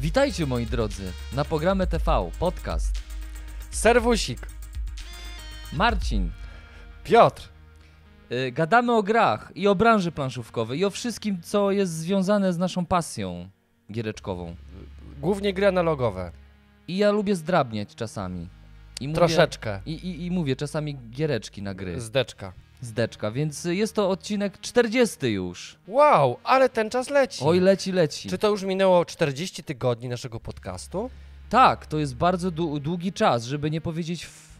[0.00, 3.02] Witajcie moi drodzy na programie TV, podcast.
[3.70, 4.46] Serwusik.
[5.72, 6.30] Marcin,
[7.04, 7.48] Piotr.
[8.32, 12.58] y, gadamy o grach i o branży planszówkowej i o wszystkim, co jest związane z
[12.58, 13.48] naszą pasją
[13.92, 14.56] giereczkową.
[15.20, 16.32] Głównie gry analogowe.
[16.88, 18.48] I ja lubię zdrabniać czasami.
[19.00, 19.80] I mówię, Troszeczkę.
[19.86, 22.52] I, i, I mówię czasami giereczki na gry, Zdeczka.
[22.80, 25.76] Zdeczka, więc jest to odcinek 40 już.
[25.88, 27.44] Wow, ale ten czas leci.
[27.44, 28.28] Oj, leci, leci.
[28.28, 31.10] Czy to już minęło 40 tygodni naszego podcastu?
[31.50, 34.26] Tak, to jest bardzo dłu- długi czas, żeby nie powiedzieć...
[34.26, 34.50] W...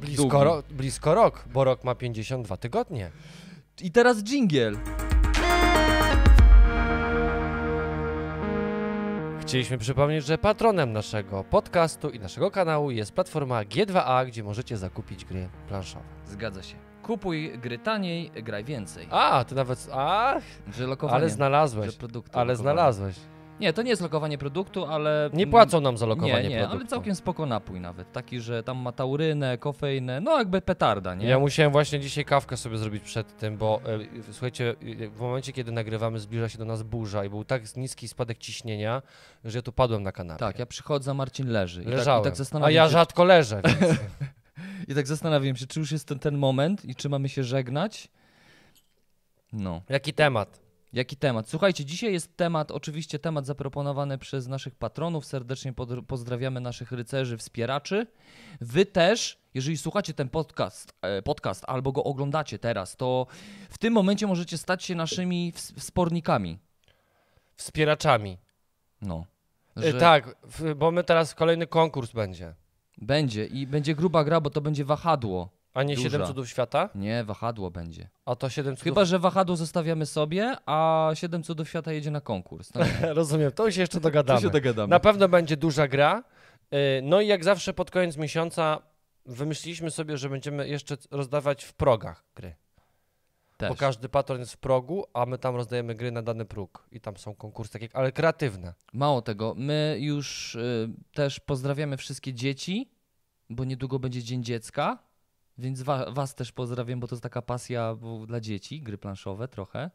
[0.00, 3.10] Blisko, ro blisko rok, bo rok ma 52 tygodnie.
[3.82, 4.76] I teraz dżingiel.
[9.40, 15.24] Chcieliśmy przypomnieć, że patronem naszego podcastu i naszego kanału jest platforma G2A, gdzie możecie zakupić
[15.24, 16.04] gry planszowe.
[16.26, 16.91] Zgadza się.
[17.02, 19.06] Kupuj gry taniej, graj więcej.
[19.10, 19.88] A, ty nawet...
[19.92, 20.34] A,
[20.72, 21.16] Że lokowanie.
[21.16, 21.96] ale że znalazłeś.
[21.96, 22.56] produktu Ale lokowanie.
[22.74, 23.16] znalazłeś.
[23.60, 25.30] Nie, to nie jest lokowanie produktu, ale...
[25.32, 26.76] Nie płacą nam za Nie, lokowanie nie, produktu.
[26.76, 28.12] ale całkiem spoko napój nawet.
[28.12, 31.26] Taki, że tam ma taurynę, kofeinę, no jakby petarda, nie?
[31.28, 34.74] Ja musiałem właśnie dzisiaj kawkę sobie zrobić przed tym, bo e, słuchajcie,
[35.04, 38.38] e, w momencie kiedy nagrywamy zbliża się do nas burza i był tak niski spadek
[38.38, 39.02] ciśnienia,
[39.44, 40.38] że ja tu padłem na kanapie.
[40.40, 41.82] Tak, ja przychodzę, Marcin leży.
[41.82, 42.22] I tak, Leżałem.
[42.34, 43.80] i tak A ja się, rzadko leżę, więc
[44.88, 48.08] I tak zastanawiam się, czy już jest ten, ten moment i czy mamy się żegnać?
[49.52, 49.82] No.
[49.88, 50.60] jaki temat?
[50.92, 51.48] Jaki temat?
[51.48, 55.26] Słuchajcie, dzisiaj jest temat, oczywiście temat zaproponowany przez naszych patronów.
[55.26, 55.72] Serdecznie
[56.06, 58.06] pozdrawiamy naszych rycerzy, wspieraczy.
[58.60, 63.26] Wy też, jeżeli słuchacie ten podcast, e, podcast albo go oglądacie teraz, to
[63.70, 66.58] w tym momencie możecie stać się naszymi ws- wspornikami.
[67.56, 68.38] Wspieraczami.
[69.02, 69.26] No.
[69.76, 70.36] E, Że Tak,
[70.76, 72.54] bo my teraz kolejny konkurs będzie.
[73.02, 75.48] Będzie i będzie gruba gra, bo to będzie wahadło.
[75.74, 76.10] A nie Duża.
[76.10, 76.88] 7 cudów świata?
[76.94, 78.08] Nie, wahadło będzie.
[78.26, 78.84] A to 7 cudów...
[78.84, 82.68] Chyba, że wahadło zostawiamy sobie, a 7 cudów świata jedzie na konkurs.
[82.68, 83.14] To nie.
[83.14, 84.50] Rozumiem, to się jeszcze dogadamy.
[84.50, 84.90] dogadamy.
[84.90, 86.24] Na pewno będzie duża gra.
[86.70, 88.82] E, No i jak zawsze pod koniec miesiąca
[89.26, 92.54] wymyśliliśmy sobie, że będziemy jeszcze rozdawać w progach gry.
[93.62, 93.68] Też.
[93.70, 96.88] Bo każdy patron jest w progu, a my tam rozdajemy gry na dany próg.
[96.92, 98.74] I tam są konkursy takie, ale kreatywne.
[98.92, 102.90] Mało tego, my już y, też pozdrawiamy wszystkie dzieci,
[103.50, 104.98] bo niedługo będzie Dzień Dziecka,
[105.58, 107.96] więc wa, was też pozdrawiam, bo to jest taka pasja
[108.26, 109.90] dla dzieci, gry planszowe trochę,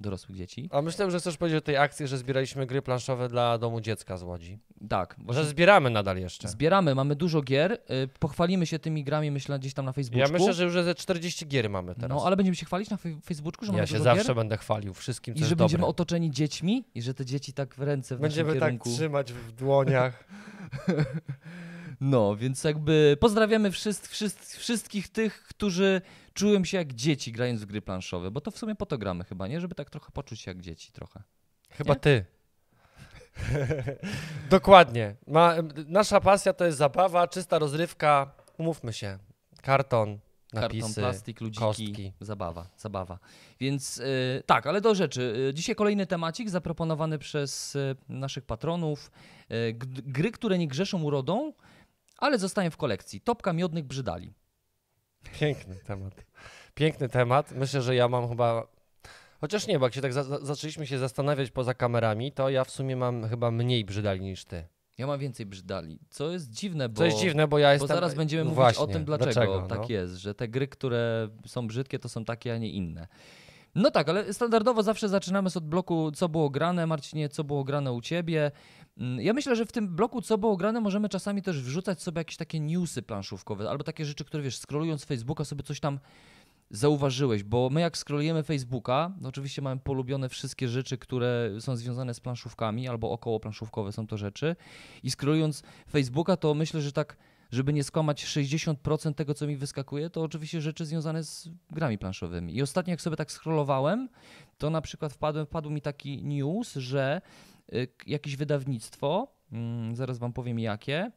[0.00, 0.68] dorosłych dzieci.
[0.72, 4.16] A myślałem, że chcesz powiedzieć o tej akcji, że zbieraliśmy gry planszowe dla domu dziecka
[4.16, 4.58] z Łodzi.
[4.88, 6.48] Tak, Że zbieramy nadal jeszcze.
[6.48, 7.78] zbieramy, mamy dużo gier, y,
[8.20, 10.20] pochwalimy się tymi grami, myślę, gdzieś tam na Facebooku.
[10.20, 12.10] Ja myślę, że już ze 40 gier mamy teraz.
[12.10, 14.56] No, ale będziemy się chwalić na Facebooku, że mamy ja się dużo zawsze gier będę
[14.56, 15.90] chwalił wszystkim, co i że będziemy dobre.
[15.90, 18.90] otoczeni dziećmi i że te dzieci tak w ręce w Będziemy naszym tak kierunku.
[18.90, 20.24] trzymać w dłoniach.
[22.00, 26.00] No, więc jakby pozdrawiamy wszyscy, wszyscy, wszystkich tych, którzy
[26.34, 29.24] czują się jak dzieci grając w gry planszowe, bo to w sumie po to gramy
[29.24, 29.60] chyba, nie?
[29.60, 31.22] Żeby tak trochę poczuć się jak dzieci trochę.
[31.70, 32.00] Chyba Nie?
[32.00, 32.24] ty.
[34.50, 35.16] Dokładnie.
[35.26, 35.54] Ma,
[35.86, 38.32] nasza pasja to jest zabawa, czysta rozrywka.
[38.58, 39.18] Umówmy się.
[39.62, 40.18] Karton,
[40.52, 40.80] napisy.
[40.80, 42.12] Karton, plastik, ludziki, kostki.
[42.20, 43.18] zabawa, zabawa.
[43.60, 45.46] Więc y, tak, ale do rzeczy.
[45.50, 49.10] Y, Dzisiaj kolejny temacik zaproponowany przez y, naszych patronów.
[49.52, 51.52] Y, g- gry, które nie grzeszą urodą,
[52.18, 53.20] ale zostają w kolekcji.
[53.20, 54.34] Topka miodnych brzydali.
[55.40, 56.24] Piękny temat.
[56.74, 57.52] Piękny temat.
[57.52, 58.66] Myślę, że ja mam chyba.
[59.40, 62.64] Chociaż nie, bo jak się tak za za- zaczęliśmy się zastanawiać poza kamerami, to ja
[62.64, 64.64] w sumie mam chyba mniej brzydali niż ty.
[64.98, 66.98] Ja mam więcej brzydali, co jest dziwne, bo...
[66.98, 67.88] Co jest dziwne, bo ja Bo jestem.
[67.88, 69.66] zaraz będziemy no mówić właśnie, o tym, dlaczego, no.
[69.66, 73.06] tak jest, że te gry, które są brzydkie, to są takie, a nie inne.
[73.74, 76.86] No tak, ale standardowo zawsze zaczynamy od bloku, co było grane.
[76.86, 78.50] Marcinie, co było grane u ciebie?
[78.98, 82.18] Mm, Ja myślę, że w tym bloku, co było grane, możemy czasami też wrzucać sobie
[82.20, 85.98] jakieś takie newsy planszówkowe, albo takie rzeczy, które wiesz, scrollując Facebooka sobie coś tam
[86.70, 92.14] zauważyłeś, bo my jak scrollujemy Facebooka, no oczywiście mamy polubione wszystkie rzeczy, które są związane
[92.14, 94.56] z planszówkami, albo około planszówkowe są to rzeczy
[95.02, 97.16] i scrollując Facebooka, to myślę, że tak,
[97.50, 102.56] żeby nie skłamać 60% tego, co mi wyskakuje, to oczywiście rzeczy związane z grami planszowymi.
[102.56, 104.08] I ostatnio jak sobie tak scrollowałem,
[104.58, 107.20] to na przykład wpadłem, wpadł mi taki news, że
[108.06, 111.10] jakieś wydawnictwo, mm, zaraz wam powiem jakie,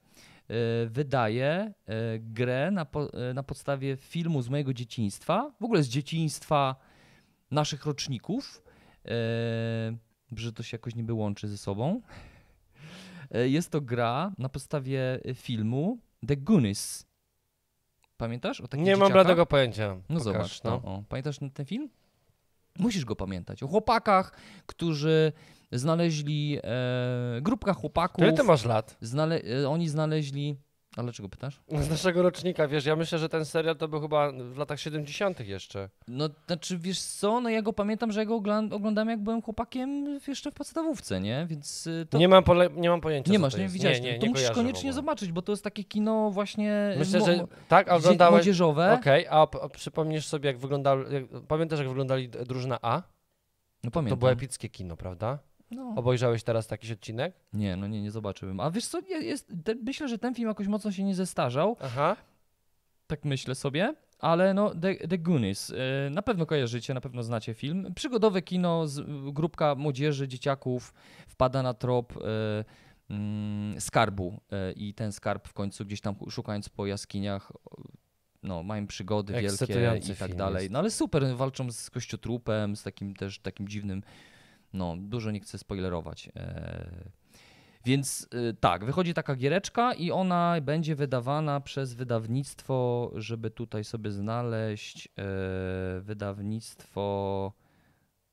[0.84, 5.84] y, wydaje y, grę na, po, y, na podstawie filmu z mojego dzieciństwa, w ogóle
[5.84, 6.76] z dzieciństwa
[7.52, 8.64] naszych roczników,
[9.06, 9.10] y,
[10.38, 12.02] że to się jakoś niby łączy ze sobą.
[13.36, 17.06] Y, Jest to gra na podstawie y, filmu The Goonies.
[18.18, 19.12] Pamiętasz o Nie mam dzieciakach?
[19.12, 19.96] bladego pojęcia.
[20.10, 20.82] No Pokaż, zobacz, no.
[20.86, 20.92] no.
[20.96, 21.90] O, pamiętasz ten film?
[22.80, 23.64] Musisz go pamiętać.
[23.64, 24.32] O chłopakach,
[24.66, 25.32] którzy
[25.72, 28.98] znaleźli, e, grupka chłopaków, Ile ty masz lat?
[29.02, 30.56] znale, e, oni znaleźli,
[30.98, 31.62] Ale dlaczego pytasz?
[31.82, 35.40] Z naszego rocznika, wiesz, ja myślę, że ten serial to był chyba w latach 70.
[35.40, 35.90] jeszcze.
[36.08, 38.36] No, znaczy, wiesz co, no ja go pamiętam, że ja go
[38.72, 41.46] oglądałem jak byłem chłopakiem jeszcze w podstawówce, nie?
[41.50, 42.18] Więc y, to...
[42.18, 44.02] Nie, mam pole, nie mam pojęcia, Nie masz, to nie widziałeś.
[44.02, 47.48] Nie, nie, to nie musisz koniecznie zobaczyć, bo to jest takie kino właśnie Myślę, że
[47.68, 48.32] tak, a oglądałeś...
[48.34, 48.94] młodzieżowe.
[48.94, 50.98] Okej, a, p- a przypomnisz sobie, jak wyglądał...
[51.48, 52.96] Pamiętasz, jak wyglądali drużyna A?
[52.98, 53.02] No
[53.84, 54.20] To pamiętam.
[54.20, 55.40] było epickie kino, prawda?
[55.72, 55.94] No.
[55.96, 57.34] Obejrzałeś teraz taki odcinek?
[57.54, 58.60] Nie, no nie, nie zobaczyłem.
[58.60, 61.78] A wiesz co, je- jest, te, myślę, że ten film jakoś mocno się nie zestarzał.
[61.82, 62.16] Aha.
[63.08, 63.96] Tak myślę sobie.
[64.20, 65.76] Ale no, The, The Goonies, y,
[66.12, 67.94] na pewno kojarzycie, na pewno znacie film.
[67.96, 69.02] Przygodowe kino, z,
[69.34, 70.94] grupka młodzieży, dzieciaków
[71.28, 72.20] wpada na trop y,
[73.10, 74.40] mm, skarbu
[74.70, 77.52] y, i ten skarb w końcu gdzieś tam szukając po jaskiniach,
[78.44, 79.74] no, mają przygody wielkie
[80.14, 80.62] i tak dalej.
[80.64, 80.72] jest.
[80.74, 84.04] No ale super, walczą z kościotrupem, z takim też takim dziwnym,
[84.74, 86.30] no dużo nie chcę spoilerować.
[86.36, 87.10] E,
[87.86, 94.12] więc y, tak, wychodzi taka giereczka i ona będzie wydawana przez wydawnictwo, żeby tutaj sobie
[94.12, 95.12] znaleźć e,
[96.02, 97.54] wydawnictwo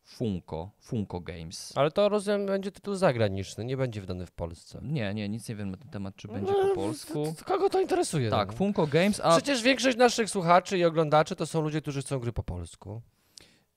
[0.03, 1.73] Funko, Funko Games.
[1.77, 4.81] Ale to rozumiem, będzie tytuł zagraniczny, nie będzie wydany w Polsce.
[4.83, 7.25] Nie, nie, nic nie wiem na ten temat, czy będzie No, po polsku.
[7.25, 8.31] to- to Kogo to interesuje?
[8.31, 8.55] Tak, no?
[8.57, 12.33] Funko Games, a Przecież większość naszych słuchaczy i oglądaczy to są ludzie, którzy chcą gry
[12.33, 13.03] po polsku.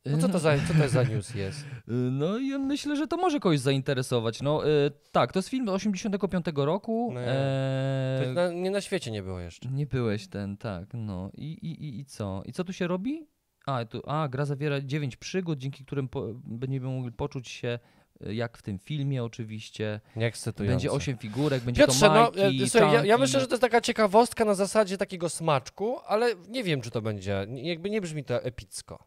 [0.05, 1.65] No co to za, co to za news jest?
[2.11, 4.41] No ja myślę, że to może kogoś zainteresować.
[4.41, 7.11] No y, tak, to jest film 85 roku.
[7.13, 9.69] No, e, na, nie na świecie nie było jeszcze.
[9.69, 11.31] Nie byłeś ten, tak, no.
[11.37, 12.43] I, i, i, i co?
[12.45, 13.27] I co tu się robi?
[13.65, 17.79] A, tu, a, gra zawiera dziewięć przygód, dzięki którym po, będziemy mogli poczuć się
[18.27, 19.99] y, jak w tym filmie oczywiście.
[20.15, 20.73] Nie ekscytujące.
[20.73, 23.53] Będzie osiem figurek, będzie Piotrze, to no, Majki, e, słuchaj, ja, ja myślę, że to
[23.53, 28.01] jest taka ciekawostka na zasadzie takiego smaczku, ale nie wiem, czy to będzie, jakby nie
[28.01, 29.05] brzmi to epicko.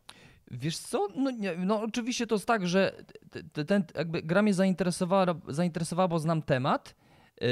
[0.52, 1.08] Wiesz co?
[1.16, 2.92] No, nie, no oczywiście to jest tak, że
[3.30, 6.94] t- t- ten, jakby gra mnie zainteresowała, zainteresowała bo znam temat.
[7.40, 7.46] Yy,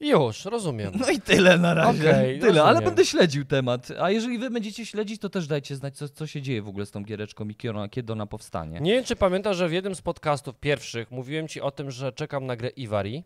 [0.00, 0.92] Już, rozumiem.
[1.00, 2.10] No i tyle na razie.
[2.10, 2.84] Okej, tyle, ale rozumiem.
[2.84, 3.88] będę śledził temat.
[4.00, 6.86] A jeżeli wy będziecie śledzić, to też dajcie znać, co, co się dzieje w ogóle
[6.86, 7.54] z tą giereczką i
[7.90, 8.80] kiedy ona, powstanie.
[8.80, 12.12] Nie wiem, czy pamiętasz, że w jednym z podcastów pierwszych mówiłem ci o tym, że
[12.12, 13.24] czekam na grę Ivari.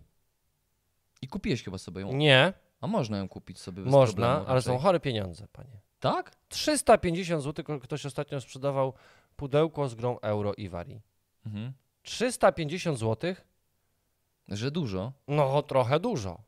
[1.23, 2.13] I kupiłeś chyba sobie ją.
[2.13, 5.81] Nie, A można ją kupić sobie można, ale są chore pieniądze, panie.
[6.03, 6.33] Tak?
[6.49, 8.93] 350 zł ktoś ostatnio sprzedawał
[9.37, 11.01] pudełko z grą Euro Ivari.
[11.47, 11.73] Mhm.
[12.03, 13.35] 350 zł?
[14.49, 15.13] Że dużo.
[15.29, 16.39] No, trochę dużo.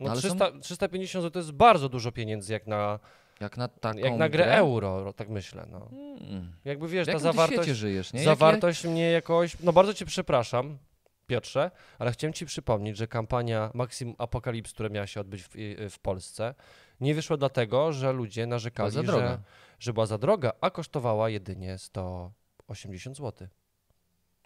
[0.00, 2.98] No, Ale są- 300, 350 zł to jest bardzo dużo pieniędzy jak na,
[3.40, 5.66] Jak na taką jak na grę euro, tak myślę.
[5.70, 5.88] No.
[5.90, 6.52] Hmm.
[6.64, 8.24] Jakby wiesz, ta zawartość, żyjesz, nie?
[8.24, 9.56] zawartość mnie jakoś...
[9.60, 10.78] No bardzo cię przepraszam,
[11.26, 15.48] Piotrze, ale chciałem ci przypomnieć, że kampania Maximum Apocalypse, która miała się odbyć w,
[15.90, 16.54] w Polskie,
[17.02, 19.28] nie wyszła dlatego, że ludzie Była narzekali, za droga.
[19.28, 19.38] że,
[19.78, 23.48] że była za droga, a kosztowała jedynie 180 zł.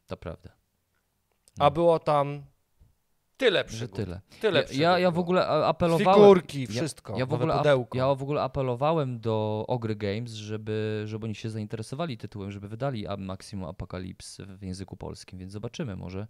[0.07, 0.51] To prawda.
[1.59, 1.71] A No.
[1.71, 2.45] było tam
[3.37, 3.97] tyle przygód.
[3.97, 4.21] tyle.
[4.41, 6.15] Tyle Ja, ja, ja przygód w ogóle apelowałem...
[6.21, 7.99] Figurki, Ja- wszystko, Ja w, nowe ogóle pudełko.
[7.99, 13.07] ja w ogóle apelowałem do Ogry Games, żeby, żeby oni się zainteresowali tytułem, żeby wydali
[13.17, 16.27] Maximum Apocalypse w języku polskim, więc zobaczymy, może,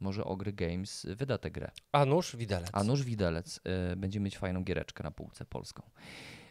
[0.00, 1.70] może Ogry Games wyda tę grę.
[1.92, 2.70] A nóż widelec.
[2.72, 3.60] A nóż widelec
[3.92, 5.82] y, będzie mieć fajną giereczkę na półce polską.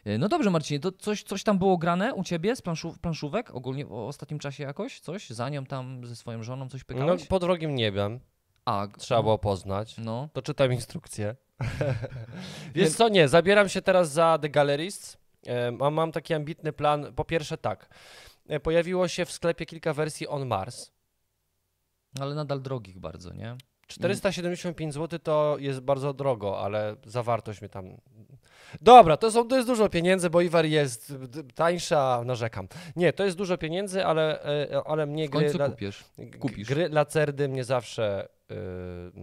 [0.06, 3.54] Y, No dobrze, Marcinie, to coś, coś tam było grane u ciebie z planszów, planszówek?
[3.54, 5.00] Ogólnie w ostatnim czasie jakoś?
[5.00, 5.30] Coś?
[5.30, 7.26] Za nią tam ze swoją żoną coś No, pykałeś?
[7.26, 8.20] pod wrogim niebem
[8.66, 9.98] A, trzeba było poznać.
[9.98, 11.36] No, To czytam instrukcję.
[12.74, 15.16] Wiesz co, nie, zabieram się teraz za The Galleries.
[15.78, 17.12] Mam, mam taki ambitny plan.
[17.14, 17.88] Po pierwsze tak,
[18.48, 20.92] e, pojawiło się w sklepie kilka wersji On Mars.
[22.20, 23.56] ale nadal drogich bardzo, nie?
[23.86, 28.00] 475 zł to jest bardzo drogo, ale zawartość mnie tam...
[28.80, 31.14] Dobra, to, są, to jest dużo pieniędzy, bo Iwar jest
[31.54, 32.68] tańsza, narzekam.
[32.96, 35.50] Nie, to jest dużo pieniędzy, ale, e, ale mnie gry...
[35.54, 36.04] la- kupisz.
[36.40, 36.68] kupisz.
[36.68, 38.54] Gry Lacerdy mnie zawsze e,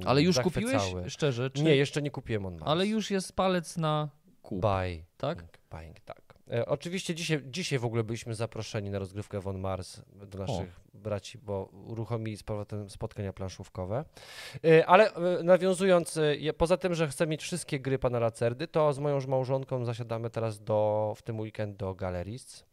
[0.06, 0.82] Ale już kupiłeś?
[1.08, 1.50] Szczerze?
[1.50, 1.64] Czy...
[1.64, 2.60] Nie, jeszcze nie kupiłem On.
[2.62, 4.10] Ale już jest palec na
[4.42, 5.04] kup, Buy.
[5.18, 5.44] tak?
[5.72, 6.23] Buying, tak.
[6.52, 11.38] E, oczywiście dzisiaj, dzisiaj w ogóle byliśmy zaproszeni na rozgrywkę Von Mars do naszych braci,
[11.38, 14.06] bo uruchomili z powrotem spotkania planszówkowe.
[14.66, 16.20] E, ale e, nawiązując,
[16.58, 20.64] poza tym, że chcę mieć wszystkie gry pana Lacerdy, to z moją małżonką zasiadamy teraz
[20.64, 22.66] do, w tym weekend do Galeries.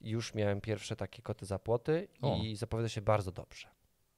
[0.00, 2.36] Już miałem pierwsze takie koty za płoty O.
[2.42, 3.68] i zapowiada się bardzo dobrze.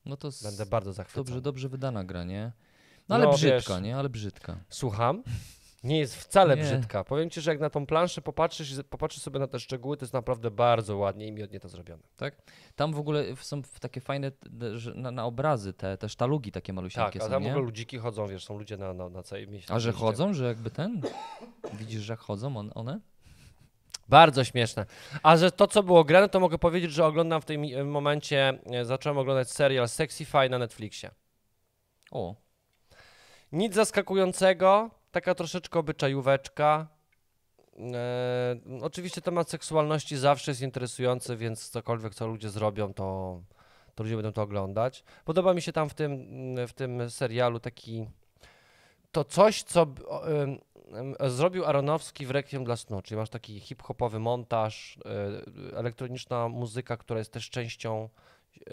[0.05, 1.25] No to Będę bardzo zachwycony.
[1.25, 2.53] dobrze, dobrze wydana gra, nie?
[3.09, 3.83] No ale No, brzydka, wiesz.
[3.83, 3.97] nie?
[3.97, 4.57] Ale brzydka.
[4.69, 5.23] Słucham.
[5.85, 6.63] Nie jest wcale Nie.
[6.63, 7.05] brzydka.
[7.05, 10.13] Powiem ci, że jak na tą planszę popatrzysz, popatrzysz sobie na te szczegóły, to jest
[10.15, 12.03] naprawdę bardzo ładnie i miodnie to zrobione.
[12.77, 14.33] Tam w ogóle są w- takie fajne
[14.95, 17.51] na, na obrazy, te, te sztalugi takie Tak, malusieńkie a są, tam w nie?
[17.51, 19.75] ogóle ludziki chodzą, wiesz, są ludzie na, na, na całej mieście.
[19.75, 21.03] A że chodzą, że jakby ten?
[21.73, 23.01] Widzisz, że chodzą on, one?
[24.09, 24.87] Bardzo śmieszne.
[25.23, 28.59] A że to, co było grane, to mogę powiedzieć, że oglądam w tym e, momencie,
[28.73, 31.11] e, zacząłem oglądać serial Sexify na Netflixie.
[32.11, 32.35] O,
[33.53, 36.89] Nic zaskakującego, taka troszeczkę obyczajóweczka.
[37.95, 43.41] E, oczywiście temat seksualności zawsze jest interesujący, więc cokolwiek, co ludzie zrobią, to,
[43.95, 45.05] to ludzie będą to oglądać.
[45.25, 46.27] Podoba mi się tam w tym,
[46.69, 48.07] w tym serialu taki
[49.13, 50.59] to coś, co em,
[50.93, 54.99] em, zrobił Aronowski w Requiem dla snu, czyli masz taki hip-hopowy montaż,
[55.73, 58.09] e, elektroniczna muzyka, która jest też częścią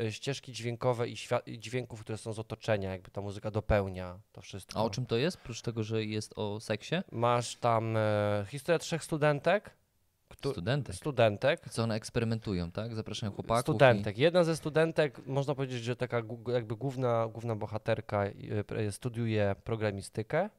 [0.10, 1.16] ścieżki dźwiękowe i,
[1.46, 4.80] i dźwięków, które są z otoczenia, jakby ta muzyka dopełnia to wszystko.
[4.80, 5.38] A o czym to jest?
[5.38, 6.96] Oprócz tego, że jest o seksie?
[7.12, 9.70] Masz tam e, historię trzech studentek,
[10.30, 10.96] któ- Studentek.
[10.96, 12.96] studentek, Co one eksperymentują, tak?
[12.96, 13.62] Zapraszają chłopaków.
[13.62, 14.18] studentek.
[14.18, 16.22] Jedna ze studentek, można powiedzieć, że taka
[16.54, 20.50] jakby główna, główna bohaterka e, studiuje programistykę.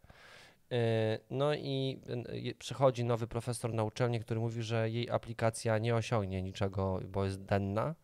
[0.72, 2.00] E, No i
[2.50, 7.24] e, przychodzi nowy profesor na uczelnię, który mówi, że jej aplikacja nie osiągnie niczego, bo
[7.24, 7.94] jest denna.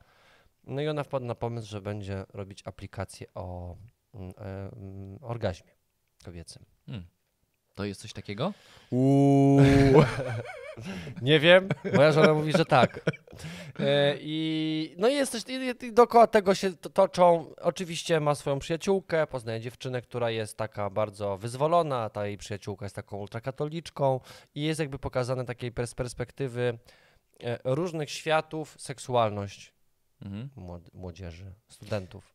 [0.64, 3.76] No i ona wpadła na pomysł, że będzie robić aplikację o
[4.14, 5.70] mm, e, mm, orgazmie
[6.24, 6.64] kobiecym.
[6.86, 7.06] Hmm.
[7.74, 8.52] To jest coś takiego?
[11.22, 13.00] Nie wiem, moja żona mówi, że tak.
[13.80, 17.54] E, I no i jesteś, i, i dookoła tego się to- toczą.
[17.60, 22.96] Oczywiście ma swoją przyjaciółkę, poznaje dziewczynę, która jest taka bardzo wyzwolona, ta jej przyjaciółka jest
[22.96, 24.20] taką ultrakatoliczką
[24.54, 26.78] i jest jakby pokazane takiej pers- perspektywy
[27.40, 29.71] e, różnych światów seksualność
[30.22, 30.48] Mhm.
[30.56, 32.32] młod- młodzieży, studentów.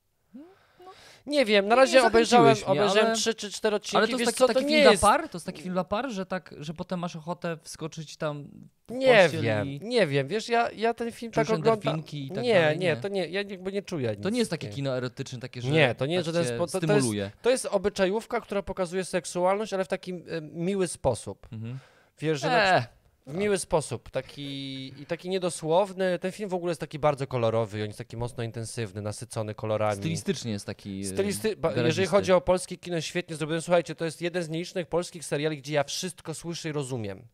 [1.26, 3.98] Nie wiem, na Nie razie obejrzałem, mnie, obejrzałem ale- trzy czy cztery odcinki.
[3.98, 5.04] Ale to jest Wiesz taki, co, taki to film nie dla jest...
[5.04, 5.30] par?
[5.30, 8.48] To jest taki film dla par, że tak, że potem masz ochotę wskoczyć tam
[8.90, 9.80] Nie wiem, i...
[9.84, 12.04] nie wiem, wiesz, ja, ja ten film tak Czuć oglądam.
[12.14, 12.98] i tak nie, dalej, nie, nie.
[12.98, 14.24] to nie, ja jakby nie czuję nic.
[14.24, 16.58] To nie jest takie kino erotyczne, takie, że Nie, to nie jest tak żaden cię
[16.58, 17.32] spo- to- to jest- stymuluje.
[17.42, 21.48] To jest obyczajówka, która pokazuje seksualność, ale w taki e, miły sposób.
[21.52, 21.80] Mhm.
[22.20, 22.84] Wiesz, że na, Eee,
[23.28, 26.20] w miły sposób, taki i taki niedosłowny.
[26.20, 29.98] Ten film w ogóle jest taki bardzo kolorowy, on jest taki mocno intensywny, nasycony kolorami.
[29.98, 31.02] stylistycznie jest taki...
[31.02, 31.56] e, Stylisty,
[31.86, 33.62] jeżeli chodzi o polskie kino, świetnie zrobione.
[33.62, 37.28] Słuchajcie, to jest jeden z nielicznych polskich seriali, gdzie ja wszystko słyszę i rozumiem.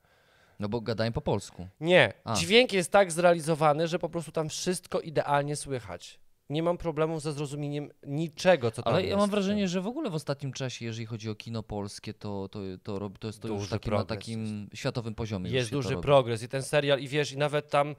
[0.59, 1.67] No bo gadają po polsku.
[1.79, 2.33] Nie, A.
[2.33, 6.19] dźwięk jest tak zrealizowany, że po prostu tam wszystko idealnie słychać.
[6.53, 9.11] Nie mam problemu ze zrozumieniem niczego, co tam Ale jest.
[9.11, 12.49] ja mam wrażenie, że w ogóle w ostatnim czasie, jeżeli chodzi o kino polskie, to,
[12.51, 15.45] to, to, robi, to jest to już Duży takim, na takim światowym poziomie.
[15.45, 17.95] już Jest to duży progres i ten serial, i wiesz, i nawet tam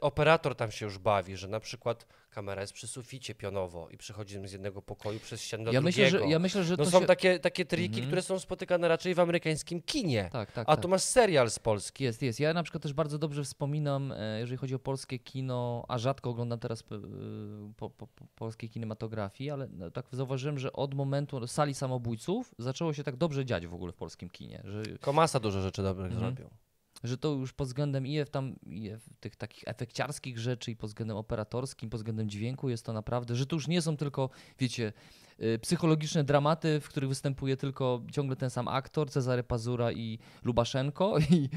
[0.00, 4.48] operator tam się już bawi, że na przykład kamera jest przy suficie pionowo i przechodzimy
[4.48, 6.24] z jednego pokoju przez ścianę do Ja myślę, drugiego.
[6.24, 7.06] że, ja myślę, że no to są się...
[7.06, 8.06] takie, takie triki, Mhm.
[8.06, 10.28] które są spotykane raczej w amerykańskim kinie.
[10.32, 10.82] Tak, tak, A tak.
[10.82, 12.04] tu masz serial z Polski.
[12.04, 12.40] Jest, jest.
[12.40, 16.30] Ja na przykład też bardzo dobrze wspominam, e, jeżeli chodzi o polskie kino, a rzadko
[16.30, 16.84] oglądam teraz e,
[17.76, 22.92] po, po, po polskiej kinematografii, ale no, tak zauważyłem, że od momentu sali samobójców zaczęło
[22.92, 26.20] się tak dobrze dziać w ogóle w polskim kinie, że, Komasa dużo rzeczy dobrych Mhm.
[26.36, 26.50] zrobił.
[27.06, 31.16] Że to już pod względem i tam i tych takich efekciarskich rzeczy, i pod względem
[31.16, 34.92] operatorskim, pod względem dźwięku jest to naprawdę, że to już nie są tylko, wiecie,
[35.62, 41.48] psychologiczne dramaty, w których występuje tylko ciągle ten sam aktor, Cezary Pazura i Lubaszenko i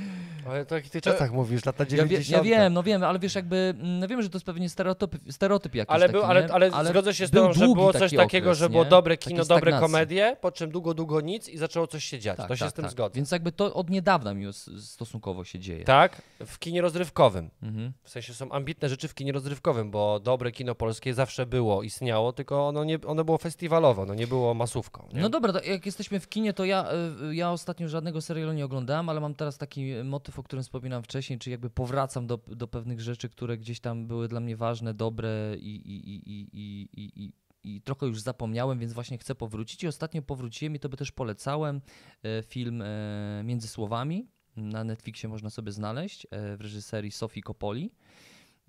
[0.48, 2.46] Ale to jak ty czasach mówisz, lata ja, wie, 90.
[2.46, 5.16] ja wiem, no wiem, ale wiesz, jakby, mm, no wiem, że to jest pewnie stereotyp,
[5.30, 6.54] stereotyp jakiś Ale, taki, był, ale, nie?
[6.54, 8.90] ale, zgodzę się z tym, że było coś taki takiego, okres, że było nie?
[8.90, 12.38] dobre kino, dobre komedie, po czym długo, długo nic i zaczęło coś się dziać.
[12.38, 12.92] Tak, to się tak, z tym tak.
[12.92, 13.16] zgodzę.
[13.16, 15.84] Więc jakby to od niedawna mi stosunkowo się dzieje.
[15.84, 17.50] Tak, w kinie rozrywkowym.
[17.64, 17.94] Mhm.
[18.04, 22.34] W sensie są ambitne rzeczy w kinie rozrywkowym, bo dobre kino polskie zawsze było, istniało,
[22.34, 23.38] tylko ono, nie, ono było
[23.70, 25.08] festiwalowo, no nie było masówką.
[25.14, 25.22] Nie?
[25.22, 26.88] No dobra, jak jesteśmy w kinie, to ja,
[27.32, 31.04] y, ja ostatnio żadnego serialu nie oglądałem, ale mam teraz taki motyw, o którym wspominałem
[31.04, 34.94] wcześniej, czyli jakby powracam do, do pewnych rzeczy, które gdzieś tam były dla mnie ważne,
[34.94, 37.34] dobre i, i, i, i, i, i,
[37.64, 39.84] i trochę już zapomniałem, więc właśnie chcę powrócić.
[39.84, 41.82] I ostatnio powróciłem i to by też polecałem
[42.24, 44.28] e, film e, Między Słowami.
[44.56, 47.92] Na Netflixie można sobie znaleźć e, w reżyserii Sofii Coppoli.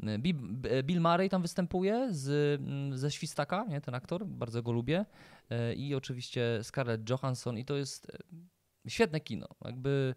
[0.02, 5.04] B- Bill Murray tam występuje z, mm, ze Świstaka, nie, ten aktor, bardzo go lubię.
[5.50, 8.10] E, I oczywiście Scarlett Johansson i to jest
[8.86, 9.46] e, świetne kino.
[9.64, 10.14] Jakby,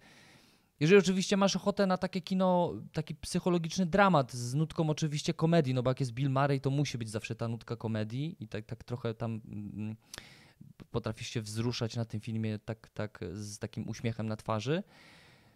[0.80, 5.84] jeżeli oczywiście masz ochotę na takie kino, taki psychologiczny dramat z nutką oczywiście komedii, no
[5.84, 8.84] bo jak jest Bill Murray, to musi być zawsze ta nutka komedii i tak, tak
[8.84, 9.96] trochę tam mm,
[10.92, 14.84] potrafisz się wzruszać na tym filmie tak, tak z takim uśmiechem na twarzy.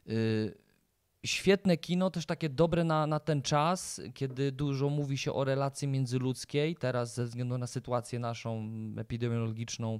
[0.09, 0.66] Y,
[1.27, 5.87] Świetne kino, też takie dobre na, na ten czas, kiedy dużo mówi się o relacji
[5.87, 6.75] międzyludzkiej.
[6.75, 9.99] Teraz ze względu na sytuację naszą epidemiologiczną,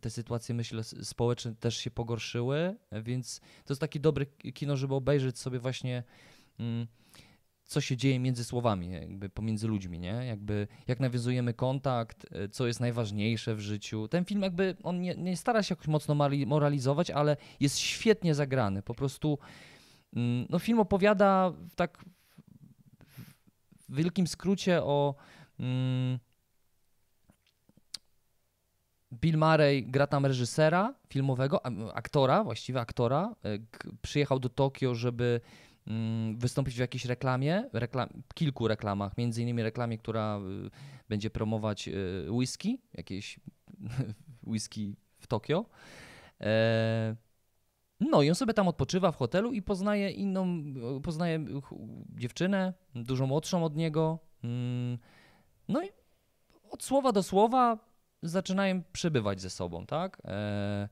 [0.00, 5.38] te sytuacje, myślę, społeczne też się pogorszyły, więc to jest takie dobre kino, żeby obejrzeć
[5.38, 6.02] sobie właśnie
[6.58, 6.86] mm,
[7.64, 10.24] co się dzieje między słowami, jakby pomiędzy ludźmi, nie?
[10.26, 14.08] Jakby jak nawiązujemy kontakt, co jest najważniejsze w życiu.
[14.08, 16.14] Ten film jakby, on nie, nie stara się jakoś mocno
[16.46, 18.82] moralizować, ale jest świetnie zagrany.
[18.82, 19.38] Po prostu
[20.50, 22.04] no film opowiada w tak
[23.88, 25.14] w wielkim skrócie o
[25.60, 26.18] mm,
[29.12, 33.34] Bill Murray gra tam reżysera filmowego, aktora, właściwie aktora.
[33.44, 33.58] E,
[34.02, 35.40] Przyjechał do Tokio, żeby
[35.86, 40.70] mm, wystąpić w jakiejś reklamie, reklam, kilku reklamach, między innymi reklamie, która y,
[41.08, 43.40] będzie promować y, whisky, jakieś
[44.52, 45.64] whisky w Tokio.
[48.10, 50.64] No i on sobie tam odpoczywa w hotelu i poznaje inną,
[51.02, 51.44] poznaje
[52.16, 54.18] dziewczynę, dużo młodszą od niego.
[54.44, 54.98] Mm,
[55.68, 55.88] No i
[56.70, 57.78] od słowa do słowa
[58.22, 60.22] zaczynają przebywać ze sobą, tak?
[60.24, 60.88] E,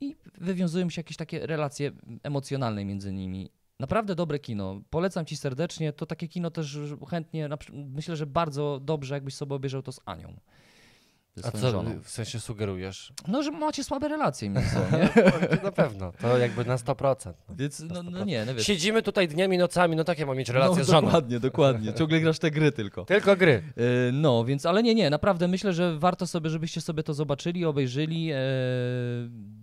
[0.00, 3.50] I wywiązują się jakieś takie relacje emocjonalne między nimi.
[3.80, 4.80] Naprawdę dobre kino.
[4.90, 5.92] Polecam ci serdecznie.
[5.92, 6.78] To takie kino też
[7.10, 10.36] chętnie, myślę, że bardzo dobrze, jakbyś sobie obejrzał to z Anią.
[11.38, 12.00] Ze A swoją co żoną.
[12.02, 13.12] w sensie sugerujesz?
[13.28, 15.08] No, że macie słabe relacje między sobą, nie?
[15.56, 17.32] To na pewno, to jakby na 100%.
[17.48, 17.54] No.
[17.56, 18.66] Więc no, no nie, no wiesz.
[18.66, 21.06] Siedzimy tutaj dniami, nocami, no takie mam mieć relacje no, z żoną.
[21.08, 21.94] Dokładnie, dokładnie.
[21.94, 23.04] Ciągle grasz te gry tylko.
[23.04, 23.62] Tylko gry.
[24.08, 27.64] E, No, więc, ale nie, nie, naprawdę myślę, że warto sobie, żebyście sobie to zobaczyli,
[27.64, 28.30] obejrzyli.
[28.32, 28.36] E,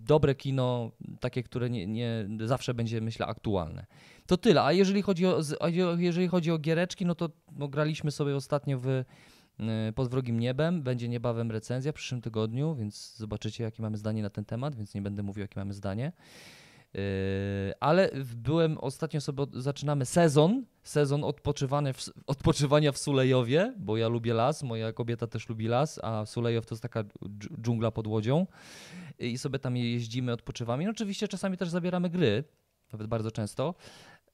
[0.06, 0.90] dobre kino,
[1.20, 3.86] takie, które nie, nie zawsze będzie, myślę, aktualne.
[4.26, 4.62] To tyle.
[4.62, 8.10] A jeżeli chodzi o, z- a je- jeżeli chodzi o giereczki, no to no, graliśmy
[8.10, 9.04] sobie ostatnio w
[9.94, 10.82] Pod wrogim niebem.
[10.82, 14.94] Będzie niebawem recenzja w przyszłym tygodniu, więc zobaczycie, jakie mamy zdanie na ten temat, więc
[14.94, 16.12] nie będę mówił, jakie mamy zdanie.
[16.94, 17.00] Yy,
[17.80, 24.34] Ale byłem ostatnio sobie zaczynamy sezon, sezon odpoczywany w, odpoczywania w Sulejowie, bo ja lubię
[24.34, 28.46] las, moja kobieta też lubi las, a Sulejow to jest taka dż- dżungla pod łodzią
[29.18, 30.84] i sobie tam jeździmy, odpoczywamy.
[30.84, 32.44] I oczywiście czasami też zabieramy gry,
[32.92, 33.74] nawet bardzo często.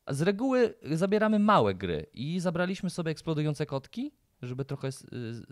[0.08, 4.12] Z reguły zabieramy małe gry i zabraliśmy sobie eksplodujące kotki,
[4.42, 5.44] żeby trochę z, z,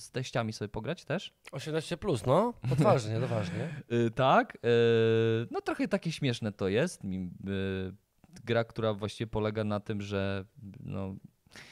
[0.00, 1.32] z- teściami sobie pograć też.
[1.52, 2.54] 18 plus, no.
[2.72, 3.68] Odważnie, odważnie.
[4.06, 4.54] Y, tak.
[4.56, 4.58] y,
[5.50, 7.04] no trochę takie śmieszne to jest.
[7.04, 7.08] Y,
[8.44, 10.44] Gra, która właściwie polega na tym, że
[10.80, 11.16] no,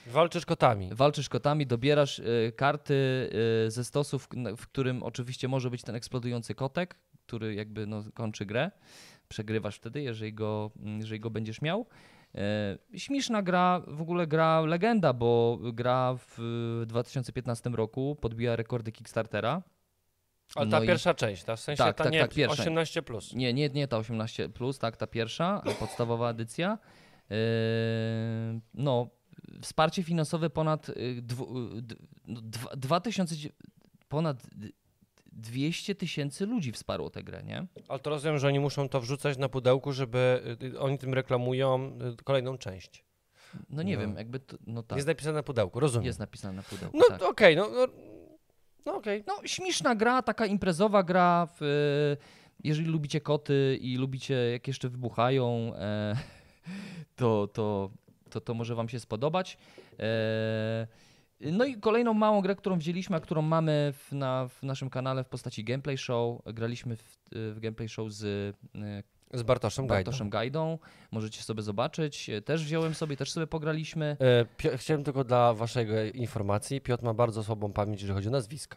[0.06, 0.90] Walczysz kotami.
[0.92, 2.94] walczysz kotami, dobierasz y, karty
[3.66, 8.46] y, ze stosów, w którym oczywiście może być ten eksplodujący kotek, który jakby no, kończy
[8.46, 8.70] grę.
[9.28, 11.86] Przegrywasz wtedy, jeżeli go, jeżeli go będziesz miał.
[12.34, 19.62] E, Śmieszna gra, w ogóle gra legenda, bo gra w 2015 roku podbiła rekordy Kickstartera.
[20.54, 22.62] Ale No ta i- pierwsza część, ta w sensie Tak, ta tak, nie, tak, pierwsza.
[22.62, 23.32] 18 plus.
[23.34, 24.48] Nie, nie, nie ta 18,
[24.78, 26.78] tak, ta pierwsza, podstawowa edycja.
[27.30, 27.36] Yy,
[28.74, 29.08] No,
[29.62, 31.54] wsparcie finansowe ponad yy, dwu,
[32.26, 33.50] no, dwa- 2000, dzie-
[34.08, 34.42] ponad
[35.32, 37.66] 200 tysięcy ludzi wsparło tę grę, nie?
[37.88, 40.42] Ale to rozumiem, że oni muszą to wrzucać na pudełku, żeby
[40.74, 43.04] y, oni tym reklamują y, kolejną część.
[43.70, 44.00] No nie No.
[44.00, 46.06] wiem, jakby to, no tak, Jest napisane na pudełku, rozumiem.
[46.06, 46.96] jest napisane na pudełku.
[46.98, 47.22] no tak.
[47.22, 47.86] okej, no, no,
[48.86, 49.24] no okej.
[49.26, 51.48] No, śmieszna gra, taka imprezowa gra.
[51.60, 52.16] W,
[52.64, 56.16] jeżeli lubicie koty i lubicie, jak jeszcze wybuchają, e,
[57.16, 57.90] to, to,
[58.30, 59.58] to, to może Wam się spodobać.
[60.00, 60.86] E,
[61.52, 65.24] no i kolejną małą grę, którą wzięliśmy, a którą mamy w, na, w naszym kanale
[65.24, 66.42] w postaci gameplay show.
[66.46, 68.24] Graliśmy w, w gameplay show z
[69.34, 70.04] e, Z Bartoszem Gajdą.
[70.10, 70.78] Bartoszem Gajdą.
[71.10, 72.30] Możecie sobie zobaczyć.
[72.30, 74.16] E, Też wziąłem sobie, też sobie pograliśmy.
[74.64, 78.76] E, Chciałem tylko dla waszego informacji, Piotr ma bardzo słabą pamięć, jeżeli chodzi o nazwiska.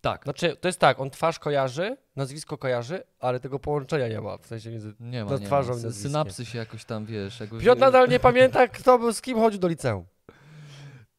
[0.00, 0.24] Tak.
[0.24, 4.46] Znaczy, to jest tak, on twarz kojarzy, nazwisko kojarzy, ale tego połączenia nie ma, w
[4.46, 4.94] sensie między...
[5.00, 5.90] Nie ma, No, nie twarzą ma.
[5.90, 7.40] Synapsy się jakoś tam, wiesz...
[7.40, 10.04] Jakoś, Piotr nadal nie pamięta, kto był, z kim chodził do liceum.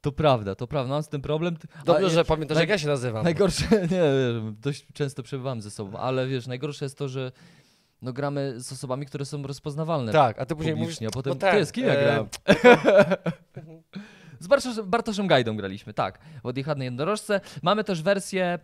[0.01, 1.57] To prawda, to prawda, mam z tym problem.
[1.57, 3.23] Ty- Dobrze, że pamiętasz, naj- jak ja się nazywam.
[3.23, 4.03] Najgorsze, nie,
[4.61, 7.31] dość często przebywamy ze sobą, ale wiesz, najgorsze jest to, że
[8.01, 11.39] no, gramy z osobami, które są rozpoznawalne Tak, a ty później mówisz, a potem no
[11.39, 12.27] ten, ty, z kim ja e, grałem?
[14.39, 17.41] Z Bartoszem, Bartoszem Gajdą graliśmy, tak, w odjechadnej jednorożce.
[17.61, 18.59] Mamy też wersję,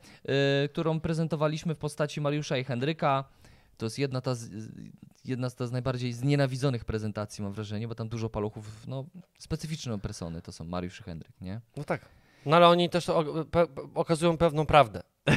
[0.66, 3.24] y, którą prezentowaliśmy w postaci Mariusza i Henryka.
[3.78, 4.50] To jest jedna, ta z,
[5.26, 9.06] jedna z, ta z najbardziej znienawidzonych prezentacji, mam wrażenie, bo tam dużo paluchów, no,
[9.40, 11.62] specyficzne persony to są Mariusz i Henryk, nie?
[11.78, 12.06] No tak.
[12.46, 15.04] No ale oni też o, pe, pe- okazują pewną prawdę.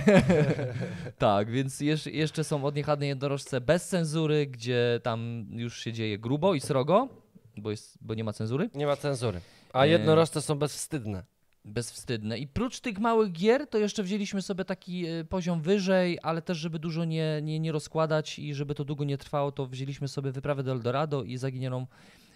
[1.18, 6.18] Tak, więc jeż, jeszcze są od niechadnej jednorożce bez cenzury, gdzie tam już się dzieje
[6.18, 7.08] grubo i srogo,
[7.56, 8.70] bo, jest, bo nie ma cenzury.
[8.74, 9.40] Nie ma cenzury.
[9.72, 9.92] A Nie.
[9.92, 11.24] jednorożce są bezwstydne.
[11.66, 12.38] Bezwstydne.
[12.38, 16.58] I prócz tych małych gier, to jeszcze wzięliśmy sobie taki e, poziom wyżej, ale też,
[16.58, 20.32] żeby dużo nie, nie, nie rozkładać i żeby to długo nie trwało, to wzięliśmy sobie
[20.32, 21.86] wyprawę do Eldorado i zaginioną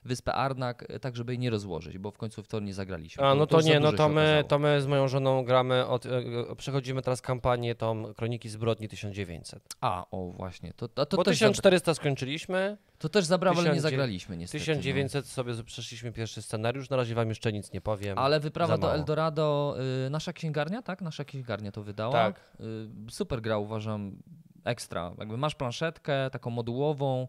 [0.04, 3.24] wyspę Arnak, e, tak żeby jej nie rozłożyć, bo w końcu w to nie zagraliśmy.
[3.24, 6.06] A no to za nie, no to my, to my z moją żoną gramy, od,
[6.06, 6.18] e,
[6.50, 9.62] e, przechodzimy teraz kampanię tą Kroniki Zbrodni 1900.
[9.80, 13.64] A, o właśnie, to, to, to, Bo też, zabra- 1400 skończyliśmy, to też zabrało, ale
[13.64, 14.58] nie 1900 zagraliśmy niestety.
[14.58, 14.76] no.
[14.76, 18.18] 1900 sobie z- przeszliśmy pierwszy scenariusz, na razie wam jeszcze nic nie powiem.
[18.18, 18.94] Ale wyprawa do.
[18.94, 21.02] Eldorado, y, nasza księgarnia, tak?
[21.02, 22.12] Nasza księgarnia to wydała.
[22.12, 22.40] Tak.
[22.60, 24.16] Y, super gra, uważam,
[24.64, 25.12] ekstra.
[25.18, 27.28] Jakby masz planszetkę taką modułową,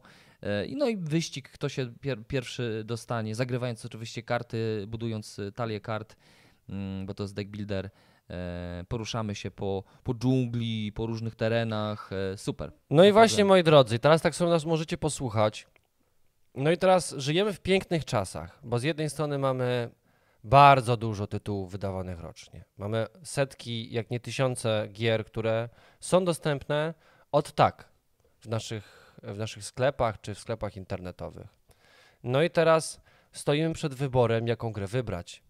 [0.75, 6.15] no i wyścig, kto się pier pierwszy dostanie, zagrywając oczywiście karty, budując y, talię kart,
[6.69, 7.89] mm, bo to jest deck builder.
[8.29, 12.71] e, poruszamy się po, po dżungli, po różnych terenach, e, super.
[12.89, 15.67] No i właśnie, moi drodzy, teraz tak sobie nas możecie posłuchać.
[16.55, 19.89] No i teraz żyjemy w pięknych czasach, bo z jednej strony mamy
[20.43, 22.65] bardzo dużo tytułów wydawanych rocznie.
[22.77, 26.93] Mamy setki, jak nie tysiące gier, które są dostępne
[27.31, 27.89] od tak
[28.39, 31.47] w naszych, w naszych sklepach czy w sklepach internetowych.
[32.23, 35.43] No i teraz stoimy przed wyborem, jaką grę wybrać.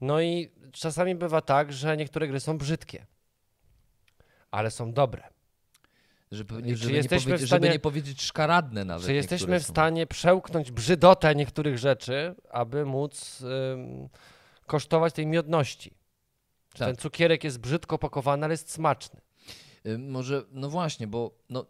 [0.00, 3.06] No i czasami bywa tak, że niektóre gry są brzydkie,
[4.50, 5.22] ale są dobre.
[6.32, 9.06] Żeby, czy żeby, nie w powiedzieć, żeby stanie- nie powiedzieć szkaradne nawet.
[9.06, 9.72] Czy jesteśmy w są.
[9.72, 14.08] stanie przełknąć brzydotę niektórych rzeczy, aby móc ym,
[14.66, 15.94] kosztować tej miodności?
[16.70, 16.88] Tak.
[16.88, 19.20] Ten cukierek jest brzydko pakowany, ale jest smaczny.
[19.86, 21.66] Y, Może, no właśnie, bo no,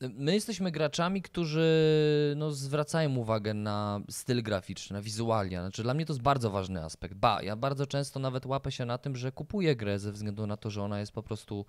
[0.00, 5.60] my jesteśmy graczami, którzy no, zwracają uwagę na styl graficzny, na wizualia.
[5.60, 7.14] Znaczy, dla mnie to jest bardzo ważny aspekt.
[7.14, 10.56] Ba, ja bardzo często nawet łapę się na tym, że kupuję grę ze względu na
[10.56, 11.66] to, że ona jest po prostu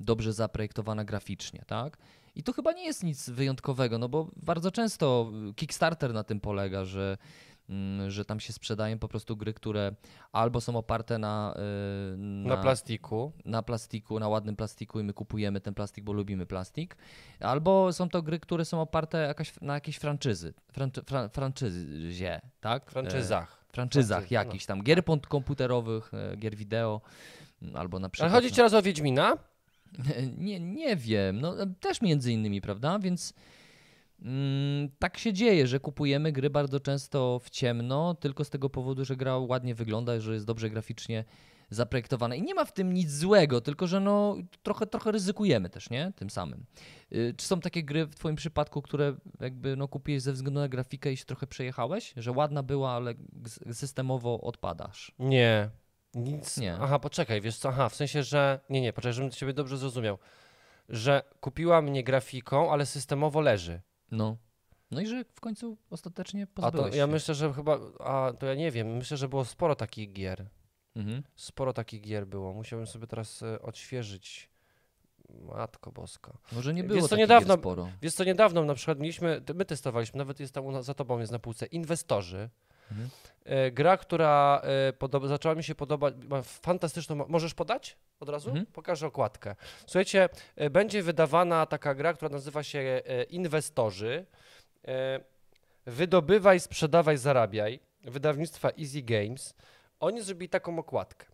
[0.00, 1.98] dobrze zaprojektowana graficznie, tak?
[2.34, 6.84] I to chyba nie jest nic wyjątkowego, no bo bardzo często Kickstarter na tym polega,
[6.84, 7.18] że,
[8.08, 9.94] że tam się sprzedają po prostu gry, które
[10.32, 11.54] albo są oparte na,
[12.14, 13.32] y, Na, plastiku.
[13.44, 16.96] na plastiku, na ładnym plastiku i my kupujemy ten plastik, bo lubimy plastik.
[17.40, 22.90] Albo są to gry, które są oparte jakaś, na jakiejś franczyzy, franczy, fran, franczyzie, tak?
[22.90, 23.58] Franczyzach.
[23.68, 24.44] E, franczyzach Franczyzy, no.
[24.44, 27.00] jakichś tam, gier komputerowych, e, gier wideo,
[27.62, 28.32] m, albo na Ale przykład...
[28.32, 29.36] chodzi ci teraz o Wiedźmina?
[30.38, 32.98] Nie, nie wiem, no też między innymi, prawda?
[32.98, 33.42] Więc mm,
[34.98, 39.16] tak się dzieje, że kupujemy gry bardzo często w ciemno, tylko z tego powodu, że
[39.16, 41.24] gra ładnie wygląda, że jest dobrze graficznie
[41.70, 42.34] zaprojektowana.
[42.34, 46.12] I nie ma w tym nic złego, tylko że no trochę, trochę ryzykujemy też, nie?
[46.16, 46.66] Tym samym.
[47.12, 50.68] Y, Czy są takie gry w twoim przypadku, które jakby no kupiłeś ze względu na
[50.68, 52.14] grafikę i się trochę przejechałeś?
[52.16, 53.14] Że ładna była, ale
[53.72, 55.12] systemowo odpadasz.
[55.18, 55.70] Nie.
[56.14, 56.56] Nic.
[56.56, 56.74] Nie.
[56.80, 57.68] Aha, poczekaj, wiesz co?
[57.68, 58.60] Aha, w sensie, że.
[58.70, 60.18] Nie, nie, poczekaj, żebym ciebie dobrze zrozumiał.
[60.88, 63.80] Że kupiła mnie grafiką, ale systemowo leży.
[64.12, 64.36] No.
[64.90, 67.12] No i że w końcu ostatecznie A to pozbyłeś ja się.
[67.12, 67.78] myślę, że chyba.
[68.00, 68.96] A to ja nie wiem.
[68.96, 70.48] Myślę, że było sporo takich gier.
[70.96, 71.22] Mhm.
[71.36, 72.52] Sporo takich gier było.
[72.54, 74.50] Musiałbym sobie teraz e, odświeżyć.
[75.56, 76.32] Matko boska.
[76.52, 77.88] Może nie Wiesz było co, takich niedawno- gier sporo.
[78.02, 81.18] Wiesz co, niedawno na przykład mieliśmy, my testowaliśmy, nawet jest tam u nas, za tobą
[81.18, 82.50] jest na półce, Inwestorzy.
[82.92, 83.10] Mhm.
[83.44, 88.28] E, gra, która e, podoba, zaczęła mi się podobać, ma fantastyczną, mo- możesz podać od
[88.28, 88.48] razu?
[88.48, 88.66] Mhm.
[88.66, 89.54] Pokażę okładkę.
[89.86, 94.26] Słuchajcie, e, będzie wydawana taka gra, która nazywa się Inwestorzy.
[95.86, 97.80] Wydobywaj, sprzedawaj, zarabiaj.
[98.04, 99.54] Wydawnictwa Easy Games.
[100.00, 101.26] Oni zrobili taką okładkę.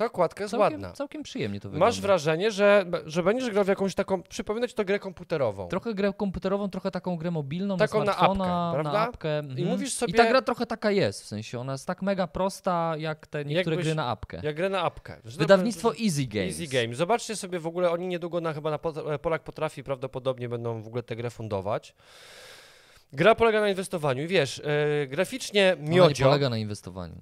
[0.00, 0.92] Ta okładka jest Całkiem, ładna.
[0.92, 1.86] całkiem przyjemnie to wygląda.
[1.86, 5.68] Masz wrażenie, że, że będziesz grał w jakąś taką, przypomina ci to grę komputerową.
[5.68, 8.34] Trochę grę komputerową, trochę taką grę mobilną, Taką na apkę,
[8.72, 8.92] prawda?
[8.92, 9.68] Na apkę, mhm.
[9.68, 12.94] mówisz I sobie- ta gra trochę taka jest, w sensie ona jest tak mega prosta,
[12.98, 14.40] jak te niektóre Jakbyś- gry na apkę.
[14.42, 15.16] Jak grę na apkę.
[15.24, 16.60] Wydawnictwo Easy Games.
[16.60, 16.96] Easy Games.
[16.96, 18.78] Zobaczcie sobie w ogóle, oni niedługo na, chyba na
[19.18, 21.94] Polak Potrafi prawdopodobnie będą w ogóle tę grę fundować.
[23.12, 26.24] Gra polega na inwestowaniu i wiesz, e, graficznie Ona nie miodzio.
[26.24, 27.14] polega na inwestowaniu.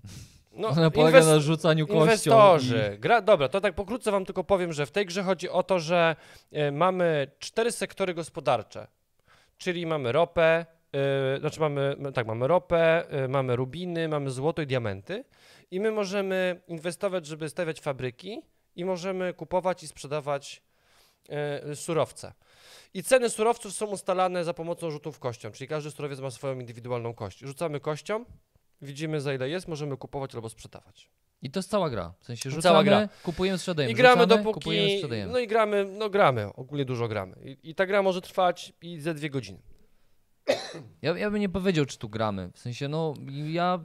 [0.58, 2.02] No, Ona polega na rzucaniu kością.
[2.02, 2.96] Inwestorzy.
[3.00, 5.80] Gra, dobra, to tak pokrótce wam tylko powiem, że w tej grze chodzi o to,
[5.80, 6.16] że
[6.52, 8.86] e, mamy cztery sektory gospodarcze,
[9.58, 14.66] czyli mamy ropę, e, znaczy mamy, tak, mamy ropę, e, mamy rubiny, mamy złoto i
[14.66, 15.24] diamenty
[15.70, 18.42] i my możemy inwestować, żeby stawiać fabryki
[18.76, 20.62] i możemy kupować i sprzedawać
[21.74, 22.32] surowce.
[22.94, 27.14] I ceny surowców są ustalane za pomocą rzutów kością, czyli każdy surowiec ma swoją indywidualną
[27.14, 27.38] kość.
[27.38, 28.24] Rzucamy kością,
[28.82, 31.10] widzimy za ile jest, możemy kupować albo sprzedawać.
[31.42, 32.14] I to jest cała gra.
[32.20, 33.08] W sensie rzucamy, Cała gra.
[33.22, 33.92] kupujemy, sprzedajemy.
[33.92, 34.60] I gramy Rzucamy, dopóki.
[34.60, 35.32] kupujemy, sprzedajemy.
[35.32, 37.36] No i gramy, no gramy, ogólnie dużo gramy.
[37.44, 39.58] I, I ta gra może trwać i ze dwie godziny.
[41.02, 42.50] Ja, ja bym nie powiedział, czy tu gramy.
[42.54, 43.14] W sensie, no,
[43.46, 43.80] ja...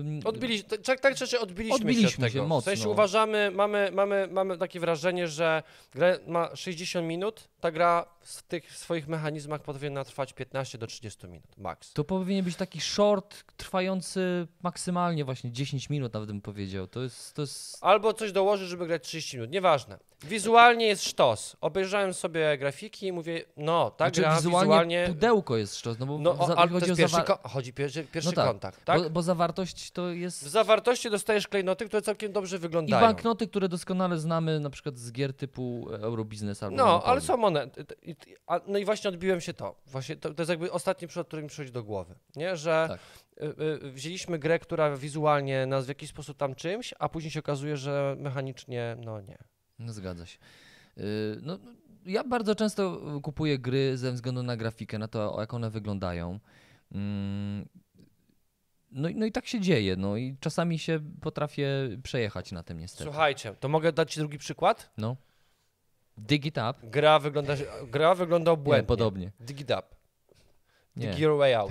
[0.00, 2.60] ym, Odbiliśmy, tak, tak czy odbiliśmy, Odbiliśmy się od się mocno.
[2.60, 8.06] W sensie uważamy, mamy, mamy, mamy takie wrażenie, że gra ma 60 minut, ta gra
[8.20, 11.92] w tych swoich mechanizmach powinna trwać 15 do 30 minut, max.
[11.92, 16.86] To powinien być taki short trwający maksymalnie właśnie 10 minut, nawet bym powiedział.
[16.86, 19.98] To jest, to jest Albo coś dołożyć, żeby grać 30 minut, nieważne.
[20.28, 21.56] Wizualnie jest sztos.
[21.60, 25.04] Obejrzałem sobie grafiki i mówię, no, ta znaczy, gra wizualnie, wizualnie...
[25.08, 27.48] pudełko jest szczos, no bo No, o, za, ale to chodzi o jest pierwszy, ko-
[27.48, 29.02] chodzi pierwszy, pierwszy No tak, kontakt, tak?
[29.02, 30.42] bo, bo zawartość to W jest...
[30.42, 33.06] zawartości dostajesz klejnoty, które całkiem dobrze I wyglądają.
[33.06, 37.70] banknoty, które doskonale znamy na przykład z gier typu Eurobiznes albo No, ale są one.
[38.02, 38.16] i- i-
[38.66, 39.74] No i właśnie odbiłem się to.
[39.86, 42.14] Właśnie to, to jest jakby ostatni przykład, który mi przychodzi do głowy.
[42.36, 43.00] Nie, że Tak.
[43.42, 47.40] y, y, wzięliśmy grę, która wizualnie nas w jakiś sposób tam czymś, a później się
[47.40, 49.38] okazuje, że mechanicznie, no nie.
[49.78, 50.38] No zgadza się.
[50.96, 51.04] Yy,
[51.42, 51.58] No,
[52.06, 56.38] ja bardzo często kupuję gry ze względu na grafikę, na to, jak one wyglądają.
[56.92, 57.68] Mm,
[58.90, 61.68] no, i- no i tak się dzieje, no i czasami się potrafię
[62.02, 63.04] przejechać na tym niestety.
[63.04, 64.90] Słuchajcie, to mogę dać ci drugi przykład?
[64.98, 65.16] No.
[66.18, 66.74] Dig it up.
[66.82, 67.54] Gra wygląda,
[67.90, 68.86] gra wygląda Nie, obłędnie.
[68.86, 69.32] podobnie.
[69.40, 69.82] Dig it up.
[70.96, 71.08] Nie.
[71.10, 71.70] Dig your way out.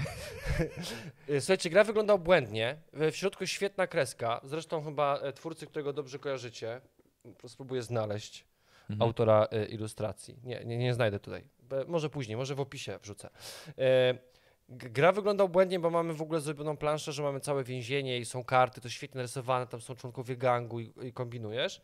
[1.40, 2.78] Słuchajcie, gra wygląda obłędnie.
[2.94, 4.42] W w środku świetna kreska.
[4.44, 6.82] Zresztą chyba e, twórcy, którego dobrze kojarzycie.
[7.48, 8.46] Spróbuję znaleźć
[8.90, 9.02] Mhm.
[9.02, 10.40] autora e, ilustracji.
[10.44, 11.44] Nie, nie, nie znajdę tutaj.
[11.88, 13.30] Może później, może w opisie wrzucę.
[13.78, 14.18] E,
[14.70, 18.44] Gra wygląda obłędnie, bo mamy w ogóle zrobioną planszę, że mamy całe więzienie i są
[18.44, 21.82] karty, to świetnie narysowane, tam są członkowie gangu i, i kombinujesz.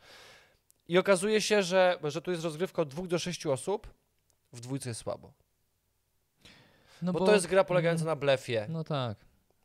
[0.87, 3.93] I okazuje się, że, że tu jest rozgrywka od dwóch do sześciu osób.
[4.53, 5.33] W dwójce jest słabo.
[7.01, 8.65] No bo, to jest gra polegająca na blefie.
[8.69, 9.17] No tak,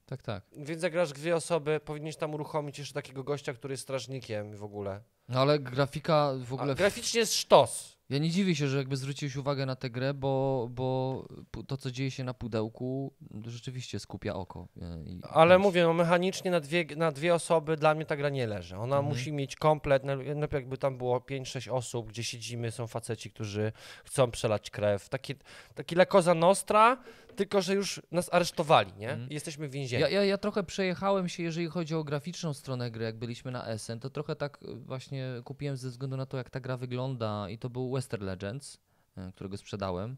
[0.07, 0.43] tak, tak.
[0.57, 4.65] Więc jak grasz dwie osoby, powinieneś tam uruchomić jeszcze takiego gościa, który jest strażnikiem w
[4.65, 5.01] ogóle.
[5.29, 6.75] No ale grafika w A ogóle...
[6.75, 7.94] graficznie jest sztos.
[8.11, 11.27] Ja nie dziwię się, że jakby zwróciłeś uwagę na tę grę, bo, bo
[11.67, 13.13] to, co dzieje się na pudełku,
[13.47, 14.69] rzeczywiście skupia oko.
[14.83, 18.17] e, I, Ale wiesz, mówię, no mechanicznie na dwie, na dwie osoby dla mnie ta
[18.17, 18.77] gra nie leży.
[18.77, 19.05] Ona Mhm.
[19.15, 23.73] musi mieć komplet, no, no jakby tam było 5-6 osób, gdzie siedzimy, są faceci, którzy
[24.05, 25.09] chcą przelać krew.
[25.09, 25.35] Taki,
[25.75, 26.97] taki lekoza nostra,
[27.37, 29.11] tylko że już nas aresztowali, nie?
[29.11, 29.31] Mhm.
[29.33, 30.03] Jesteśmy w więzieniu.
[30.03, 33.67] Ja, ja, ja trochę przejechałem się, jeżeli chodzi o graficzną stronę gry, jak byliśmy na
[33.67, 37.49] Essen, to trochę tak e, właśnie kupiłem ze względu na to, jak ta gra wygląda
[37.51, 38.79] i to był Western Legends,
[39.17, 40.17] e, którego sprzedałem,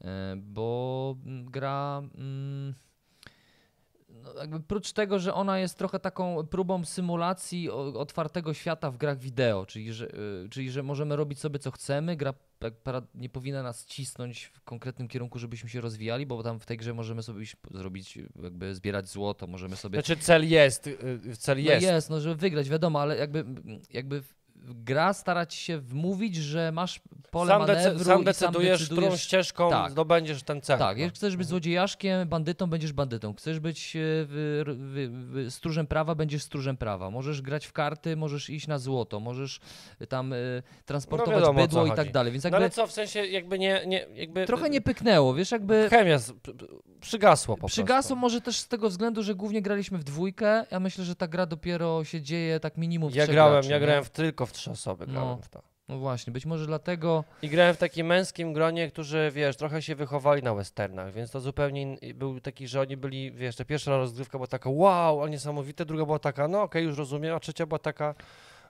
[0.00, 2.02] e, bo gra...
[2.14, 2.74] mm,
[4.08, 9.18] No, jakby prócz tego, że ona jest trochę taką próbą symulacji otwartego świata w grach
[9.18, 10.08] wideo, czyli że,
[10.44, 12.74] y, czyli że możemy robić sobie co chcemy, gra tak
[13.14, 16.94] nie powinna nas cisnąć w konkretnym kierunku, żebyśmy się rozwijali, bo tam w tej grze
[16.94, 21.82] możemy sobie zrobić, jakby zbierać złoto, możemy sobie Znaczy cel jest, y, cel no jest.
[21.82, 23.44] jest, no żeby wygrać, wiadomo, ale jakby,
[23.90, 24.22] jakby
[24.74, 27.00] gra starać się wmówić, że masz
[27.30, 29.90] pole Sam, manewru sam decydujesz, sam którą decydujesz ścieżką Tak.
[29.90, 30.78] zdobędziesz ten cel.
[30.78, 31.02] tak, no.
[31.02, 33.34] jak chcesz być złodziejaszkiem, bandytą, będziesz bandytą.
[33.34, 37.10] Chcesz być e, w, w, w, stróżem prawa, będziesz stróżem prawa.
[37.10, 39.60] Możesz grać w karty, możesz iść na złoto, możesz
[40.00, 40.36] e, tam e,
[40.84, 42.32] transportować No wiadomo, bydło i tak dalej.
[42.32, 44.46] Więc No jakby ale co, w sensie jakby nie, nie jakby...
[44.46, 46.32] trochę nie pyknęło, wiesz, jakby Chemia z,
[47.00, 48.16] przygasło po przygasło prostu.
[48.16, 50.66] może też z tego względu, że głównie graliśmy w dwójkę.
[50.70, 53.80] Ja myślę, że ta gra dopiero się dzieje tak minimum w Ja grałem, graczy, ja
[53.80, 55.42] grałem w, tylko w trzy osoby, grałem No.
[55.42, 55.62] w to.
[55.88, 57.24] No właśnie, być może dlatego...
[57.42, 61.40] I grałem w takim męskim gronie, którzy, wiesz, trochę się wychowali na westernach, więc to
[61.40, 65.30] zupełnie in, był taki, że oni byli, wiesz, ta pierwsza rozgrywka była taka, wow, ale
[65.30, 68.14] niesamowite, druga była taka, no okej, już rozumiem, a trzecia była taka,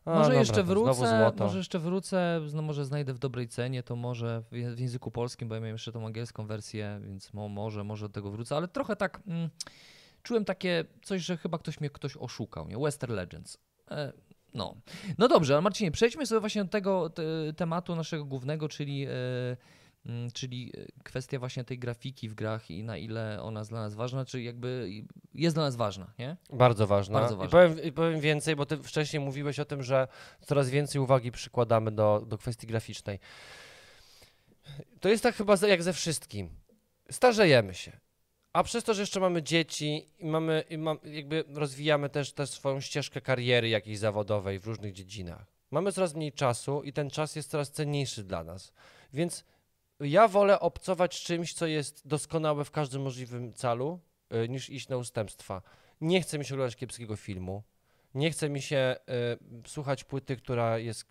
[0.05, 3.97] a, Może dobra, jeszcze wrócę, może jeszcze wrócę, no może znajdę w dobrej cenie, to
[3.97, 8.09] może w języku polskim, bo ja miałem jeszcze tą angielską wersję, więc mo, może, może
[8.09, 9.51] do tego wrócę, ale trochę tak mm,
[10.23, 12.79] czułem takie coś, że chyba ktoś mnie ktoś oszukał, nie?
[12.79, 13.59] Western Legends.
[13.91, 14.13] E,
[14.55, 14.75] no.
[15.19, 17.23] no dobrze, ale Marcinie, przejdźmy sobie właśnie do tego te,
[17.57, 19.11] tematu naszego głównego, czyli, e,
[20.07, 23.81] mm, czyli e, kwestia właśnie tej grafiki w grach i na ile ona jest dla
[23.81, 24.91] nas ważna, czy jakby
[25.35, 26.37] jest dla nas ważna, nie?
[26.53, 27.21] Bardzo ważna.
[27.21, 27.51] Bardzo I, ważna.
[27.51, 30.09] powiem, I powiem więcej, bo ty wcześniej mówiłeś o tym, że
[30.47, 33.19] coraz więcej uwagi przykładamy do, do kwestii graficznej.
[35.01, 36.51] To jest tak chyba jak ze wszystkim.
[37.11, 38.08] Starzejemy się.
[38.53, 42.51] A przez to, że jeszcze mamy dzieci i mamy, i mam, jakby rozwijamy też, też
[42.51, 45.47] swoją ścieżkę kariery jakiejś zawodowej w różnych dziedzinach.
[45.71, 48.73] Mamy coraz mniej czasu i ten czas jest coraz cenniejszy dla nas.
[49.13, 49.45] Więc
[50.01, 54.01] ja wolę obcować czymś, co jest doskonałe w każdym możliwym calu,
[54.45, 55.63] y, niż iść na ustępstwa.
[56.01, 57.63] Nie chce mi się oglądać kiepskiego filmu.
[58.15, 58.97] Nie chce mi się
[59.65, 61.07] y, słuchać płyty, która jest,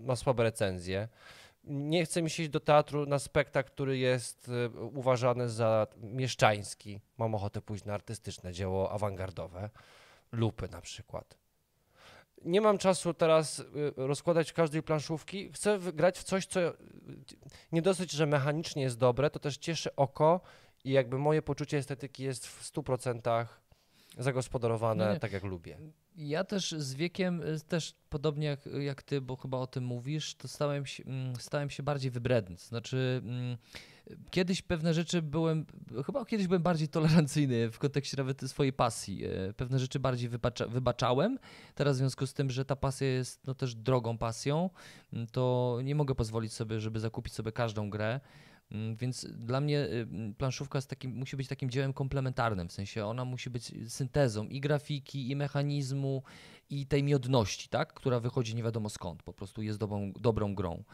[0.00, 1.08] ma słabe recenzje.
[1.66, 7.00] Nie chce mi się iść do teatru na spektakl, który jest y, uważany za mieszczański.
[7.18, 9.70] Mam ochotę pójść na artystyczne dzieło awangardowe.
[10.32, 11.38] Lupy na przykład.
[12.44, 13.64] Nie mam czasu teraz y,
[13.96, 15.52] rozkładać każdej planszówki.
[15.52, 16.72] Chcę grać w coś, co y,
[17.72, 20.40] nie dosyć, że mechanicznie jest dobre, to też cieszy oko
[20.84, 23.46] i jakby moje poczucie estetyki jest w 100%
[24.18, 25.78] zagospodarowane No tak, jak lubię.
[26.16, 30.34] Ja też z wiekiem, y, też podobnie jak, jak ty, bo chyba o tym mówisz,
[30.34, 32.56] to stałem się, mm, stałem się bardziej wybredny.
[32.56, 33.56] Znaczy, mm,
[34.30, 35.66] kiedyś pewne rzeczy byłem,
[36.06, 39.24] chyba kiedyś byłem bardziej tolerancyjny w kontekście nawet swojej pasji.
[39.24, 41.38] E, Pewne rzeczy bardziej wybacza, wybaczałem.
[41.74, 44.70] Teraz w związku z tym, że ta pasja jest no, też drogą pasją,
[45.12, 48.20] mm, to nie mogę pozwolić sobie, żeby zakupić sobie każdą grę.
[48.70, 53.06] Mm, Więc dla mnie y, planszówka jest takim, musi być takim dziełem komplementarnym, w sensie
[53.06, 56.22] ona musi być syntezą i grafiki, i mechanizmu,
[56.70, 57.92] i tej miodności, tak?
[57.92, 60.84] która wychodzi nie wiadomo skąd, po prostu jest dobrą, dobrą grą.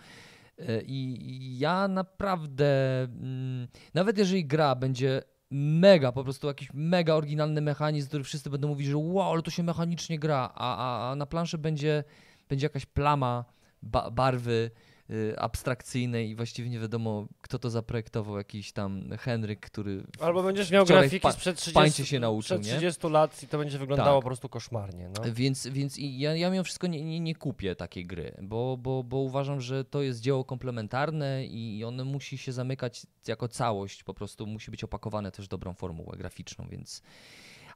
[0.58, 7.14] Y, I i ja naprawdę, mm, nawet jeżeli gra będzie mega, po prostu jakiś mega
[7.14, 11.10] oryginalny mechanizm, który wszyscy będą mówić, że wow, ale to się mechanicznie gra, a, a,
[11.10, 12.04] a na planszy będzie,
[12.48, 13.44] będzie jakaś plama
[13.82, 14.70] ba barwy,
[15.10, 20.02] y, abstrakcyjnej i właściwie nie wiadomo, kto to zaprojektował, jakiś tam Henryk, który...
[20.20, 22.78] Albo będziesz miał grafiki pa- sprzed w 30, pańcie się nauczył, przed nie?
[22.78, 24.22] 30 lat i to będzie wyglądało Tak.
[24.22, 25.08] po prostu koszmarnie.
[25.08, 25.32] No.
[25.32, 29.04] Więc, więc i ja, ja mimo wszystko nie, nie, nie kupię takiej gry, bo, bo,
[29.04, 34.02] bo uważam, że to jest dzieło komplementarne i i ono musi się zamykać jako całość,
[34.02, 37.02] po prostu musi być opakowane też dobrą formułę graficzną, więc...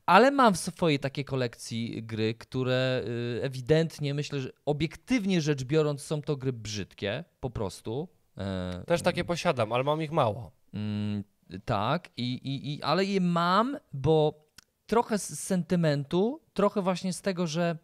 [0.06, 6.02] Ale mam w swojej takiej kolekcji gry, które y, ewidentnie, myślę, że obiektywnie rzecz biorąc
[6.02, 8.08] są to gry brzydkie, po prostu.
[8.38, 10.52] E, Też takie posiadam, ale mam ich mało.
[10.74, 11.24] Mm,
[11.64, 14.44] tak, i, i, i, ale je mam, bo
[14.86, 17.78] trochę z sentymentu, trochę właśnie z tego, że,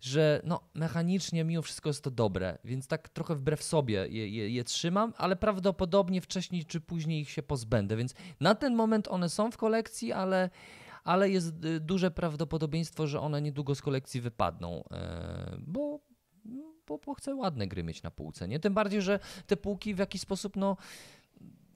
[0.00, 4.50] że no, mechanicznie mimo wszystko jest to dobre, więc tak trochę wbrew sobie je, je,
[4.50, 9.28] je trzymam, ale prawdopodobnie wcześniej czy później ich się pozbędę, więc na ten moment one
[9.28, 10.50] są w kolekcji, ale,
[11.04, 16.00] ale jest y, duże prawdopodobieństwo, że one niedługo z kolekcji wypadną, e, bo,
[16.86, 18.60] bo, bo chcę ładne gry mieć na półce, nie?
[18.60, 20.76] Tym bardziej, że te półki w jakiś sposób, no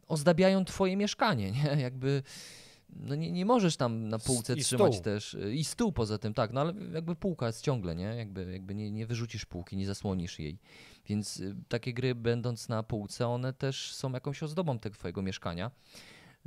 [0.09, 1.81] ozdabiają twoje mieszkanie, nie?
[1.83, 2.23] Jakby
[2.97, 5.05] no nie, nie możesz tam na półce I trzymać stół.
[5.05, 8.05] też y, i stół poza tym, tak, no ale jakby półka jest ciągle, nie?
[8.05, 10.59] Jakby, jakby nie, nie wyrzucisz półki, nie zasłonisz jej.
[11.07, 15.71] Więc y, takie gry będąc na półce, one też są jakąś ozdobą tego twojego mieszkania.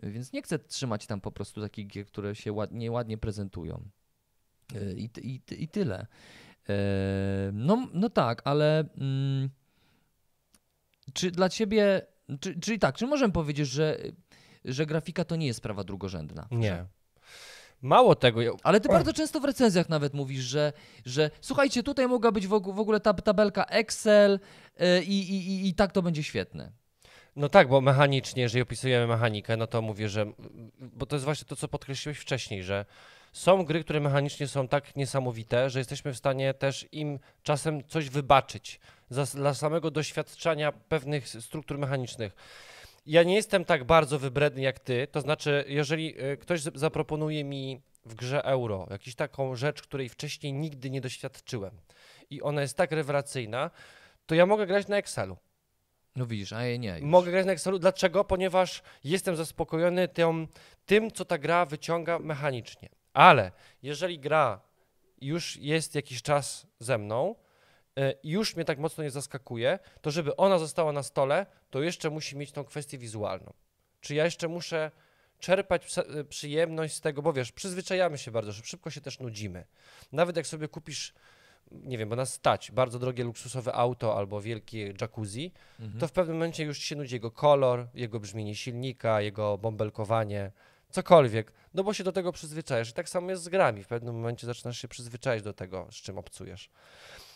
[0.03, 3.89] Więc nie chcę trzymać tam po prostu takich gier, które się ładnie, ładnie prezentują.
[4.75, 6.07] Y, I, i, i tyle.
[6.69, 6.75] E,
[7.53, 9.49] No, no tak, ale mm,
[11.13, 12.01] czy dla ciebie,
[12.39, 13.97] czy, czyli tak, czy możemy powiedzieć, że,
[14.65, 16.47] że grafika to nie jest sprawa drugorzędna?
[16.51, 16.85] Nie.
[17.81, 20.73] Mało tego, ja, Ale ty bardzo często w recenzjach nawet mówisz, że,
[21.05, 24.39] że słuchajcie, tutaj mogła być w ogóle, tabelka Excel
[24.81, 26.71] y, i, i, i, i tak to będzie świetne.
[27.37, 30.25] No tak, bo mechanicznie, jeżeli opisujemy mechanikę, no to mówię, że,
[30.79, 32.85] bo to jest właśnie to, co podkreśliłeś wcześniej, że
[33.33, 38.09] są gry, które mechanicznie są tak niesamowite, że jesteśmy w stanie też im czasem coś
[38.09, 42.35] wybaczyć za, dla samego doświadczenia pewnych struktur mechanicznych.
[43.05, 47.81] Ja nie jestem tak bardzo wybredny jak ty, to znaczy, jeżeli y, ktoś zaproponuje mi
[48.05, 51.71] w grze euro jakąś taką rzecz, której wcześniej nigdy nie doświadczyłem
[52.29, 53.71] i ona jest tak rewelacyjna,
[54.25, 55.37] to ja mogę grać na Excelu.
[56.17, 56.89] No widzisz, a ja nie.
[56.89, 57.01] Już.
[57.01, 57.79] Mogę grać na Excelu.
[57.79, 58.23] Dlaczego?
[58.23, 60.47] Ponieważ jestem zaspokojony tym,
[60.85, 62.89] tym, co ta gra wyciąga mechanicznie.
[63.13, 63.51] Ale
[63.83, 64.61] jeżeli gra
[65.21, 67.35] już jest jakiś czas ze mną
[68.23, 72.09] i już mnie tak mocno nie zaskakuje, to żeby ona została na stole, to jeszcze
[72.09, 73.53] musi mieć tą kwestię wizualną.
[74.01, 74.91] Czy ja jeszcze muszę
[75.39, 79.65] czerpać e, przyjemność z tego, bo wiesz, przyzwyczajamy się bardzo, że szybko się też nudzimy.
[80.11, 81.13] Nawet jak sobie kupisz,
[81.71, 85.99] nie wiem, bo nas stać, bardzo drogie luksusowe auto albo wielkie jacuzzi, Mhm.
[85.99, 90.51] to w pewnym momencie już się nudzi jego kolor, jego brzmienie silnika, jego bąbelkowanie,
[90.89, 92.89] cokolwiek, no bo się do tego przyzwyczajasz.
[92.89, 93.83] I tak samo jest z grami.
[93.83, 96.69] W pewnym momencie zaczynasz się przyzwyczaić do tego, z czym obcujesz.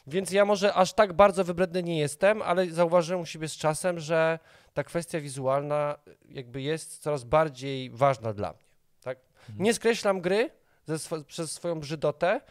[0.07, 3.99] Więc ja może aż tak bardzo wybredny nie jestem, ale zauważyłem u siebie z czasem,
[3.99, 4.39] że
[4.73, 5.95] ta kwestia wizualna
[6.29, 8.63] jakby jest coraz bardziej ważna dla mnie.
[9.03, 9.17] Tak?
[9.49, 9.63] Mhm.
[9.65, 10.49] Nie skreślam gry
[10.87, 12.41] swo- przez swoją brzydotę,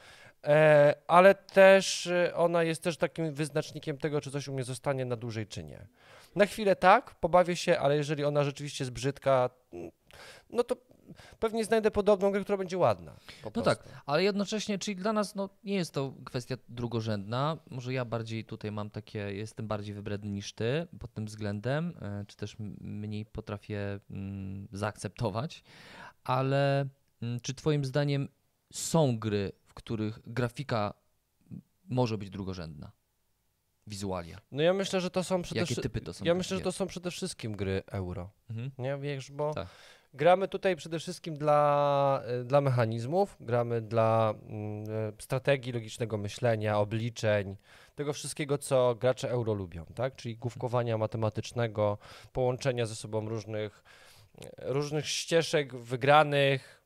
[1.06, 5.16] ale też e, ona jest też takim wyznacznikiem tego, czy coś u mnie zostanie na
[5.16, 5.86] dłużej, czy nie.
[6.34, 9.90] Na chwilę tak, pobawię się, ale jeżeli ona rzeczywiście jest brzydka, mm,
[10.50, 10.76] no to
[11.38, 13.12] pewnie znajdę podobną grę, która będzie ładna.
[13.12, 13.70] Po No prostu.
[13.70, 17.56] tak, ale jednocześnie, czyli dla nas no, nie jest to kwestia drugorzędna.
[17.70, 22.24] Może ja bardziej tutaj mam takie, jestem bardziej wybredny niż ty pod tym względem, e,
[22.26, 25.62] czy też mniej potrafię mm, zaakceptować,
[26.24, 26.86] ale
[27.22, 28.28] mm, czy twoim zdaniem
[28.72, 30.94] są gry, w których grafika
[31.88, 32.92] może być drugorzędna?
[33.86, 34.38] Wizualia.
[34.52, 35.90] No ja myślę, że to są przede Jakie wszystkim.
[35.90, 36.24] typy to są?
[36.24, 38.30] Ja myślę, że to są przede wszystkim gry euro.
[38.50, 38.70] Mhm.
[38.78, 39.68] Nie wiesz, bo Tak.
[40.14, 46.78] gramy tutaj przede wszystkim dla, y, dla mechanizmów, gramy dla mm, y, strategii logicznego myślenia,
[46.78, 47.56] obliczeń,
[47.94, 50.16] tego wszystkiego, co gracze euro lubią, tak?
[50.16, 51.98] Czyli główkowania matematycznego,
[52.32, 53.84] połączenia ze sobą różnych,
[54.58, 56.79] różnych ścieżek wygranych,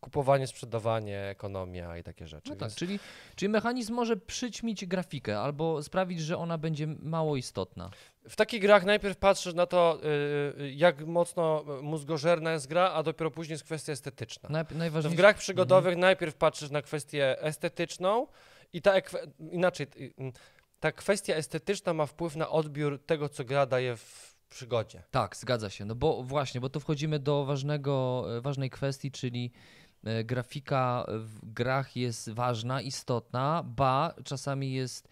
[0.00, 2.50] kupowanie, sprzedawanie, ekonomia i takie rzeczy.
[2.50, 2.98] No tak, Więc czyli,
[3.36, 7.90] czyli mechanizm może przyćmić grafikę albo sprawić, że ona będzie mało istotna.
[8.28, 10.00] W takich grach najpierw patrzysz na to,
[10.60, 14.48] y, jak mocno mózgożerna jest gra, a dopiero później jest kwestia estetyczna.
[14.48, 15.16] Naj, W najważniejsze...
[15.16, 18.26] grach przygodowych najpierw patrzysz na kwestię estetyczną
[18.72, 20.32] i ta ekwe- inaczej, y, y,
[20.80, 25.02] ta kwestia estetyczna ma wpływ na odbiór tego, co gra daje w przygodzie.
[25.10, 25.84] Tak, zgadza się.
[25.84, 29.50] No bo właśnie, bo tu wchodzimy do ważnego, e, ważnej kwestii, czyli
[30.04, 35.08] e, grafika w grach jest ważna, istotna, ba czasami jest,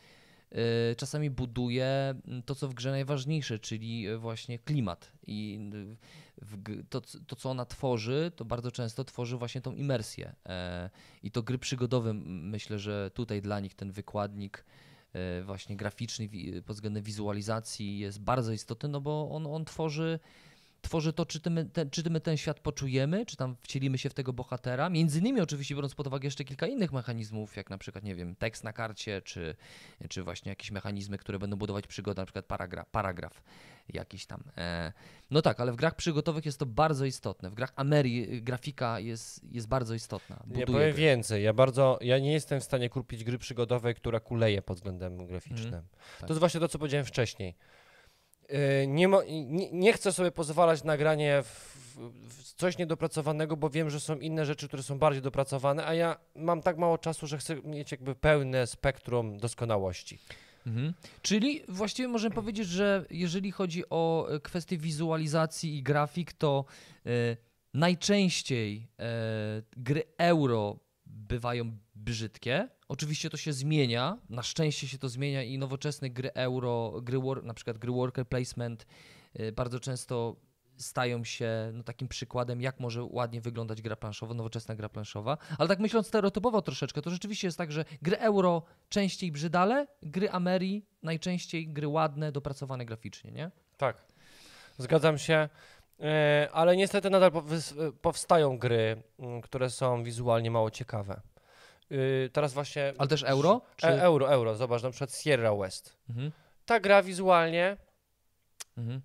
[0.53, 5.13] e, czasami buduje mm, to, co w grze najważniejsze, czyli właśnie klimat.
[5.27, 5.71] I
[6.91, 10.35] to, to, co ona tworzy, to bardzo często tworzy właśnie tą imersję.
[11.23, 14.65] I to gry przygodowe, myślę, że tutaj dla nich ten wykładnik
[15.45, 16.29] właśnie graficzny
[16.67, 20.19] pod względem wizualizacji jest bardzo istotny, no bo on, on tworzy,
[20.83, 24.11] tworzy to, czy, ty my, ten, czy my ten świat poczujemy, czy tam wcielimy się
[24.11, 24.91] w tego bohatera.
[24.91, 28.37] Między innymi oczywiście biorąc pod uwagę jeszcze kilka innych mechanizmów, jak na przykład, nie wiem,
[28.37, 29.57] tekst na karcie, czy,
[30.09, 33.43] czy właśnie jakieś mechanizmy, które będą budować przygodę, na przykład paragraf, paragraf
[33.95, 34.45] jakiś tam.
[34.57, 34.93] E,
[35.31, 37.51] no tak, ale w grach przygotowych jest to bardzo istotne.
[37.51, 40.37] W grach Ameri y, grafika jest, jest bardzo istotna.
[40.37, 41.03] Nie buduje powiem gry.
[41.03, 41.45] więcej.
[41.45, 45.73] Ja bardzo, ja nie jestem w stanie kupić gry przygodowej, która kuleje pod względem graficznym.
[45.73, 46.21] tak.
[46.21, 47.55] To jest właśnie to, co powiedziałem wcześniej.
[48.87, 51.79] Nie, mo, nie, nie chcę sobie pozwalać na granie w,
[52.29, 56.17] w coś niedopracowanego, bo wiem, że są inne rzeczy, które są bardziej dopracowane, a ja
[56.35, 60.19] mam tak mało czasu, że chcę mieć jakby pełne spektrum doskonałości.
[60.67, 60.95] Mhm.
[61.23, 66.65] Czyli właściwie możemy powiedzieć, że jeżeli chodzi o e, kwestie wizualizacji i grafik, to
[67.07, 67.11] e,
[67.75, 72.69] najczęściej e, gry euro bywają brzydkie.
[72.89, 77.45] Oczywiście to się zmienia, na szczęście się to zmienia i nowoczesne gry euro, gry wor-
[77.45, 78.87] na przykład gry worker placement
[79.35, 80.37] e, bardzo często
[80.77, 85.39] stają się no, takim przykładem, jak może ładnie wyglądać gra planszowa, nowoczesna gra planszowa.
[85.59, 90.31] Ale tak myśląc stereotypowo troszeczkę, to rzeczywiście jest tak, że gry euro częściej brzydale, gry
[90.31, 93.51] Ameri najczęściej gry ładne, dopracowane graficznie, nie?
[93.77, 94.05] Tak.
[94.79, 95.49] Zgadzam się.
[96.01, 97.31] E, Ale niestety nadal
[98.03, 101.21] powstają gry, m, które są wizualnie mało ciekawe.
[101.93, 102.93] Y, Teraz właśnie.
[102.99, 103.61] Ale też euro?
[103.77, 103.87] Czy...
[103.87, 104.55] E, euro, euro.
[104.55, 105.97] Zobacz, na przykład Sierra West.
[106.11, 106.33] Mhm.
[106.67, 107.77] Ta gra wizualnie,
[108.79, 109.01] Mhm.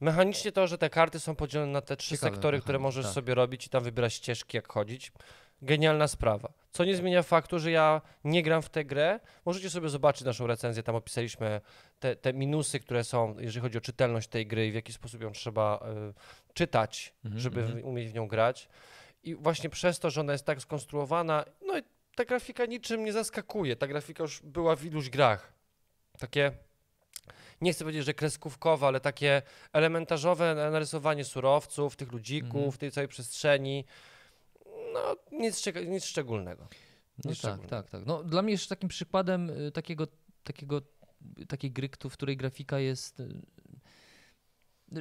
[0.00, 3.14] mechanicznie to, że te karty są podzielone na te trzy Ciekawe sektory, które możesz tak.
[3.14, 5.12] sobie robić i tam wybierać ścieżki, jak chodzić.
[5.62, 6.52] Genialna sprawa.
[6.72, 9.20] Co nie zmienia faktu, że ja nie gram w tę grę.
[9.44, 11.60] Możecie sobie zobaczyć naszą recenzję, tam opisaliśmy
[11.98, 15.22] te, te minusy, które są, jeżeli chodzi o czytelność tej gry i w jaki sposób
[15.22, 17.80] ją trzeba y, czytać, Mhm, żeby mhm.
[17.82, 18.68] w, umieć w nią grać.
[19.26, 21.82] I właśnie przez to, że ona jest tak skonstruowana, no i
[22.16, 23.76] ta grafika niczym nie zaskakuje.
[23.76, 25.52] Ta grafika już była w iluś grach.
[26.18, 26.52] Takie,
[27.60, 32.72] nie chcę powiedzieć, że kreskówkowe, ale takie elementarzowe narysowanie surowców, tych ludzików, Mhm.
[32.72, 33.84] tej całej przestrzeni.
[34.92, 36.62] No, nic, nic szczególnego.
[37.24, 37.68] No Nic tak, szczególnego.
[37.82, 38.06] tak, tak.
[38.06, 40.06] No, dla mnie jeszcze takim przykładem y, takiego,
[40.44, 40.80] takiego,
[41.48, 43.22] takiej gry, w której grafika jest.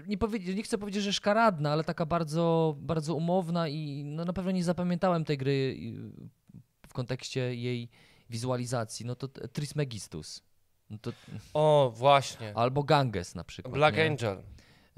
[0.07, 4.33] Nie, powie, nie chcę powiedzieć, że szkaradna, ale taka bardzo, bardzo umowna i no, na
[4.33, 7.89] pewno nie zapamiętałem tej gry y, w kontekście jej
[8.29, 9.05] wizualizacji.
[9.05, 10.43] No to Trismegistus.
[10.89, 11.11] No to,
[11.53, 12.53] O, właśnie.
[12.57, 13.73] albo Ganges na przykład.
[13.73, 14.05] Black nie?
[14.05, 14.43] Angel.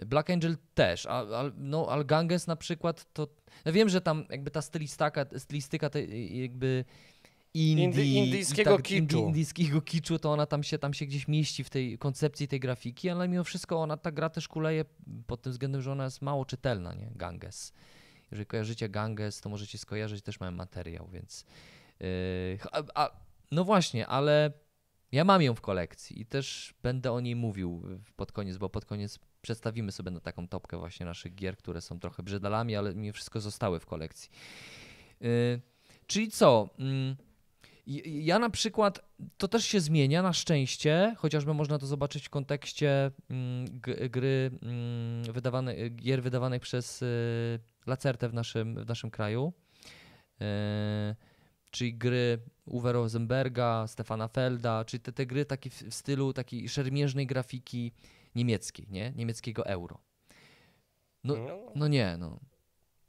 [0.06, 3.28] Black Angel też, a, a, no, ale Ganges na przykład to.
[3.66, 6.86] Ja wiem, że tam jakby ta stylistyka, stylistyka te, jakby
[7.58, 7.72] i
[8.18, 9.20] indyjskiego tak, kiczu.
[9.20, 13.10] indyjskiego kiczu, to ona tam się, tam się gdzieś mieści w tej koncepcji tej grafiki,
[13.10, 14.86] ale mimo wszystko ona ta gra też kuleje
[15.28, 17.12] pod tym względem, że ona jest mało czytelna, nie?
[17.16, 17.74] Ganges.
[18.32, 21.46] Jeżeli kojarzycie Ganges, to możecie skojarzyć też mały materiał, więc.
[22.00, 22.08] Yy,
[22.72, 23.10] a, a,
[23.52, 24.52] no właśnie, ale
[25.12, 27.84] ja mam ją w kolekcji i też będę o niej mówił
[28.16, 32.00] pod koniec, bo pod koniec przedstawimy sobie na taką topkę właśnie naszych gier, które są
[32.00, 34.30] trochę brzydalami, ale mimo wszystko zostały w kolekcji.
[35.22, 35.62] Yy,
[36.08, 36.70] czyli co?
[36.78, 37.27] J-
[38.06, 39.00] ja na przykład,
[39.38, 43.66] to też się zmienia na szczęście, chociażby można to zobaczyć w kontekście mm,
[44.10, 49.54] gry mm, wydawane, gier wydawanych przez y, Lacertę w naszym, w naszym kraju.
[50.40, 50.46] Yy,
[51.72, 56.70] czyli gry Uwe Rosenberga, Stefana Felda, czyli te, te gry takie w w stylu takiej
[56.70, 57.92] szermierznej grafiki
[58.36, 59.14] niemieckiej, nie?
[59.16, 60.00] Niemieckiego euro.
[61.24, 62.40] No, No, no nie, no.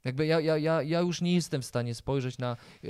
[0.05, 2.87] Jakby ja, ja, ja, ja już nie jestem w stanie spojrzeć na, e,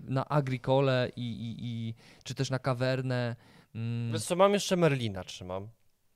[0.00, 1.94] na Agricole i, i, i
[2.24, 3.36] czy też na Kawernę.
[3.74, 5.68] Mm, Wiesz co, mam jeszcze Merlina trzymam.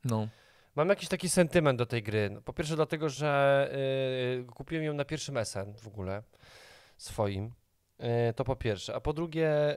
[0.04, 0.28] no.
[0.76, 2.30] Mam jakiś taki sentyment do tej gry.
[2.30, 3.70] No, Po pierwsze dlatego, że
[4.42, 6.22] y, kupiłem ją na pierwszym SN w ogóle
[6.96, 7.52] swoim.
[8.30, 8.94] Y, to po pierwsze.
[8.94, 9.76] A po drugie,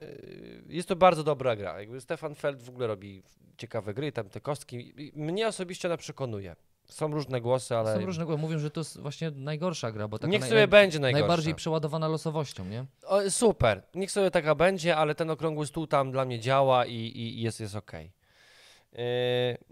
[0.68, 1.80] jest to bardzo dobra gra.
[1.80, 3.24] Jakby Stefan Feld w ogóle robi
[3.58, 4.94] ciekawe gry, tam te kostki.
[5.16, 6.56] Mnie osobiście ona przekonuje.
[6.88, 8.42] Są różne głosy, ale Są różne głosy.
[8.42, 11.28] Mówią, że to jest właśnie najgorsza gra, bo taka niech sobie naj- będzie najgorsza.
[11.28, 12.86] najbardziej przeładowana losowością, nie?
[13.06, 16.94] O, super, niech sobie taka będzie, ale ten okrągły stół tam dla mnie działa i,
[16.94, 17.92] i jest, jest ok.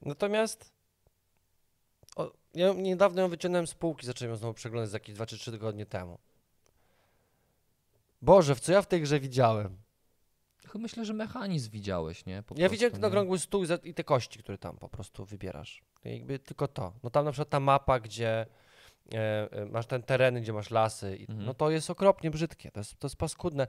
[0.01, 0.71] natomiast
[2.15, 5.51] o, ja niedawno ją wyciągnąłem z półki, zacząłem ją znowu przeglądać jakieś 2 czy 3
[5.51, 6.19] tygodnie temu.
[8.21, 9.77] Boże, w co ja w tej grze widziałem?
[10.79, 12.43] Myślę, że mechanizm widziałeś, nie?
[12.43, 15.81] Po ja prostu, widziałem ten okrągły stół i, te kości, które tam po prostu wybierasz.
[16.05, 16.93] Jakby tylko to.
[17.03, 18.45] No tam na przykład ta mapa, gdzie
[19.13, 21.45] e, e, masz ten tereny, gdzie masz lasy, i, Mhm.
[21.45, 23.67] no to jest okropnie brzydkie, to jest, to jest paskudne.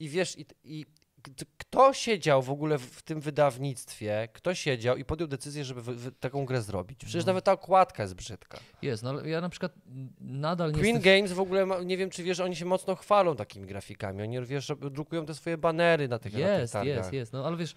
[0.00, 0.86] I wiesz, i, i
[1.58, 6.12] kto siedział w ogóle w, tym wydawnictwie, kto siedział i podjął decyzję, żeby wy, wy,
[6.12, 6.98] taką grę zrobić?
[6.98, 7.30] Przecież No.
[7.30, 8.58] nawet ta okładka jest brzydka.
[8.82, 9.72] Jest, no ale ja na przykład
[10.20, 11.14] nadal nie Queen jestem...
[11.14, 14.22] Games w ogóle, ma, nie wiem czy wiesz, oni się mocno chwalą takimi grafikami.
[14.22, 17.32] Oni wiesz, drukują te swoje banery na tych, na tych Jest, jest, jest.
[17.32, 17.74] No ale wiesz,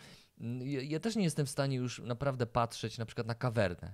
[0.63, 3.91] Ja, też nie jestem w stanie już naprawdę patrzeć na przykład na kawernę.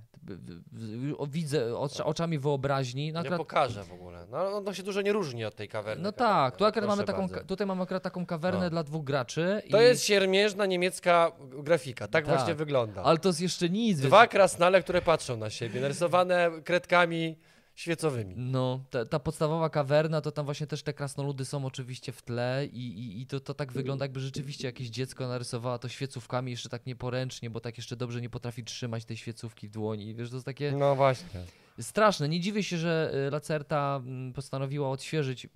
[1.30, 3.14] Widzę ocza- oczami wyobraźni.
[3.14, 4.26] No, Nie akurat, pokażę w ogóle.
[4.30, 6.04] No, ono się dużo nie różni od tej kawerny.
[6.04, 6.34] no kawerny.
[6.34, 7.46] tak, tu akurat mamy taką, bardzo.
[7.46, 8.70] tutaj mamy akurat taką kawernę No.
[8.70, 9.62] dla dwóch graczy.
[9.72, 11.32] To i, jest siermiężna niemiecka
[11.64, 12.08] grafika.
[12.08, 12.36] Tak, Tak.
[12.36, 13.04] właśnie wygląda.
[13.04, 14.00] Ale to jest jeszcze nic.
[14.00, 17.38] Dwa krasnale, które patrzą na siebie, narysowane kredkami
[17.78, 18.34] świecowymi.
[18.38, 22.66] No, ta, ta podstawowa kawerna, to tam właśnie też te krasnoludy są oczywiście w tle
[22.66, 26.70] i, i, i to, to tak wygląda, jakby rzeczywiście jakieś dziecko narysowało to świecówkami, jeszcze
[26.70, 30.16] tak nieporęcznie, bo tak jeszcze dobrze nie potrafi trzymać tej świecówki w dłoni.
[30.16, 31.44] Wiesz, to jest takie No właśnie.
[31.80, 32.30] Straszne.
[32.30, 35.48] Nie dziwię się, że y, Lacerta mm, postanowiła odświeżyć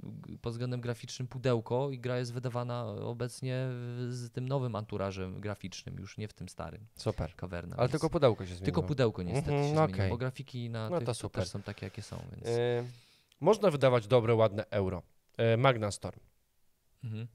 [0.42, 3.68] pod względem graficznym pudełko i gra jest wydawana obecnie
[4.10, 7.36] z tym nowym anturażem graficznym, już nie w tym starym Super.
[7.36, 7.76] kawerna.
[7.76, 8.66] Ale więc- tylko pudełko się zmieniło.
[8.66, 11.86] tylko pudełko niestety Mhm, się no zmieniło, bo grafiki na No tych też są takie,
[11.86, 12.48] jakie są, więc...
[12.48, 12.84] Y,
[13.40, 15.02] można wydawać dobre, ładne euro.
[15.54, 16.20] Y, Magna Storm.
[17.04, 17.28] Mhm.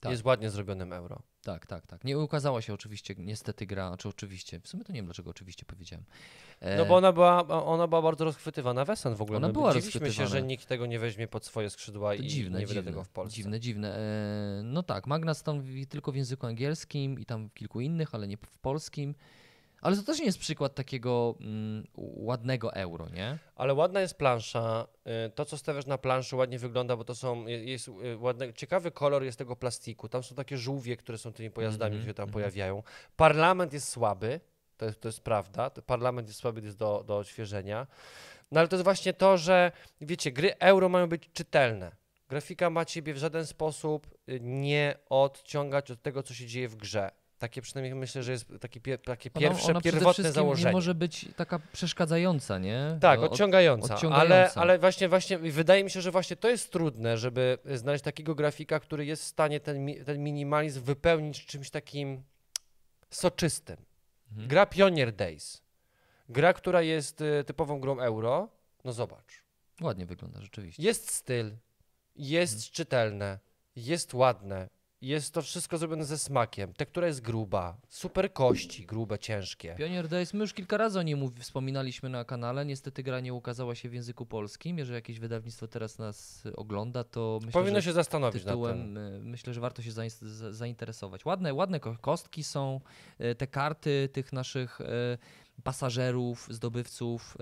[0.00, 0.12] Tak.
[0.12, 1.22] Jest ładnie zrobionym euro.
[1.42, 2.04] Tak, tak, tak.
[2.04, 5.64] Nie ukazała się oczywiście niestety gra, czy oczywiście, w sumie to nie wiem dlaczego oczywiście
[5.66, 6.04] powiedziałem.
[6.60, 9.36] E, No bo ona była, ona była bardzo rozchwytywana w SN w ogóle.
[9.36, 10.30] Ona My była Dziwiliśmy się, rozchwytywana.
[10.40, 13.08] że nikt tego nie weźmie pod swoje skrzydła to i dziwne, nie dziwne, tego w
[13.08, 13.36] Polsce.
[13.36, 13.96] dziwne, dziwne.
[13.96, 18.28] E, no tak, Magna stanowi tylko w języku angielskim i tam w kilku innych, ale
[18.28, 19.14] nie w polskim.
[19.82, 23.38] Ale to też nie jest przykład takiego mm, ładnego euro, nie?
[23.56, 24.86] Ale ładna jest plansza.
[25.26, 27.46] y, To, co stawiasz na planszy, ładnie wygląda, bo to są.
[27.46, 30.08] je- Jest y, ładny, ciekawy kolor jest tego plastiku.
[30.08, 32.32] Tam są takie żółwie, które są tymi pojazdami, Mhm, które się tam mhm.
[32.32, 32.82] pojawiają.
[33.16, 34.40] Parlament jest słaby.
[34.76, 35.70] To jest, to jest prawda.
[35.70, 37.86] Parlament jest słaby, jest do, do odświeżenia.
[38.52, 41.92] No ale to jest właśnie to, że wiecie, gry euro mają być czytelne.
[42.28, 46.76] Grafika ma ciebie w żaden sposób y, nie odciągać od tego, co się dzieje w
[46.76, 47.10] grze.
[47.42, 50.66] Takie przynajmniej myślę, że jest takie, pie, takie Ona- pierwsze, ona przede pierwotne założenie.
[50.66, 52.98] nie może być taka przeszkadzająca, nie?
[53.00, 54.60] Tak, No, od- odciągająca, Ale, odciągająca.
[54.60, 58.80] ale właśnie, właśnie wydaje mi się, że właśnie to jest trudne, żeby znaleźć takiego grafika,
[58.80, 62.22] który jest w stanie ten, ten minimalizm wypełnić czymś takim
[63.10, 63.76] soczystym.
[64.30, 64.48] Mhm.
[64.48, 65.62] Gra Pioneer Days.
[66.28, 68.48] Gra, która jest y, typową grą euro.
[68.84, 69.42] No zobacz.
[69.80, 70.82] Ładnie wygląda, rzeczywiście.
[70.82, 71.56] Jest styl,
[72.16, 72.72] jest Mhm.
[72.72, 73.38] czytelne,
[73.76, 74.68] jest ładne.
[75.02, 76.72] Jest to wszystko zrobione ze smakiem.
[76.74, 79.74] Tektura jest gruba, super kości, grube, ciężkie.
[79.78, 82.64] Pioneer Days, my już kilka razy o niej mów, wspominaliśmy na kanale.
[82.66, 84.78] Niestety gra nie ukazała się w języku polskim.
[84.78, 88.62] Jeżeli jakieś wydawnictwo teraz nas ogląda, to myślę, Powinno że się zastanowić nad tym.
[88.62, 91.24] tytułem y, myślę, że warto się zain- za- zainteresować.
[91.24, 92.80] Ładne, ładne ko- kostki są,
[93.20, 94.84] y, te karty tych naszych y,
[95.62, 97.36] pasażerów, zdobywców.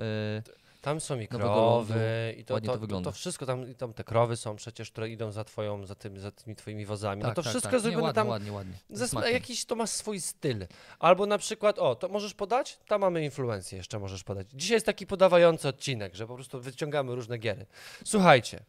[0.81, 4.57] Tam są i krowy, i to, to, to to, wszystko, tam, tam te krowy są
[4.57, 7.23] przecież, które idą za, twoją, za, tym, za tymi twoimi wozami.
[7.23, 7.81] no tak, to tak, wszystko tak.
[7.81, 8.75] zrobione ładnie, tam, ładnie, ładnie.
[8.91, 10.67] ze, jakiś to ma swój styl.
[10.99, 12.79] Albo na przykład, o, to możesz podać?
[12.89, 14.47] Tam mamy influencję, jeszcze możesz podać.
[14.55, 17.67] Dzisiaj jest taki podawający odcinek, że po prostu wyciągamy różne giery.
[18.05, 18.61] Słuchajcie,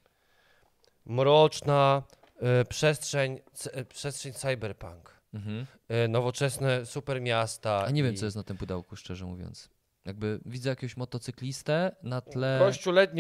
[1.06, 2.04] mroczna
[2.62, 3.40] y, przestrzeń,
[3.78, 5.66] y, przestrzeń cyberpunk, Mhm.
[6.06, 7.84] y, nowoczesne super miasta.
[7.86, 9.70] A nie wiem, i- co jest na tym pudełku, szczerze mówiąc.
[10.06, 12.60] Jakby widzę jakiegoś motocyklistę na tle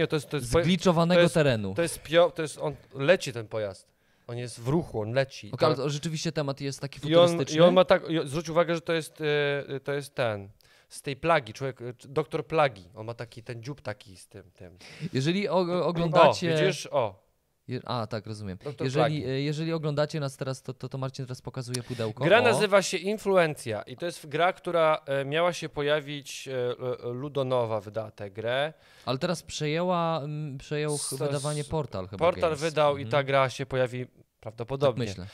[0.08, 1.74] to jest, to jest, zgliczowanego to jest- terenu.
[1.76, 3.88] To jest pio, to jest on leci ten pojazd.
[4.28, 5.52] On jest w ruchu, on leci.
[5.60, 7.58] To- ale rzeczywiście temat jest taki I on, futurystyczny.
[7.58, 9.22] I on ma tak, zwróć uwagę, że to jest,
[9.68, 10.50] e, to jest ten,
[10.90, 12.90] z tej plagi, człowiek, e, doktor plagi.
[12.96, 14.78] On ma taki, ten dziób taki z tym, tym.
[15.14, 16.56] Jeżeli oglądacie...
[16.56, 16.88] O, widzisz?
[16.92, 17.31] O,
[17.68, 18.58] Je, a, tak, rozumiem.
[18.64, 19.26] doktor Jeżeli, plagi.
[19.26, 22.24] e, jeżeli oglądacie nas teraz, to, to, to Marcin teraz pokazuje pudełko.
[22.24, 26.76] Gra o, nazywa się Influencja i to jest gra, która e, miała się pojawić, e,
[27.12, 28.74] Ludonowa wydała tę grę.
[29.06, 30.22] Ale teraz przejęła,
[30.58, 32.60] przejął S- wydawanie Portal chyba Portal Games.
[32.62, 33.12] wydał i Mhm.
[33.12, 35.06] ta gra się pojawi Tak prawdopodobnie.
[35.06, 35.28] myślę.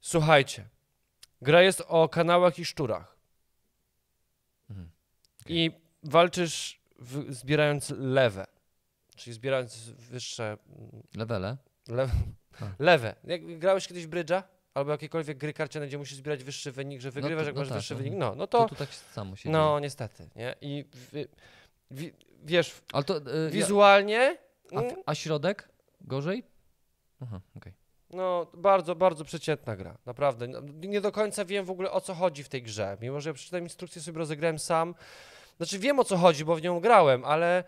[0.00, 0.68] Słuchajcie,
[1.42, 3.16] gra jest o kanałach i szczurach.
[4.70, 4.90] Mhm.
[5.48, 5.70] I
[6.02, 8.46] walczysz w, zbierając lewe,
[9.16, 11.56] czyli zbierając wyższe mm, Levele.
[11.88, 12.08] le,
[12.78, 13.14] lewe.
[13.24, 14.42] Jak grałeś kiedyś w brydża?
[14.74, 17.68] Albo jakiekolwiek gry karciane, gdzie musisz zbierać wyższy wynik, że wygrywasz, to- jak no masz
[17.68, 18.04] tak, wyższy mhm.
[18.04, 18.20] wynik.
[18.20, 19.80] No, no To, to, tu tak samo się no dzieje.
[19.80, 20.54] niestety, nie?
[20.60, 21.26] I wi,
[21.90, 22.12] wi,
[22.44, 23.14] wiesz, Ale to...
[23.14, 24.38] ja, wizualnie,
[24.76, 25.68] a, mm, a środek?
[26.00, 26.42] Gorzej?
[27.22, 27.72] Aha, okej.
[28.10, 30.48] no bardzo, bardzo przeciętna gra, naprawdę.
[30.48, 33.30] No, nie do końca wiem w ogóle o co chodzi w tej grze, mimo że
[33.30, 34.94] ja przeczytałem instrukcję, sobie rozegrałem sam.
[35.56, 37.64] Znaczy wiem o co chodzi, bo w nią grałem, ale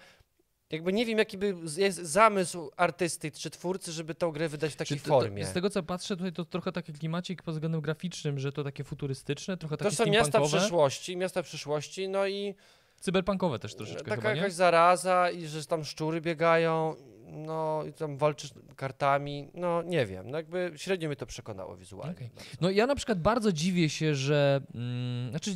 [0.70, 4.76] jakby nie wiem jaki by jest zamysł artysty czy twórcy, żeby tą grę wydać w
[4.76, 5.44] takiej to- formie.
[5.44, 8.64] To, z tego co patrzę, tutaj to trochę taki klimacik pod względem graficznym, że to
[8.64, 12.54] takie futurystyczne, trochę To takie są miasta przyszłości, miasta przyszłości, no i
[13.00, 16.94] Cyberpunkowe też troszeczkę taka chyba, jakaś zaraza i że tam szczury biegają,
[17.26, 22.30] no i tam walczysz kartami, no nie wiem, no jakby średnio mnie to przekonało wizualnie.
[22.34, 22.50] Bardzo.
[22.60, 25.50] No ja na przykład bardzo dziwię się, że mm, znaczy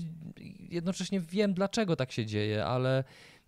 [0.69, 3.05] jednocześnie wiem dlaczego tak się dzieje, ale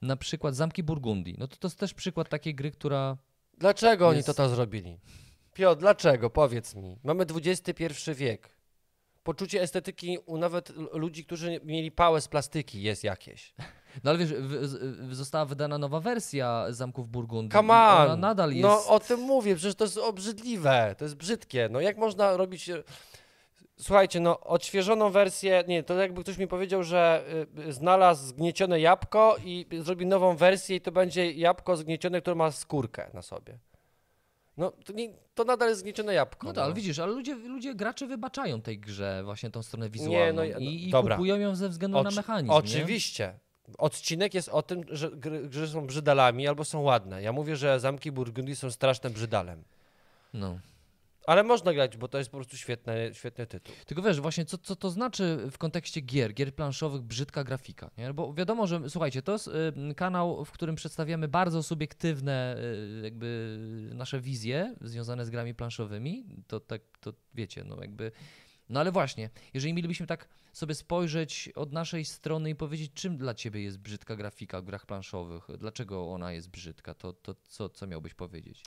[0.07, 3.17] na przykład Zamki Burgundii, no to to jest też przykład takiej gry, która
[3.59, 4.99] Dlaczego oni Jest- to tak zrobili?
[5.55, 6.31] Piotr, dlaczego?
[6.31, 6.99] Powiedz mi.
[7.05, 7.85] Mamy XXI
[8.15, 8.55] wiek.
[9.23, 13.55] poczucie estetyki u nawet ludzi, którzy mieli pałę z plastyki jest jakieś.
[14.05, 14.33] No ale wiesz,
[15.11, 17.51] została wydana nowa wersja Zamków Burgundii.
[17.53, 18.03] Come on!
[18.03, 18.63] Ona nadal jest...
[18.63, 21.69] No o tym mówię, przecież to jest obrzydliwe, to jest brzydkie.
[21.71, 22.71] No jak można robić...
[23.81, 27.25] Słuchajcie, no odświeżoną wersję, nie, to jakby ktoś mi powiedział, że
[27.69, 32.51] y, znalazł zgniecione jabłko i zrobi nową wersję i to będzie jabłko zgniecione, które ma
[32.51, 33.59] skórkę na sobie.
[34.57, 36.47] No to, nie, to nadal jest zgniecione jabłko.
[36.47, 39.91] No tak, ale widzisz, ale ludzie, ludzie, gracze wybaczają tej grze właśnie tą stronę Nie,
[39.91, 42.57] wizualną no ja- no, i, i kupują ją ze względu na Oczy- mechanizm, nie?
[42.57, 43.35] Oczywiście.
[43.79, 47.23] Odcinek jest o tym, że gry, gry są brzydalami albo są ładne.
[47.23, 49.65] Ja mówię, że zamki Burgundii są strasznym brzydalem.
[50.35, 50.59] No.
[51.27, 53.75] Ale można grać, bo to jest po prostu świetny, świetny tytuł.
[53.87, 58.15] Tylko wiesz, właśnie co, co to znaczy w kontekście gier, gier planszowych, brzydka grafika, nie?
[58.15, 59.51] Bo wiadomo, że słuchajcie, to jest
[59.97, 63.59] kanał, w którym przedstawiamy bardzo subiektywne y, jakby
[63.95, 68.13] nasze wizje związane z grami planszowymi, to tak, to wiecie, no jakby,
[68.69, 73.35] no ale właśnie, jeżeli mielibyśmy tak sobie spojrzeć od naszej strony i powiedzieć, czym dla
[73.35, 77.87] ciebie jest brzydka grafika w grach planszowych, dlaczego ona jest brzydka, to, to co, co
[77.87, 78.63] miałbyś powiedzieć?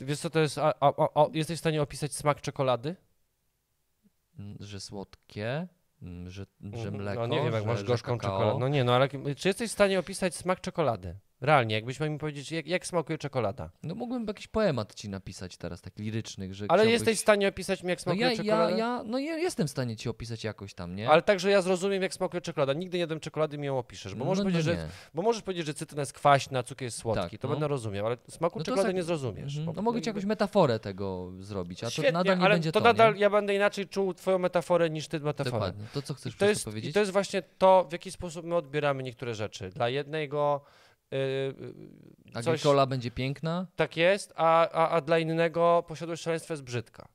[0.00, 0.58] Wiesz co to jest?
[0.58, 2.96] A, a, a, jesteś w stanie opisać smak czekolady?
[4.38, 5.68] Mm, Że słodkie,
[6.02, 6.94] mm, że, że Mhm.
[6.96, 8.58] mleko, No nie wiem, jak że, masz gorzką czekoladę.
[8.58, 11.16] No nie, no ale czy jesteś w stanie opisać smak czekolady?
[11.40, 13.70] Realnie, jakbyś miał mi powiedzieć, jak, jak smakuje czekolada.
[13.82, 17.48] No mógłbym jakiś poemat ci napisać teraz, tak lirycznych, że Ale chciałbyś- jesteś w stanie
[17.48, 18.76] opisać mi, jak no smakuje ja, ja, czekolada?
[18.76, 21.10] ja, no ja jestem w stanie ci opisać jakoś tam, nie?
[21.10, 22.72] Ale tak, że ja zrozumiem, jak smakuje czekolada.
[22.72, 24.72] Nigdy nie jadłem czekolady mi ją opiszesz, bo, no, możesz no powiedzieć, nie.
[24.72, 27.30] że, bo możesz powiedzieć, że cytryna jest kwaśna, cukier jest słodki.
[27.30, 27.54] Tak, to no.
[27.54, 29.56] będę rozumiał, ale smaku No to czekolady tak- nie zrozumiesz.
[29.56, 29.76] Mhm.
[29.76, 32.80] No mogę ci jakąś metaforę tego zrobić, a to Świetnie, nadal nie ale będzie to
[32.80, 33.20] to, nadal nie?
[33.20, 35.52] ja będę inaczej czuł twoją metaforę niż ty metaforę.
[35.52, 35.84] Dokładnie.
[35.94, 36.90] To co chcesz I to, jest, to powiedzieć?
[36.90, 39.70] I to jest właśnie to, w jaki sposób my odbieramy niektóre rzeczy.
[39.70, 40.60] Dla jednego
[42.34, 43.66] coś Agricola będzie piękna?
[43.76, 47.08] tak jest, a, a, a dla innego posiadłość szaleństwa jest brzydka.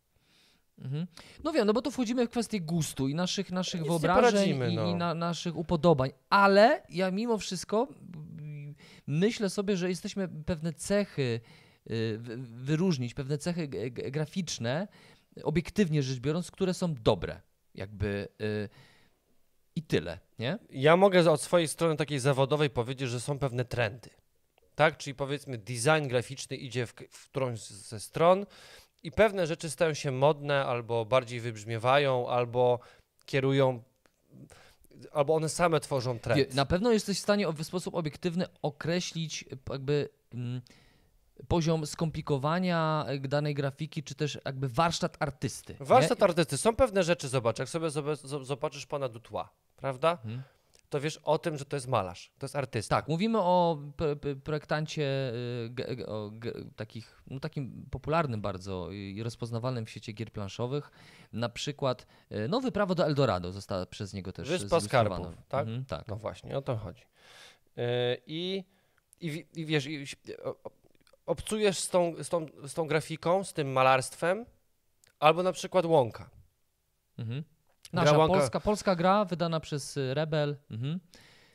[0.80, 1.08] Mhm.
[1.44, 4.72] No wiem, no bo to wchodzimy w kwestię gustu i naszych, naszych Nic wyobrażeń poradzimy,
[4.72, 4.88] i, no.
[4.88, 7.88] i na, naszych upodobań, ale ja mimo wszystko
[9.08, 11.40] myślę sobie, że jesteśmy pewne cechy
[11.92, 14.88] y, wy- wyróżnić, pewne cechy graficzne,
[15.44, 17.42] obiektywnie rzecz biorąc, które są dobre.
[17.76, 18.70] Jakby y,
[19.76, 20.58] i tyle, nie?
[20.70, 24.10] Ja mogę od swojej strony takiej zawodowej powiedzieć, że są pewne trendy.
[24.76, 24.98] Tak?
[24.98, 28.46] Czyli powiedzmy, design graficzny idzie w, w którąś ze stron
[29.04, 32.80] i pewne rzeczy stają się modne, albo bardziej wybrzmiewają, albo
[33.26, 33.84] kierują,
[35.12, 36.54] albo one same tworzą trend.
[36.54, 40.62] Na pewno jesteś w stanie w sposób obiektywny określić jakby mm,
[41.48, 45.76] poziom skomplikowania y, danej grafiki, czy też jakby warsztat artysty.
[45.80, 45.86] nie?
[45.86, 46.58] Warsztat artysty.
[46.58, 47.90] Są pewne rzeczy, zobacz, jak sobie
[48.42, 50.12] zobaczysz pana Dutła, prawda?
[50.12, 50.44] Mhm.
[50.90, 52.96] To wiesz o tym, że to jest malarz, to jest artysta.
[52.96, 53.78] Tak, mówimy o
[54.44, 55.04] projektancie
[55.34, 60.92] y, ge- o ge- takich, no takim popularnym bardzo i rozpoznawalnym w świecie gier planszowych.
[61.34, 64.80] Na przykład y, nowe prawo do Eldorado zostało przez niego też Wyspa.
[64.80, 65.62] Skarbów, tak?
[65.68, 66.08] Mhm, tak.
[66.08, 67.04] No właśnie, o to chodzi.
[67.76, 67.84] Yy,
[68.28, 68.64] I,
[69.22, 70.06] i, i wiesz, i,
[71.26, 74.46] obcujesz z tą, z, tą, z tą grafiką, z tym malarstwem,
[75.20, 76.30] albo na przykład łąka.
[77.18, 77.44] Mhm.
[77.94, 80.56] Gra Nasza łąka- polska, polska gra wydana przez y, Rebel.
[80.72, 81.00] Mhm.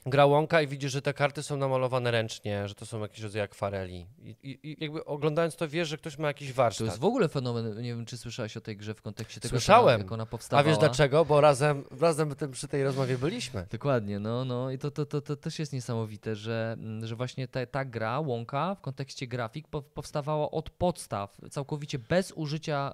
[0.06, 3.42] Gra łąka i widzisz, że te karty są namalowane ręcznie, że to są jakieś rodzaje
[3.42, 4.06] akwareli.
[4.22, 6.86] I, i, i jakby oglądając to wiesz, że ktoś ma jakiś To warsztat.
[6.86, 10.00] jest w ogóle fenomen, nie wiem czy słyszałeś o tej grze w kontekście tego, Słyszałem.
[10.00, 11.24] Jak ona, ona A wiesz dlaczego?
[11.24, 13.66] Bo razem, razem tym, przy tej rozmowie byliśmy.
[13.70, 17.66] Dokładnie, no, no i to, to, to, to też jest niesamowite, że, że właśnie ta,
[17.66, 22.92] ta gra, łąka w kontekście grafik po, powstawała od podstaw, całkowicie bez użycia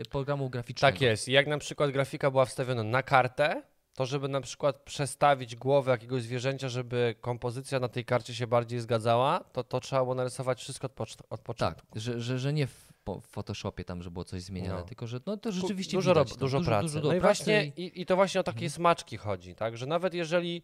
[0.00, 0.92] y, programu graficznego.
[0.92, 1.28] Tak jest.
[1.28, 3.62] Jak na przykład grafika była wstawiona na kartę,
[4.00, 8.80] to żeby na przykład przestawić głowę jakiegoś zwierzęcia, żeby kompozycja na tej karcie się bardziej
[8.80, 11.86] zgadzała, to, to trzeba było narysować wszystko od, pocz- od Tak, początku.
[12.00, 14.82] że, że, że nie w, po, w Photoshopie tam, że było coś zmieniane, No.
[14.86, 16.94] tylko że no, to rzeczywiście dużo, widać rob- dużo, dużo, pracy.
[16.94, 18.70] dużo no i pracy właśnie i- i, i to właśnie o takie Mhm.
[18.70, 19.76] smaczki chodzi, tak?
[19.76, 20.62] Że nawet jeżeli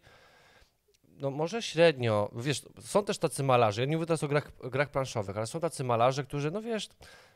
[1.17, 4.89] no może średnio, wiesz, są też tacy malarze, ja nie mówię teraz o grach, grach
[4.89, 6.89] planszowych, ale są tacy malarze, którzy, no wiesz,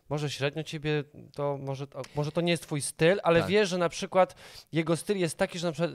[0.10, 1.04] może średnio ciebie
[1.36, 3.50] to, może, może to nie jest twój styl, ale Tak.
[3.50, 4.36] wiesz, że na przykład
[4.72, 5.92] jego styl jest taki, że na przykład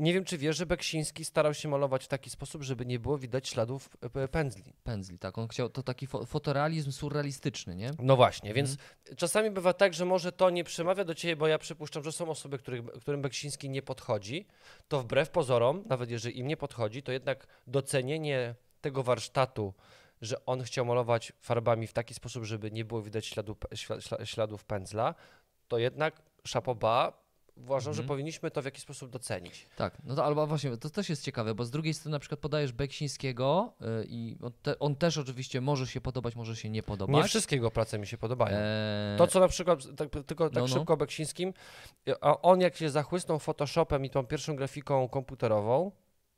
[0.00, 3.18] nie wiem, czy wiesz, że Beksiński starał się malować w taki sposób, żeby nie było
[3.18, 4.72] widać śladów e, pędzli.
[4.84, 7.90] pędzli, tak, on chciał, to taki fo, fotorealizm surrealistyczny, nie?
[7.98, 9.16] No właśnie, więc Mhm.
[9.16, 12.28] czasami bywa tak, że może to nie przemawia do ciebie, bo ja przypuszczam, że są
[12.28, 14.46] osoby, których, którym Beksiński nie podchodzi,
[14.88, 19.74] to wbrew pozorom, nawet jeżeli im nie podchodzi, to jednak docenienie tego warsztatu,
[20.22, 23.56] że on chciał malować farbami w taki sposób, żeby nie było widać śladu,
[24.24, 25.14] śladów pędzla,
[25.68, 27.19] to jednak szapoba,
[27.56, 28.08] uważam, że Mhm.
[28.08, 29.66] powinniśmy to w jakiś sposób docenić.
[29.76, 32.40] Tak, no to albo właśnie, to też jest ciekawe, bo z drugiej strony na przykład
[32.40, 36.82] podajesz Beksińskiego y, i on, te, on też oczywiście może się podobać, może się nie
[36.82, 37.16] podobać.
[37.16, 38.56] Nie wszystkie jego prace mi się podobają.
[38.58, 40.68] Eee, To, co na przykład, tak, tylko tak No, no.
[40.68, 41.52] szybko o Beksińskim,
[42.20, 45.92] a on jak się zachłysnął Photoshopem i tą pierwszą grafiką komputerową,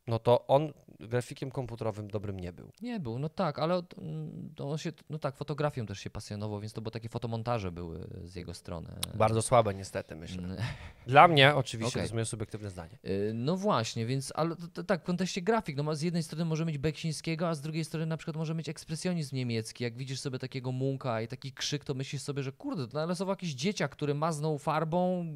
[0.07, 2.71] no to on grafikiem komputerowym dobrym nie był.
[2.83, 6.73] Nie był, no tak, ale mm, on się, no tak, fotografią też się pasjonował, więc
[6.73, 8.89] to były takie fotomontaże były z jego strony.
[9.15, 10.43] Bardzo słabe niestety, myślę.
[10.45, 10.57] Mm,
[11.07, 12.01] Dla mnie oczywiście, Okej.
[12.01, 12.99] to jest moje subiektywne zdanie.
[13.05, 16.79] y, No właśnie, więc, ale tak, w kontekście grafik, no z jednej strony może mieć
[16.79, 19.85] Beksińskiego, a z drugiej strony na przykład może mieć ekspresjonizm niemiecki.
[19.85, 23.33] Jak widzisz sobie takiego Munka i taki krzyk, to myślisz sobie, że kurde, to narysował
[23.33, 25.27] jakiś dzieciak, który maznął farbą,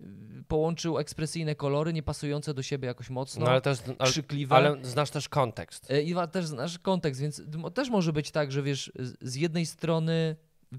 [0.00, 0.04] y,
[0.48, 4.54] połączył ekspresyjne kolory, nie pasujące do siebie jakoś mocno, No, ale, też, krzykliwe.
[4.56, 5.90] ale znasz też kontekst.
[5.90, 7.42] E, I też znasz kontekst, więc
[7.74, 10.36] też może być tak, że wiesz, z- jednej strony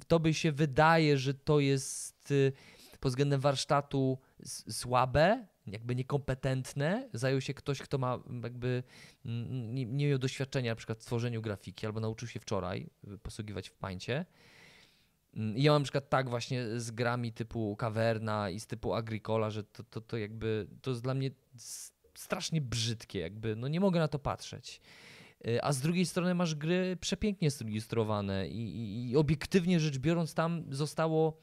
[0.08, 2.52] tobie się wydaje, że to jest y,
[3.00, 4.18] pod względem warsztatu
[4.70, 7.10] słabe, jakby niekompetentne.
[7.14, 8.84] Zajął się ktoś, kto ma jakby
[9.26, 13.70] nie, nie miał doświadczenia na przykład w tworzeniu grafiki albo nauczył się wczoraj y, posługiwać
[13.70, 14.26] w pańcie.
[15.36, 18.94] Mm, I ja mam na przykład tak właśnie z grami typu Caverna i z typu
[18.94, 21.32] Agricola, że to, to, to jakby to jest dla mnie
[22.16, 24.82] strasznie brzydkie, jakby no nie mogę na to patrzeć.
[25.48, 30.34] Y, A z drugiej strony masz gry przepięknie zilustrowane i, i, i obiektywnie rzecz biorąc
[30.34, 31.38] tam zostało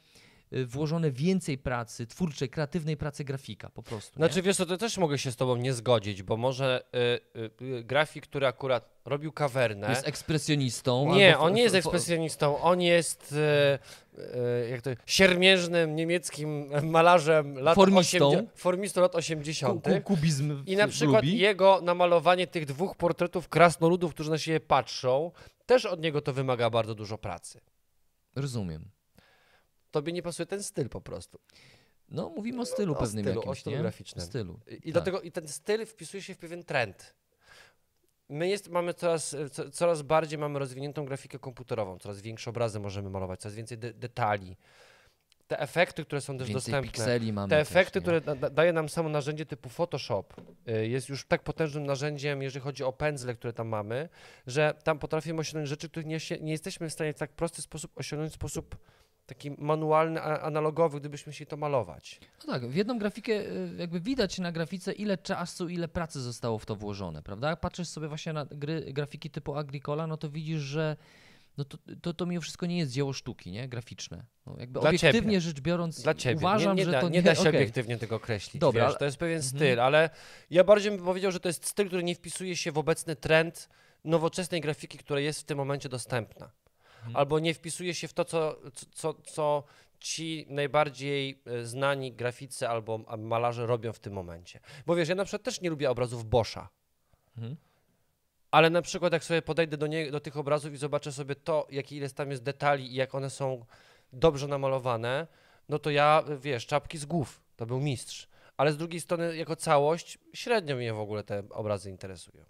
[0.67, 4.17] włożone więcej pracy, twórczej, kreatywnej pracy grafika po prostu.
[4.17, 4.43] Znaczy nie?
[4.43, 7.85] wiesz co, to też mogę się z tobą nie zgodzić, bo może y, y, y,
[7.85, 11.15] grafik, który akurat robił kawernę, Jest ekspresjonistą.
[11.15, 13.79] Nie, on nie jest ekspresjonistą, on jest e,
[14.19, 18.27] e, jak to, siermierznym niemieckim malarzem lat Formistą.
[18.27, 19.85] 80, formistą lat ku, 80.
[19.85, 21.39] ku, kubizm I na przykład lubi.
[21.39, 25.33] jego namalowanie tych dwóch portretów krasnoludów, którzy na siebie patrzą,
[25.67, 27.61] też od niego to wymaga bardzo dużo pracy.
[28.37, 28.91] Rozumiem.
[29.91, 31.39] Tobie nie pasuje ten styl po prostu.
[32.09, 33.83] No, mówimy o stylu O pewnym stylu, o jakimś, stylu nie?
[33.83, 34.27] graficznym.
[34.27, 34.61] Stylu.
[34.69, 34.93] I, i Tak.
[34.93, 37.15] dlatego i ten styl wpisuje się w pewien trend.
[38.29, 43.11] My jest, mamy coraz, co, coraz bardziej mamy rozwiniętą grafikę komputerową, coraz większe obrazy możemy
[43.11, 44.57] malować, coraz więcej de detali.
[45.49, 47.05] Te efekty, które są też Więcej dostępne,
[47.49, 48.03] te też, efekty, nie?
[48.03, 50.25] które da, da- daje nam samo narzędzie typu Photoshop,
[50.69, 54.09] y, jest już tak potężnym narzędziem, jeżeli chodzi o pędzle, które tam mamy,
[54.47, 57.91] że tam potrafimy osiągnąć rzeczy, których nie, nie jesteśmy w stanie w tak prosty sposób
[57.99, 58.77] osiągnąć w sposób
[59.35, 62.21] taki manualny, analogowy, gdybyśmy chcieli to malować.
[62.47, 66.59] No tak, w jedną grafikę y, jakby widać na grafice, ile czasu, ile pracy zostało
[66.59, 67.51] w to włożone, prawda?
[67.51, 70.97] Jak patrzysz sobie właśnie na gry, grafiki typu Agricola, no to widzisz, że
[71.59, 73.69] no to, to, to mimo wszystko nie jest dzieło sztuki, nie?
[73.69, 74.25] Graficzne.
[74.47, 75.41] No jakby Dla obiektywnie ciebie.
[75.41, 76.37] rzecz biorąc, Dla ciebie.
[76.37, 77.57] uważam, nie, nie że da, to nie da się okej.
[77.57, 78.61] obiektywnie tego określić.
[78.61, 79.57] Dobra, wiesz, To jest pewien Mhm.
[79.57, 80.11] styl, ale
[80.51, 83.69] ja bardziej bym powiedział, że to jest styl, który nie wpisuje się w obecny trend
[84.05, 86.51] nowoczesnej grafiki, która jest w tym momencie dostępna.
[87.01, 87.17] Mhm.
[87.17, 88.57] Albo nie wpisuje się w to, co,
[88.95, 89.65] co, co
[90.01, 94.61] ci najbardziej e, znani graficy albo malarze robią w tym momencie.
[94.87, 96.69] Bo wiesz, ja na przykład też nie lubię obrazów Boscha.
[97.37, 97.57] Mhm.
[98.51, 101.67] Ale na przykład jak sobie podejdę do, nie, do tych obrazów i zobaczę sobie to,
[101.71, 103.65] jaki ile tam jest detali i jak one są
[104.13, 105.27] dobrze namalowane,
[105.69, 108.29] no to ja, wiesz, czapki z głów, to był mistrz.
[108.57, 112.45] Ale z drugiej strony, jako całość, średnio mnie w ogóle te obrazy interesują.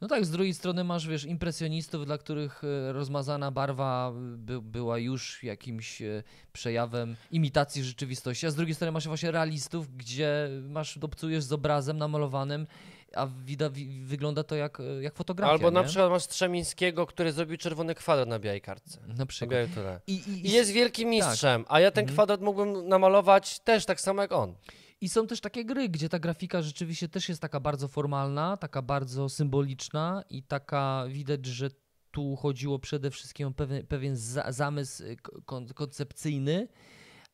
[0.00, 4.98] No tak, z drugiej strony masz, wiesz, impresjonistów, dla których e, rozmazana barwa by, była
[4.98, 6.22] już jakimś e,
[6.52, 11.98] przejawem imitacji rzeczywistości, a z drugiej strony masz właśnie realistów, gdzie masz, obcujesz z obrazem
[11.98, 12.66] namalowanym,
[13.14, 15.86] a wida, wi, wygląda to jak, e, jak fotografia, Albo na nie?
[15.86, 19.00] przykład masz Strzemińskiego, który zrobił czerwony kwadrat na białej kartce.
[19.06, 19.50] Na Na przykład.
[19.50, 19.98] białej.
[20.06, 22.14] I, i, I jest wielkim mistrzem, a ja ten Mhm.
[22.16, 24.54] kwadrat mógłbym namalować też tak samo jak on.
[25.00, 28.82] I są też takie gry, gdzie ta grafika rzeczywiście też jest taka bardzo formalna, taka
[28.82, 31.68] bardzo symboliczna i taka widać, że
[32.10, 36.68] tu chodziło przede wszystkim o pewien, pewien za, zamysł y, kon, koncepcyjny,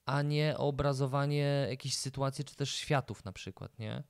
[0.07, 4.03] a nie o obrazowanie jakichś sytuacji czy też światów na przykład, nie?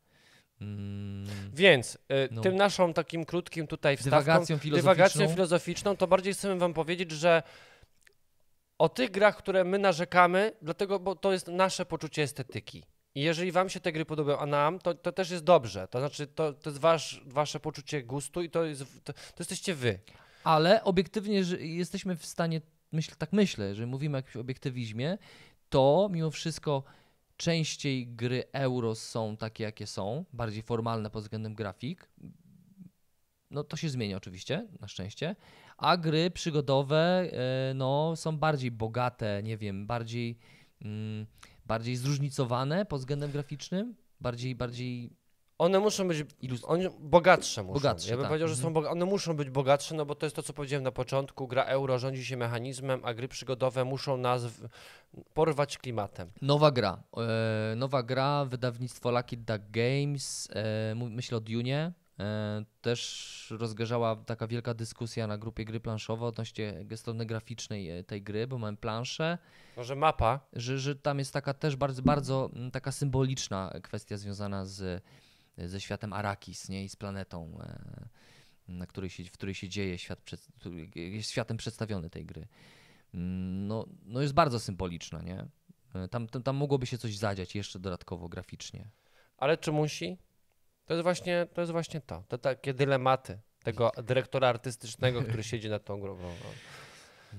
[0.61, 1.99] Mm, Więc y,
[2.31, 2.43] No.
[2.43, 4.93] tym naszą takim krótkim tutaj wstawką, dywagacją filozoficzną.
[4.93, 7.43] dywagacją filozoficzną, to bardziej chcemy wam powiedzieć, że
[8.79, 12.85] o tych grach, które my narzekamy, dlatego, bo to jest nasze poczucie estetyki.
[13.17, 15.89] I jeżeli wam się te gry podobają, a nam, to, to też jest dobrze.
[15.89, 19.75] To znaczy, to, to jest wasz, wasze poczucie gustu i to, jest, to, to jesteście
[19.75, 19.99] wy.
[20.45, 22.61] Ale obiektywnie, że jesteśmy w stanie,
[22.93, 25.19] myśl, tak myślę, że mówimy o jakimś obiektywizmie,
[25.69, 26.83] to mimo wszystko
[27.37, 32.09] częściej gry euro są takie, jakie są, bardziej formalne pod względem grafik.
[33.51, 35.37] No to się zmienia oczywiście, na szczęście.
[35.77, 40.39] A gry przygodowe e, no, są bardziej bogate, nie wiem, bardziej,
[40.83, 41.27] mm,
[41.67, 45.11] bardziej zróżnicowane pod względem graficznym, bardziej, bardziej
[45.59, 46.25] One muszą być
[46.65, 47.63] one bogatsze.
[47.63, 47.75] Muszą.
[47.75, 48.29] Bogatsze, ja bym tak.
[48.31, 48.75] powiedział, że Mhm.
[48.75, 51.47] są boga- one muszą być bogatsze, no bo to jest to, co powiedziałem na początku.
[51.49, 54.43] Gra euro rządzi się mechanizmem, a gry przygodowe muszą nas
[55.35, 56.31] porwać klimatem.
[56.43, 57.03] Nowa gra.
[57.73, 61.93] E, nowa gra, wydawnictwo Lucky Duck Games, e, myślę o Dune.
[62.21, 68.23] E, też rozgorzała taka wielka dyskusja na grupie gry planszowe odnośnie strony graficznej e, tej
[68.23, 69.39] gry, bo mamy planszę,
[69.77, 74.67] Może mapa, że, że tam jest taka też bardzo, bardzo mm, taka symboliczna kwestia związana
[74.67, 75.03] z,
[75.59, 76.85] ze światem Arakis nie?
[76.85, 78.09] i z planetą, e,
[78.69, 80.31] na której się, w której się dzieje świat,
[80.95, 82.47] jest światem przedstawiony tej gry.
[83.15, 85.47] Mm, No, no jest bardzo symboliczna, nie?
[86.11, 88.89] Tam, tam, tam mogłoby się coś zadziać jeszcze dodatkowo graficznie.
[89.37, 90.19] ale czy musi?
[90.87, 91.61] To jest właśnie to.
[91.61, 92.23] Jest właśnie to.
[92.29, 96.19] to takie dylematy tego dyrektora artystycznego, który siedzi nad tą grą.
[96.19, 96.29] No,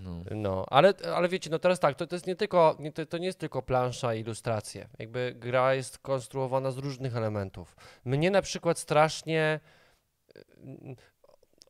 [0.04, 0.24] No.
[0.36, 3.18] no ale, ale wiecie, no teraz tak, to, to jest nie tylko, nie, to, to
[3.18, 4.88] nie jest tylko plansza i ilustracje.
[5.00, 7.76] Jakby gra jest konstruowana z różnych elementów.
[8.06, 9.60] Mnie na przykład strasznie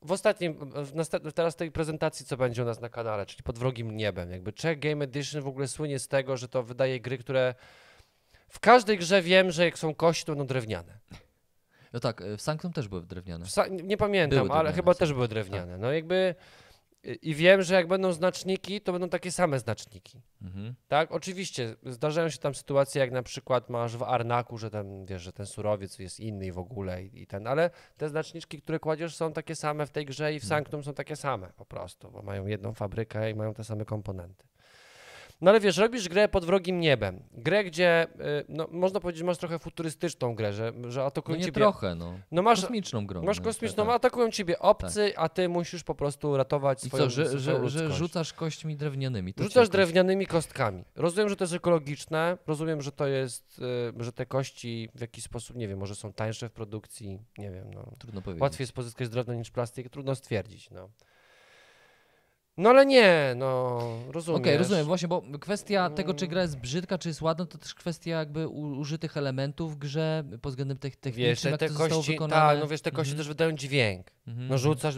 [0.01, 0.71] w ostatnim,
[1.23, 4.53] w teraz tej prezentacji, co będzie u nas na kanale, czyli pod wrogim niebem, jakby
[4.53, 7.55] Czech Game Edition w ogóle słynie z tego, że to wydaje gry, które
[8.49, 10.99] w każdej grze wiem, że jak są kości, to będą drewniane.
[11.97, 13.45] No tak, e, w Sanctum też były drewniane.
[13.83, 15.77] Nie pamiętam, Były ale drewniane, chyba też były drewniane.
[15.77, 16.35] No jakby
[17.03, 20.21] i- i wiem, że jak będą znaczniki, to będą takie same znaczniki.
[20.41, 20.75] Mhm.
[20.87, 25.21] Tak, oczywiście zdarzają się tam sytuacje, jak na przykład masz w Arnaku, że ten, wiesz,
[25.21, 29.15] że ten surowiec jest inny w ogóle i, i ten, ale te znaczniczki, które kładziesz
[29.15, 32.21] są takie same w tej grze i w Sanctum są takie same po prostu, bo
[32.21, 34.45] mają jedną fabrykę i mają te same komponenty.
[35.41, 37.23] No ale wiesz, robisz grę pod wrogim niebem.
[37.33, 41.45] Grę, gdzie, y, no, można powiedzieć, masz trochę futurystyczną grę, że, że No atakują nie
[41.45, 41.61] ciebie...
[41.61, 42.19] trochę, no.
[42.31, 43.23] No masz, Kosmiczną grą.
[43.23, 43.95] masz no, kosmiczną, tak.
[43.95, 47.91] atakują ciebie obcy, a ty musisz po prostu ratować I swoją, co, że, że, że
[47.91, 49.33] rzucasz kośćmi drewnianymi.
[49.33, 50.83] to Rzucasz drewnianymi kostkami.
[50.95, 53.61] Rozumiem, że to jest ekologiczne, rozumiem, że to jest,
[53.99, 57.51] y, że te kości w jakiś sposób, nie wiem, może są tańsze w produkcji, nie
[57.51, 57.91] wiem, no.
[57.99, 58.41] Trudno powiedzieć.
[58.41, 60.89] Łatwiej jest pozyskać drewno niż plastik, trudno stwierdzić, no.
[62.57, 63.79] No ale nie, no,
[64.11, 64.41] rozumiem.
[64.41, 67.73] Okej, rozumiem, właśnie, bo kwestia tego, czy gra jest brzydka, czy jest ładna, to też
[67.75, 71.69] kwestia jakby u, użytych elementów w grze pod względem tech, technicznym, Wiesz, te, jak te
[71.69, 72.41] to kości, wykonane.
[72.41, 74.11] tak, no wiesz, te kości Mhm, też wydają dźwięk.
[74.27, 74.59] mhm, No mhm.
[74.59, 74.95] rzucasz...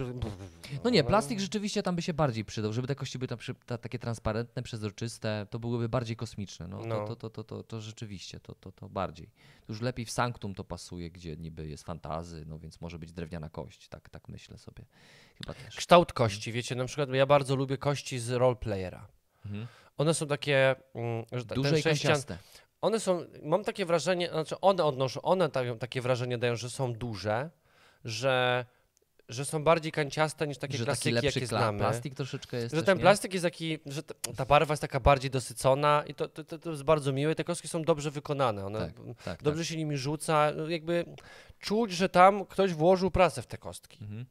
[0.84, 3.56] No nie, plastik rzeczywiście tam by się bardziej przydał, żeby te kości były na przy-
[3.66, 6.68] ta, takie transparentne, przezroczyste, to byłyby bardziej kosmiczne.
[6.68, 7.08] No, No.
[7.08, 9.28] To, to, to, to, to, to rzeczywiście, to, to, to bardziej.
[9.68, 13.14] To już lepiej w Sanctum to pasuje, gdzie niby jest fantazy, no więc może być
[13.14, 14.86] drewniana kość, tak, tak myślę sobie.
[15.44, 15.76] Chyba też.
[15.76, 19.08] Kształt kości, wiecie, na przykład ja bardzo lubię kości z roleplayera.
[19.46, 19.68] Mhm.
[19.98, 22.38] One są takie, mm, że Duże i sześcian, kanciaste.
[22.82, 26.94] One są, mam takie wrażenie, znaczy one odnoszą, one tak, takie wrażenie dają, że są
[26.94, 27.50] duże,
[28.06, 28.66] że,
[29.30, 31.80] że są bardziej kanciaste niż takie że taki klasyki, lepszy jakie znamy.
[31.80, 33.02] plastik troszeczkę jest Że ten nie?
[33.02, 34.04] plastik jest taki, że
[34.36, 37.36] ta, barwa jest taka bardziej dosycona i to, to, to, jest bardzo miłe.
[37.36, 41.06] Te kostki są dobrze wykonane, one Tak, tak, dobrze się nimi rzuca, jakby
[41.60, 43.98] czuć, że tam ktoś włożył pracę w te kostki.
[43.98, 44.08] tak.
[44.08, 44.26] Mhm.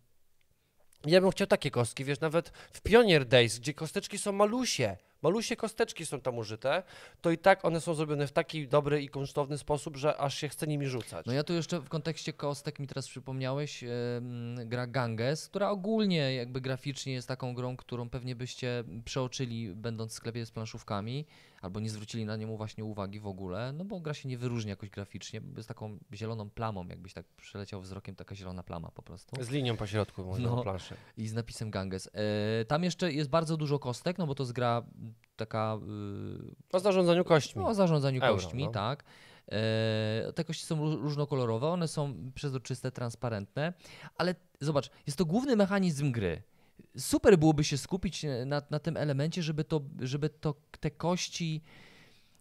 [1.07, 5.57] Ja bym chciał takie kostki, wiesz, nawet w Pioneer Days, gdzie kosteczki są malusie, malusie
[5.57, 6.83] kosteczki są tam użyte,
[7.21, 10.49] to i tak one są zrobione w taki dobry i kunsztowny sposób, że aż się
[10.49, 11.27] chce nimi rzucać.
[11.27, 13.91] No ja tu jeszcze w kontekście kostek mi teraz przypomniałeś em,
[14.65, 20.15] gra Ganges, która ogólnie jakby graficznie jest taką grą, którą pewnie byście przeoczyli będąc w
[20.15, 21.27] sklepie z planszówkami,
[21.63, 24.71] albo nie zwrócili na nią właśnie uwagi w ogóle, no bo gra się nie wyróżnia
[24.71, 29.03] jakoś graficznie, bo jest taką zieloną plamą, jakbyś tak przeleciał wzrokiem, taka zielona plama po
[29.03, 29.45] prostu.
[29.45, 30.63] Z linią po środku no.
[30.63, 30.95] Planszy.
[31.17, 32.11] I z napisem Ganges.
[32.61, 34.83] E, tam jeszcze jest bardzo dużo kostek, no bo to jest gra
[35.37, 35.79] taka
[36.73, 37.63] y, O zarządzaniu kośćmi.
[37.63, 38.71] no, o zarządzaniu Euro, kośćmi, no.
[38.71, 39.05] tak.
[39.53, 43.73] E, te kości są ró- różnokolorowe, one są przezroczyste, transparentne,
[44.17, 46.43] ale zobacz, jest to główny mechanizm gry.
[46.99, 51.63] Super byłoby się skupić e, na, na tym elemencie, żeby, to, żeby to, te kości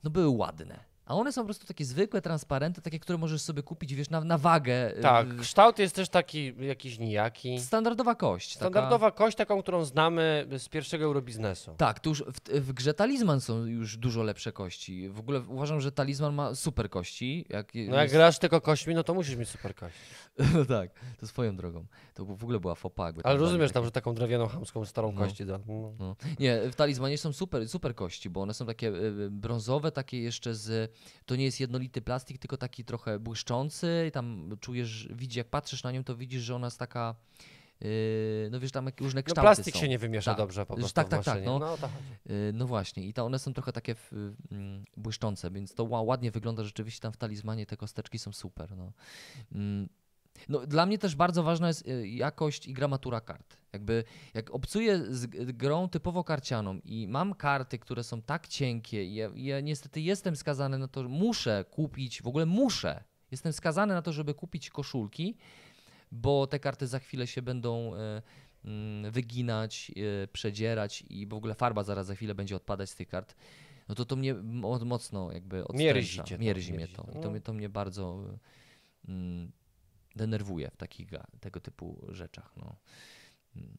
[0.03, 0.96] no, były ładne.
[1.07, 4.21] A one są po prostu takie zwykłe, transparentne, takie, które możesz sobie kupić, wiesz, na,
[4.21, 4.97] na wagę.
[4.97, 7.59] e, Tak, kształt jest też taki jakiś nijaki.
[7.59, 8.53] Standardowa kość.
[8.53, 11.73] taka- Standardowa kość, taką, którą znamy z pierwszego eurobiznesu.
[11.77, 15.09] Tak, tu już w, w grze Talizman są już dużo lepsze kości.
[15.09, 17.45] W ogóle uważam, że Talizman ma super kości.
[17.49, 19.95] Jak No jak jest- grasz tylko kośćmi, no to musisz mieć super kość.
[20.53, 21.85] No tak, to swoją drogą.
[22.13, 23.11] To w ogóle była fopa.
[23.23, 25.21] Ale rozumiesz tam, że taką drewnianą, chamską, starą No.
[25.21, 25.59] kość da.
[25.67, 25.93] No.
[25.99, 26.15] No.
[26.39, 30.55] Nie, w talizmanie są super, super kości, bo one są takie y, brązowe, takie jeszcze
[30.55, 30.91] z.
[31.25, 34.05] To nie jest jednolity plastik, tylko taki trochę błyszczący.
[34.07, 37.15] I tam czujesz, widzisz, jak patrzysz na nią, to widzisz, że ona jest taka.
[37.81, 39.81] y, no wiesz, tam jakieś różne No kształty plastik są.
[39.81, 40.37] się nie wymiesza Tak.
[40.37, 41.59] dobrze po prostu tak, tak, tak, no.
[41.59, 42.33] no o to chodzi.
[42.33, 44.13] Y, No właśnie, i to one są trochę takie w,
[44.51, 48.77] mm, błyszczące, więc to ła- ładnie wygląda rzeczywiście tam w talizmanie, te kosteczki są super.
[48.77, 48.91] No.
[50.49, 53.57] No, dla mnie też bardzo ważna jest y, jakość i gramatura kart.
[53.73, 59.15] Jakby jak obcuję z grą typowo karcianą i mam karty, które są tak cienkie i
[59.15, 63.93] ja, ja niestety jestem skazany na to, że muszę kupić, w ogóle muszę Jestem skazany
[63.93, 65.35] na to, żeby kupić koszulki,
[66.11, 68.21] bo te karty za chwilę się będą e,
[68.65, 69.91] mm, wyginać,
[70.23, 73.35] e, przedzierać i w ogóle farba zaraz za chwilę będzie odpadać z tych kart.
[73.89, 75.93] No to to mnie mo- mocno jakby odstręcza.
[75.93, 77.03] Mierzi to, Mierzi mnie mierzi to.
[77.03, 77.31] to, I to, no.
[77.31, 78.23] mnie, to mnie bardzo
[79.07, 79.51] mm,
[80.17, 81.09] denerwuje w takich
[81.39, 82.53] tego typu rzeczach.
[82.57, 82.75] No.
[83.55, 83.77] Mm,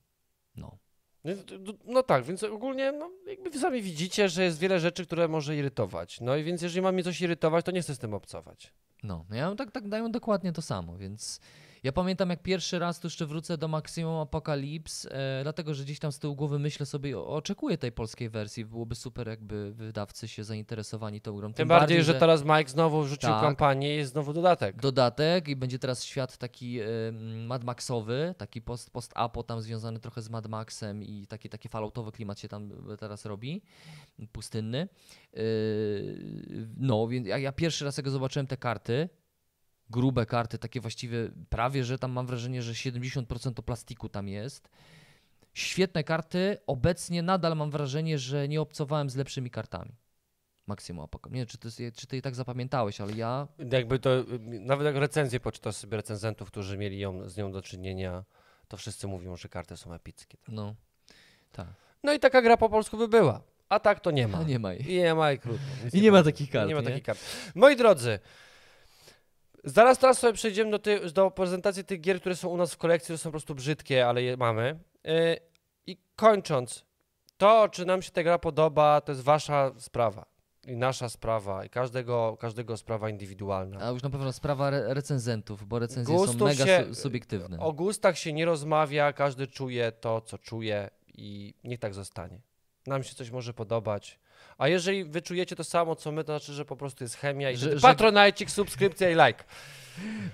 [0.56, 0.78] no.
[1.24, 5.06] No, no- no tak, więc ogólnie no, jakby wy sami widzicie, że jest wiele rzeczy,
[5.06, 6.20] które może irytować.
[6.20, 8.72] No i więc jeżeli ma mnie coś irytować, to nie chcę z tym obcować.
[9.02, 11.40] No, ja mam tak, tak dają dokładnie to samo, więc
[11.82, 15.98] ja pamiętam jak pierwszy raz tu jeszcze wrócę do Maximum Apocalypse, e, dlatego że gdzieś
[15.98, 20.28] tam z tyłu głowy myślę sobie, o, oczekuję tej polskiej wersji, byłoby super jakby wydawcy
[20.28, 21.52] się zainteresowani tą grą.
[21.52, 23.40] Tym, bardziej, że teraz Mike znowu wrzucił Tak.
[23.40, 24.76] kampanię i jest znowu dodatek.
[24.76, 30.00] dodatek i będzie teraz świat taki e, mm, Mad Maxowy, taki post, post-apo tam związany
[30.00, 32.70] trochę z Mad Maxem i taki, taki falloutowy klimat się tam
[33.00, 33.62] teraz robi,
[34.32, 34.88] pustynny.
[35.34, 35.40] E,
[36.76, 39.08] No, więc ja, ja pierwszy raz jak zobaczyłem te karty,
[39.90, 44.68] grube karty, takie właściwie prawie, że tam mam wrażenie, że 70% to plastiku tam jest.
[45.54, 49.92] Świetne karty, obecnie nadal mam wrażenie, że nie obcowałem z lepszymi kartami.
[50.66, 51.34] Maximum Apocalypse.
[51.34, 54.10] Nie wiem, czy, jest, czy ty je tak zapamiętałeś, ale ja Jakby to,
[54.60, 58.24] nawet jak recenzję poczytasz sobie recenzentów, którzy mieli ją, z nią do czynienia,
[58.68, 60.38] to wszyscy mówią, że karty są epickie.
[60.48, 60.74] No,
[61.52, 61.66] tak.
[62.02, 63.40] No i taka gra po polsku by była.
[63.68, 64.38] A tak to nie ma.
[64.38, 64.92] A nie ma jej.
[64.92, 65.64] I nie ma i krótko.
[65.92, 66.32] I nie ma powiem.
[66.34, 66.86] takich kart, Nie ma nie?
[66.86, 67.20] takich kart.
[67.54, 68.18] Moi drodzy,
[69.64, 72.76] zaraz teraz sobie przejdziemy do, ty, do prezentacji tych gier, które są u nas w
[72.76, 74.78] kolekcji, które są po prostu brzydkie, ale je mamy.
[75.04, 75.12] Yy,
[75.86, 76.84] I kończąc,
[77.36, 80.26] to czy nam się ta gra podoba, to jest wasza sprawa.
[80.66, 83.80] I nasza sprawa, i każdego, każdego sprawa indywidualna.
[83.80, 87.58] A już na pewno sprawa re recenzentów, bo recenzje Gustów są mega się- su subiektywne.
[87.58, 92.40] O gustach się nie rozmawia, każdy czuje to, co czuje i niech tak zostanie.
[92.86, 94.18] Nam się coś może podobać.
[94.58, 97.50] A jeżeli wy czujecie to samo, co my, to znaczy, że po prostu jest chemia
[97.50, 99.44] i Że- że, patronajcik, subskrypcja i like.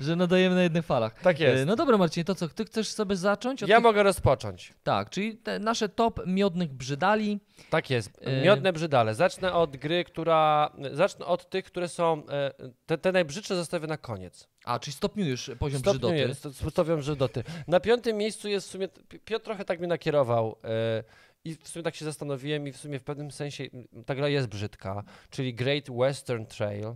[0.00, 1.20] Że nadajemy na jednych falach.
[1.20, 1.62] Tak jest.
[1.62, 3.60] E, No dobra Marcin, to co, ty chcesz sobie zacząć?
[3.60, 3.82] Ja tych...
[3.82, 4.72] mogę rozpocząć.
[4.82, 7.40] Tak, czyli te nasze top miodnych brzydali.
[7.70, 8.10] Tak jest.
[8.20, 9.14] E, Miodne brzydale.
[9.14, 10.70] Zacznę od gry, która.
[10.92, 12.22] Zacznę od tych, które są.
[12.28, 12.50] e,
[12.86, 14.48] Te, te najbrzydsze zostawię na koniec.
[14.64, 16.56] A, czyli stopniujesz poziom Stopniuję, brzydoty.
[16.56, 17.44] sto- Stawiam brzydoty.
[17.68, 18.88] Na piątym miejscu jest w sumie.
[18.88, 20.56] Pi- Piotr trochę tak mnie nakierował.
[20.64, 21.04] e,
[21.44, 23.64] I w sumie tak się zastanowiłem, i w sumie w pewnym sensie
[24.06, 26.94] ta gra jest brzydka, czyli Great Western Trail.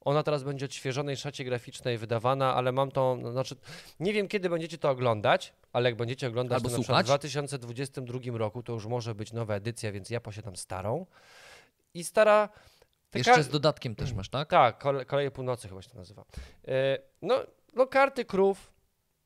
[0.00, 3.56] Ona teraz będzie odświeżonej szacie graficznej wydawana, ale mam to, no, znaczy,
[4.00, 7.08] nie wiem kiedy będziecie to oglądać, ale jak będziecie oglądać Albo to na przykład w
[7.08, 7.26] słuchać.
[7.26, 11.06] 2022 roku, to już może być nowa edycja, więc ja posiadam starą.
[11.94, 12.48] I stara...
[13.10, 14.48] te Jeszcze z dodatkiem też masz, tak?
[14.48, 16.24] tak, kole, Koleje Północy chyba się to nazywa.
[16.68, 17.40] E, no,
[17.74, 18.72] no, karty krów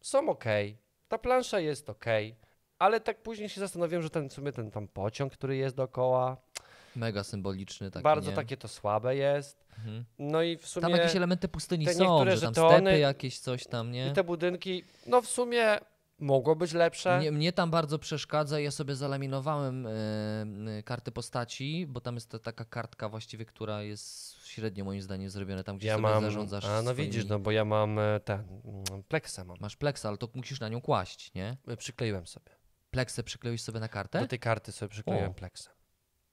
[0.01, 0.45] są ok.
[1.09, 2.05] Ta plansza jest ok.
[2.81, 6.37] Ale tak później się zastanowiłem, że ten w sumie ten tam pociąg, który jest dookoła,
[6.97, 8.37] Mega symboliczny taki, bardzo nie?
[8.37, 9.66] takie to słabe jest.
[9.78, 10.05] Mhm.
[10.18, 13.66] No i w sumie Tam jakieś elementy pustyni są, że tam żetony stepy jakieś, coś
[13.66, 14.09] tam, nie?
[14.09, 15.78] i te budynki, no w sumie
[16.18, 17.18] mogło być lepsze.
[17.18, 18.61] Mnie, mnie tam bardzo przeszkadza.
[18.61, 24.35] Ja sobie zalaminowałem e, karty postaci, bo tam jest ta, taka kartka właściwie, która jest
[24.47, 26.64] średnio moim zdaniem zrobiona tam, gdzie ja sobie mam, zarządzasz.
[26.64, 27.11] a no swoimi...
[27.11, 29.57] widzisz, no bo ja mam e, ten, mm, pleksę mam.
[29.61, 31.57] Masz pleksa, ale to musisz na nią kłaść, nie?
[31.68, 32.59] E, Przykleiłem sobie.
[32.91, 34.20] Pleksę przykleiłeś sobie na kartę?
[34.20, 35.70] Do tej karty sobie przykleiłem O, pleksę.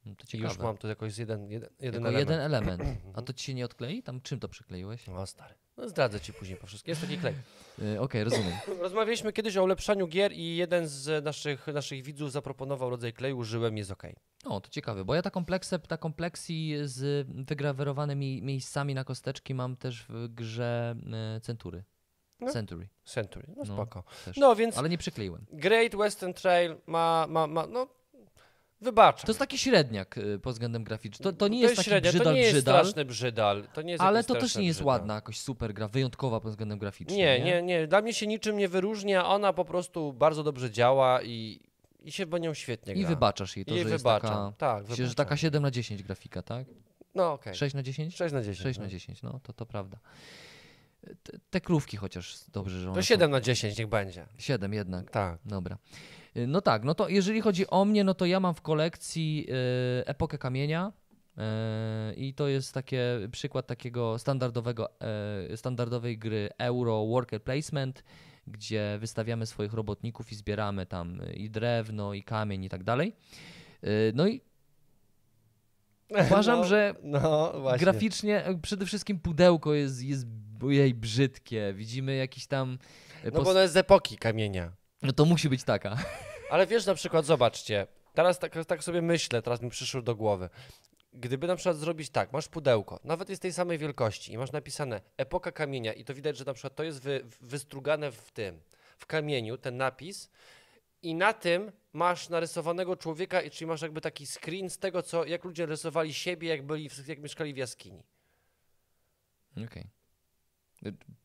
[0.06, 0.54] No to ciekawe.
[0.54, 2.20] już mam tu jakoś jeden, jeden, jeden element.
[2.20, 2.84] jeden element.
[3.18, 4.04] A to ci się nie odklei?
[4.04, 5.10] Tam czym to przykleiłeś?
[5.10, 5.54] O stary.
[5.78, 6.92] No zdradzę ci później po wszystkim.
[6.92, 7.34] Jest taki klej.
[7.96, 8.54] E, Okej, rozumiem.
[8.82, 13.78] Rozmawialiśmy kiedyś o ulepszaniu gier i jeden z naszych, naszych widzów zaproponował rodzaj kleju, użyłem,
[13.78, 14.04] jest ok.
[14.46, 19.76] O, to ciekawe, bo ja taką pleksę, taką pleksji z wygrawerowanymi miejscami na kosteczki mam
[19.76, 20.96] też w grze
[21.36, 21.84] e, Century.
[22.40, 22.52] No.
[22.52, 23.74] Century Century, no No.
[23.74, 24.04] spoko.
[24.38, 25.46] No więc Ale nie przykleiłem.
[25.52, 27.88] Great Western Trail ma, ma, ma no
[28.82, 29.26] wybaczam.
[29.26, 31.24] To jest taki średniak y, pod względem graficznym.
[31.24, 33.68] To, to nie To jest taki średnia, brzydal, to nie jest brzydal, straszny brzydal.
[33.74, 34.94] To nie jest ale to też nie jest brzydal.
[34.94, 37.18] ładna jakoś super gra, wyjątkowa pod względem graficznym.
[37.18, 37.88] Nie, nie, nie.
[37.88, 39.28] Dla mnie się niczym nie wyróżnia.
[39.28, 41.60] Ona po prostu bardzo dobrze działa i,
[42.00, 43.04] i się bo nią świetnie gra.
[43.04, 44.46] I wybaczasz jej to, I że wybaczam.
[44.46, 45.16] jest tak, taka, że wybaczam.
[45.16, 46.68] taka 7 na 10 grafika, tak?
[47.16, 47.56] No okej.
[47.56, 48.16] 6 na 10?
[48.16, 48.58] 6 na 10.
[48.60, 48.86] 6 no.
[48.86, 49.98] na 10, no to to prawda.
[51.24, 54.26] Te, te krówki chociaż dobrze, że one To 7 na 10 niech będzie.
[54.38, 55.12] 7 jednak.
[55.12, 55.40] Tak.
[55.46, 55.78] Dobra.
[56.38, 59.48] Y, No tak, no to jeżeli chodzi o mnie, no to ja mam w kolekcji
[60.02, 60.92] y, Epokę Kamienia
[61.38, 61.42] y,
[62.16, 64.90] i to jest takie przykład takiego standardowego,
[65.52, 68.04] y, standardowej gry Euro Worker Placement,
[68.48, 73.16] gdzie wystawiamy swoich robotników i zbieramy tam i drewno, i kamień i tak dalej.
[74.14, 74.42] No i
[76.10, 80.26] Uważam, no, że No graficznie y, przede wszystkim pudełko jest, jest
[80.64, 81.74] ojej, brzydkie.
[81.74, 82.78] Widzimy jakiś tam...
[83.26, 84.72] y, No bo ona jest z epoki kamienia.
[85.02, 85.98] no to musi być taka.
[86.52, 90.50] Ale wiesz, na przykład, zobaczcie, teraz tak, tak sobie myślę, teraz mi przyszło do głowy.
[91.14, 95.02] gdyby na przykład zrobić tak, masz pudełko, nawet jest tej samej wielkości i masz napisane
[95.18, 98.60] epoka kamienia i to widać, że na przykład to jest wy, wystrugane w tym,
[98.98, 100.30] w kamieniu, ten napis
[101.10, 105.26] i na tym masz narysowanego człowieka, i- czyli masz jakby taki screen z tego, co,
[105.26, 108.04] jak ludzie rysowali siebie, jak byli, jak mieszkali w jaskini.
[109.66, 109.88] Okej.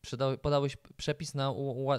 [0.01, 1.51] Przydał- Podałeś przepis na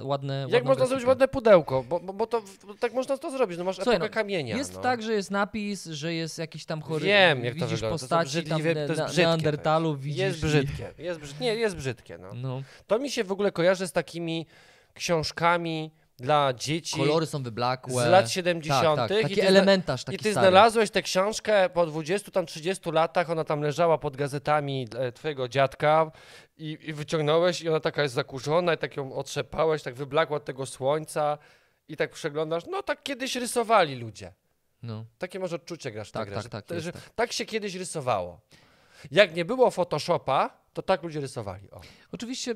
[0.02, 1.82] ładne Jak można zrobić ładne pudełko?
[1.88, 3.58] Bo, bo, bo to bo tak można to zrobić.
[3.58, 4.56] No masz Słuchaj, epokę no, kamienia.
[4.56, 4.80] Jest no.
[4.80, 7.06] tak, że jest napis, że jest jakiś tam chory.
[7.06, 7.94] Wiem, jak to widzisz wygląda.
[7.94, 10.20] To są postaci tam brzydliwe- ne- to jest brzydkie to neandertalów, widzisz.
[10.20, 10.92] Jest brzydkie.
[10.98, 11.40] Jest brzyd...
[11.40, 12.18] Nie, jest brzydkie.
[12.18, 12.34] No.
[12.34, 12.62] No.
[12.86, 14.46] To mi się w ogóle kojarzy z takimi
[14.94, 18.04] książkami dla dzieci Kolory są wyblakłe.
[18.04, 18.96] z lat 70.
[18.96, 19.22] Tak, tak.
[19.22, 20.46] Taki elementarz, taki I ty stary.
[20.46, 25.48] znalazłeś tę książkę po 20 tam 30 latach, ona tam leżała pod gazetami e, twojego
[25.48, 26.10] dziadka
[26.56, 30.44] i, i wyciągnąłeś i ona taka jest zakurzona i tak ją otrzepałeś, tak wyblakła od
[30.44, 31.38] tego słońca
[31.88, 34.32] i tak przeglądasz, no tak kiedyś rysowali ludzie.
[34.82, 35.04] No.
[35.18, 37.02] Takie może odczucie grasz Tak, grę, tak, tak, że, jest że tak.
[37.14, 38.40] tak się kiedyś rysowało.
[39.10, 41.70] Jak nie było Photoshopa, to tak ludzie rysowali.
[41.70, 41.80] O.
[42.12, 42.54] Oczywiście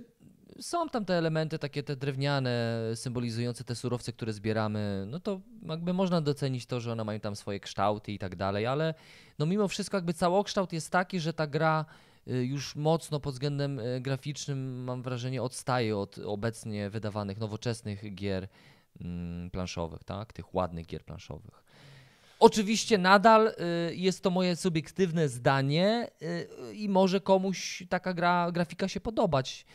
[0.61, 5.05] są tam te elementy takie te drewniane, symbolizujące te surowce, które zbieramy.
[5.07, 8.67] No to jakby można docenić to, że one mają tam swoje kształty i tak dalej,
[8.67, 8.95] ale
[9.39, 11.85] no mimo wszystko jakby całokształt jest taki, że ta gra
[12.29, 18.49] y, już mocno pod względem y, graficznym mam wrażenie odstaje od obecnie wydawanych nowoczesnych gier
[19.01, 20.33] mm, planszowych, tak?
[20.33, 21.65] Tych ładnych gier planszowych.
[22.41, 26.11] Oczywiście nadal y, jest to moje subiektywne zdanie
[26.75, 29.67] i może komuś taka gra, grafika się podobać.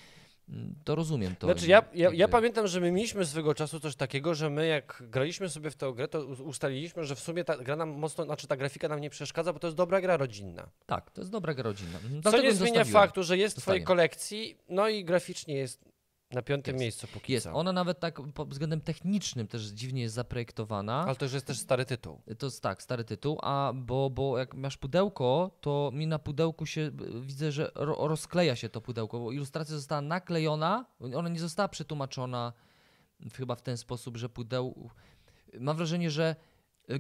[0.84, 1.48] To rozumiem to.
[1.48, 5.04] Znaczy ja, ja, ja pamiętam, że my mieliśmy swego czasu coś takiego, że my jak
[5.08, 8.48] graliśmy sobie w tę grę, to ustaliliśmy, że w sumie ta gra nam mocno, znaczy
[8.48, 10.70] ta grafika nam nie przeszkadza, bo to jest dobra gra rodzinna.
[10.86, 11.98] Tak, to jest dobra gra rodzinna.
[11.98, 12.16] Mhm.
[12.16, 15.93] Co Dlatego nie ją zmienia faktu, że jest w twojej kolekcji, no i graficznie jest
[16.34, 16.82] na piątym Jest.
[16.82, 17.44] miejscu póki Jest.
[17.44, 17.54] co.
[17.54, 21.04] Ona nawet tak pod względem technicznym też dziwnie jest zaprojektowana.
[21.06, 22.22] Ale to już jest też stary tytuł.
[22.38, 26.66] To jest tak, stary tytuł, a bo, bo jak masz pudełko, to mi na pudełku
[26.66, 31.40] się b- widzę, że ro, rozkleja się to pudełko, bo ilustracja została naklejona, ona nie
[31.40, 32.54] została przetłumaczona
[33.34, 34.90] chyba w ten sposób, że pudeł.
[35.60, 36.36] Mam wrażenie, że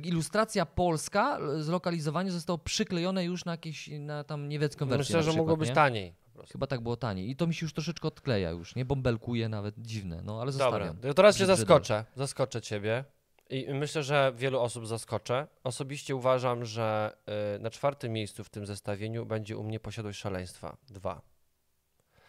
[0.03, 5.13] ilustracja polska, zlokalizowanie zostało przyklejone już na jakieś, na tam niemiecką wersję.
[5.15, 5.75] Myślę, że przykład, mogło być nie?
[5.75, 6.13] taniej.
[6.33, 6.51] Prostu.
[6.53, 7.29] Chyba tak było taniej.
[7.29, 8.85] I to mi się już troszeczkę odkleja już, nie?
[8.85, 10.97] Bąbelkuje nawet, dziwne, no ale Dobra, zostawiam.
[10.97, 12.05] to teraz cię zaskoczę.
[12.15, 13.05] Zaskoczę ciebie.
[13.49, 15.47] I myślę, że wielu osób zaskoczę.
[15.63, 17.17] Osobiście uważam, że
[17.55, 20.77] y, na czwartym miejscu w tym zestawieniu będzie u mnie posiadłość szaleństwa.
[20.89, 21.21] Dwa.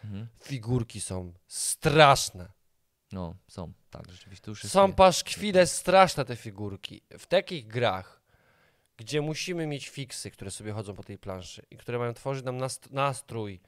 [0.03, 0.27] Mhm.
[0.43, 2.51] Figurki są straszne.
[3.11, 4.51] No, są, tak, rzeczywiście.
[4.51, 7.01] Już jest Są paszkwile straszne te figurki.
[7.19, 8.21] W takich grach,
[8.97, 12.57] gdzie musimy mieć fiksy, które sobie chodzą po tej planszy i które mają tworzyć nam
[12.57, 13.61] nast- nastrój,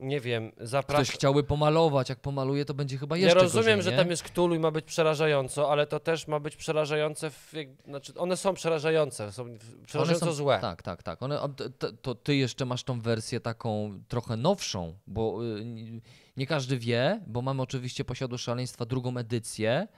[0.00, 1.10] nie wiem, Ktoś zapraszać.
[1.10, 3.96] chciałby pomalować, jak pomaluje, to będzie chyba Ja jeszcze rozumiem, gorzej, że nie?
[3.96, 7.68] tam jest Cthulhu i ma być przerażająco, ale to też ma być przerażające, w, jak,
[7.84, 9.44] znaczy one są przerażające, są
[9.86, 10.58] przerażająco One są- złe.
[10.60, 11.22] Tak, tak, tak.
[11.22, 15.64] One, a t- t- to ty jeszcze masz tą wersję taką trochę nowszą, bo y,
[16.36, 19.88] nie- każdy wie, bo mamy oczywiście Posiadłość Szaleństwa drugą edycję,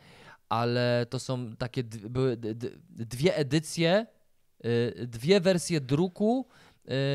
[0.49, 2.37] ale to są takie, były
[2.91, 4.07] dwie edycje,
[4.65, 6.47] y, dwie wersje druku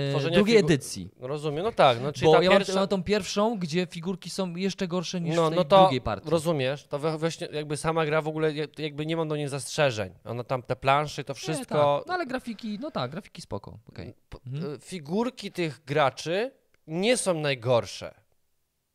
[0.10, 1.10] Tworzenia drugiej edycji.
[1.20, 2.74] Rozumiem, no tak, no czyli Bo ja pierwsza...
[2.76, 6.02] mam tą pierwszą, gdzie figurki są jeszcze gorsze niż no, w tej no to drugiej
[6.02, 6.30] partii.
[6.30, 10.14] rozumiesz, to właśnie jakby sama gra w ogóle, jak- jakby nie mam do niej zastrzeżeń.
[10.26, 11.98] Ona tam, te plansze, to Nie, wszystko...
[12.00, 12.08] tak.
[12.08, 13.80] No ale grafiki, no tak, grafiki spoko.
[13.96, 14.74] P- Mhm.
[14.74, 16.52] y, Figurki tych graczy
[16.88, 18.14] nie są najgorsze.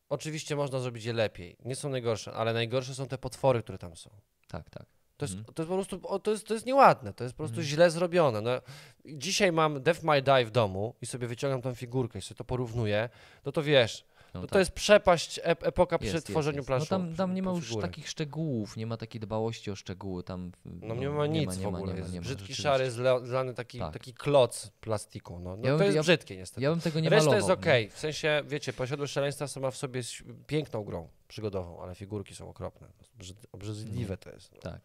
[0.09, 1.57] Oczywiście można zrobić je lepiej.
[1.65, 4.09] Nie są najgorsze, ale najgorsze są te potwory, które tam są.
[4.47, 4.85] Tak, tak.
[5.23, 5.53] To jest, Mhm.
[5.55, 7.67] to jest po prostu, o, to jest, to jest nieładne, to jest po prostu Mhm.
[7.67, 8.41] źle zrobione.
[8.41, 8.49] No,
[9.05, 12.43] dzisiaj mam Death My Die w domu i sobie wyciągam tą figurkę i sobie to
[12.43, 13.09] porównuję,
[13.45, 14.53] no to wiesz, No, no tak.
[14.53, 16.83] to jest przepaść ep epoka przy Jest, tworzeniu jest, planszu.
[16.83, 16.91] jest.
[16.91, 20.23] No tam, tam nie ma już takich szczegółów, nie ma takiej dbałości o szczegóły.
[20.23, 23.25] Tam, No nie ma nic nie w ogóle, nie jest nie ma, brzydki, szary, zla-
[23.25, 23.93] zlany taki, Tak.
[23.93, 25.39] taki kloc plastiku.
[25.39, 26.61] No, no Ja to bym- jest ja- brzydkie niestety.
[26.61, 27.37] Ja bym tego nie Reszta malował.
[27.37, 27.53] jest nie?
[27.71, 30.11] okej, w sensie, wiecie, Posiadłość Szaleństwa sama w sobie jest
[30.47, 32.87] piękną grą przygodową, ale figurki są okropne.
[33.19, 34.53] Brzyd- Obrzydliwe to jest.
[34.53, 34.59] No.
[34.61, 34.79] Tak.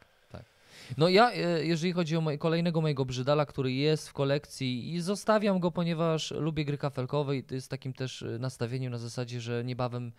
[0.97, 5.01] No ja, e, jeżeli chodzi o moj, kolejnego mojego brzydala, który jest w kolekcji i
[5.01, 9.41] zostawiam go, ponieważ lubię gry kafelkowe i to jest takim też e, nastawieniem na zasadzie,
[9.41, 10.13] że niebawem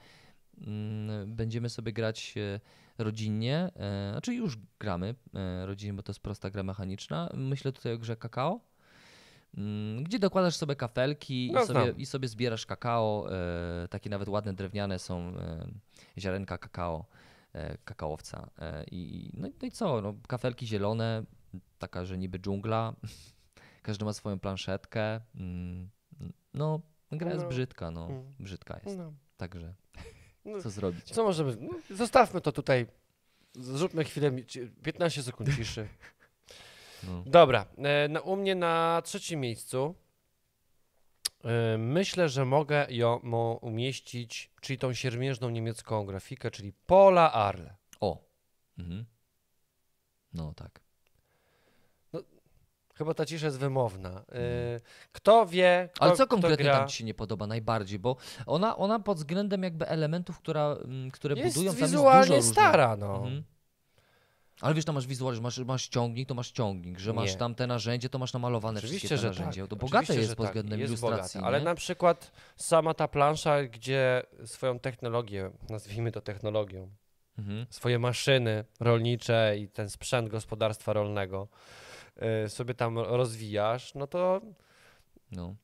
[0.67, 2.59] mm, będziemy sobie grać e,
[3.03, 7.29] rodzinnie, e, znaczy już gramy e, rodzinnie, bo to jest prosta gra mechaniczna.
[7.33, 8.59] Myślę tutaj o grze kakao.
[9.57, 13.27] mm, Gdzie dokładasz sobie kafelki No, i, sobie, i sobie zbierasz kakao.
[13.31, 15.67] E, takie nawet ładne drewniane są e,
[16.17, 17.05] ziarenka kakao
[17.85, 18.49] kakaowca.
[18.59, 20.01] E, i, no, no i co?
[20.01, 21.23] No, kafelki zielone,
[21.79, 22.93] taka, że niby dżungla.
[23.83, 25.21] Każdy ma swoją planszetkę.
[25.35, 25.89] Mm,
[26.53, 26.81] no,
[27.11, 27.49] gra jest No.
[27.49, 28.05] brzydka, no.
[28.07, 28.33] Mm.
[28.39, 28.97] Brzydka jest.
[28.97, 29.13] No.
[29.37, 29.73] Także
[30.45, 30.61] No.
[30.61, 31.11] co zrobić?
[31.11, 31.57] Co możemy.
[31.89, 32.87] Zostawmy to tutaj.
[33.53, 35.87] Zróbmy chwilę, mi- ci- 15 sekund ciszy.
[37.03, 37.23] No.
[37.25, 39.95] Dobra, e, na, u mnie na trzecim miejscu
[41.77, 43.17] Myślę, że mogę ją
[43.61, 47.75] umieścić, czyli tą siermiężną niemiecką grafikę, czyli Pola Arle.
[47.99, 48.23] O.
[48.77, 49.05] Mhm.
[50.33, 50.81] No tak.
[52.95, 54.19] Chyba ta cisza jest wymowna.
[54.77, 57.99] Y, Kto wie, kto, Ale co konkretnie gra, tam ci się nie podoba najbardziej?
[57.99, 62.21] Bo ona, ona pod względem jakby elementów, która, mm, które jest budują, tam jest wizualnie
[62.27, 62.53] dużo różnych.
[62.53, 63.15] stara, no.
[63.15, 63.43] Mhm.
[64.61, 67.37] Ale wiesz, tam masz wizual, że masz, masz ciągnik, to masz ciągnik, że masz Nie.
[67.37, 69.61] tam te narzędzie, to masz namalowane Oczywiście, wszystkie te że narzędzia.
[69.61, 69.69] tak.
[69.69, 70.55] To Oczywiście, bogate że jest pod tak.
[70.55, 71.39] względem jest ilustracji.
[71.39, 71.55] bogate.
[71.55, 76.89] Ale na przykład sama ta plansza, gdzie swoją technologię, nazwijmy to technologią,
[77.37, 77.65] Mhm.
[77.69, 81.47] swoje maszyny rolnicze i ten sprzęt gospodarstwa rolnego
[82.45, 84.41] y, sobie tam rozwijasz, no to
[85.31, 85.55] No.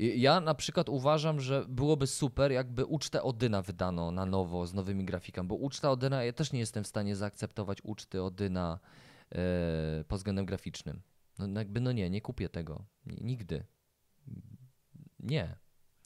[0.00, 5.04] Ja na przykład uważam, że byłoby super, jakby ucztę Odyna wydano na nowo z nowymi
[5.04, 8.78] grafikami, bo uczta Odyna, ja też nie jestem w stanie zaakceptować uczty Odyna
[9.32, 11.02] e, pod względem graficznym.
[11.38, 12.84] No no jakby, no nie, nie kupię tego.
[13.06, 13.64] Nigdy.
[15.18, 15.56] Nie.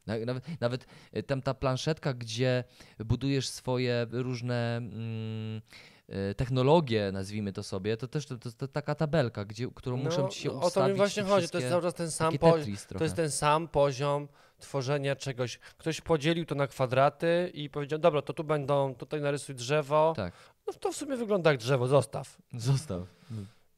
[0.07, 0.87] Na- Nawet, nawet
[1.27, 2.65] tam ta planszetka, gdzie
[3.05, 5.61] budujesz swoje różne mm,
[6.09, 10.29] e, technologie, nazwijmy to sobie, to też to, to, to taka tabelka, gdzie, którą muszą
[10.29, 10.77] ci się no, ustawić.
[10.77, 12.77] o to mi właśnie chodzi, to jest cały czas ten sam poziom.
[12.99, 14.29] To jest ten sam poziom
[14.59, 15.59] tworzenia czegoś.
[15.59, 20.13] Ktoś podzielił to na kwadraty i powiedział, dobra, to tu będą, tutaj narysuj drzewo.
[20.17, 20.33] Tak.
[20.67, 22.39] No to w sumie wygląda jak drzewo, zostaw.
[22.53, 23.03] Zostaw.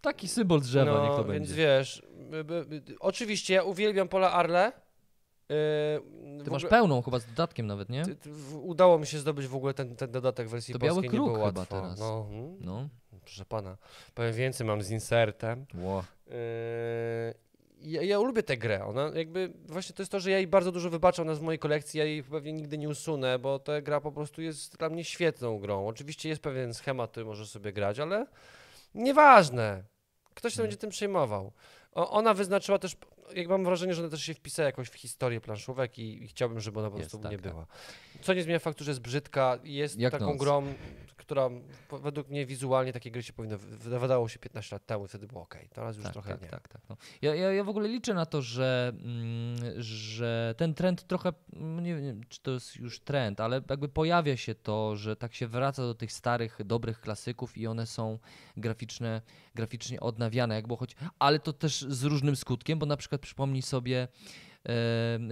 [0.00, 1.54] Taki symbol drzewa, no, niech to więc będzie.
[1.54, 4.72] wiesz, y, y, y, oczywiście ja uwielbiam pola Arle.
[5.48, 8.04] Yy, Ty masz ogóle- pełną chyba z dodatkiem nawet, nie?
[8.04, 8.30] ty- ty-
[8.62, 11.16] Udało mi się zdobyć w ogóle ten, ten dodatek w wersji To biały polskiej, nie
[11.26, 11.98] kruk było chyba teraz.
[12.00, 12.88] No, mm, No.
[13.20, 13.76] proszę pana,
[14.14, 15.66] powiem więcej, mam z insertem.
[15.74, 16.04] Ło.
[16.26, 16.34] Yy,
[17.80, 18.84] ja, ja lubię tę grę.
[18.84, 21.58] Ona jakby właśnie to jest to, że ja jej bardzo dużo wybaczam na z mojej
[21.58, 21.98] kolekcji.
[21.98, 25.58] Ja jej pewnie nigdy nie usunę, bo ta gra po prostu jest dla mnie świetną
[25.58, 25.86] grą.
[25.86, 28.26] Oczywiście jest pewien schemat, który możesz sobie grać, ale
[28.94, 29.82] nieważne.
[30.34, 30.64] Ktoś się Mhm.
[30.68, 31.52] będzie tym przejmował.
[31.92, 32.96] O, ona wyznaczyła też,
[33.34, 36.60] jak mam wrażenie, że ona też się wpisała jakoś w historię planszówek i, i chciałbym,
[36.60, 37.52] żeby ona po prostu tak, nie tak.
[37.52, 37.66] była.
[38.22, 40.36] Co nie zmienia faktu, że jest brzydka jest Jak taką noc.
[40.38, 40.74] grą,
[41.16, 41.50] która
[42.02, 45.42] według mnie wizualnie takie gry się powinno, wy- wydawało się 15 lat temu, wtedy było
[45.42, 45.54] ok.
[45.74, 46.48] Teraz już Tak, trochę tak, nie.
[46.48, 46.82] tak, tak.
[46.88, 46.96] No.
[47.22, 51.84] Ja, ja, ja w ogóle liczę na to, że, mm, że ten trend trochę, mm,
[51.84, 55.46] nie wiem, czy to jest już trend, ale jakby pojawia się to, że tak się
[55.46, 58.18] wraca do tych starych, dobrych klasyków i one są
[58.56, 59.22] graficzne,
[59.54, 64.08] graficznie odnawiane, jakby choć, ale to też z różnym skutkiem, bo na przykład przypomnij sobie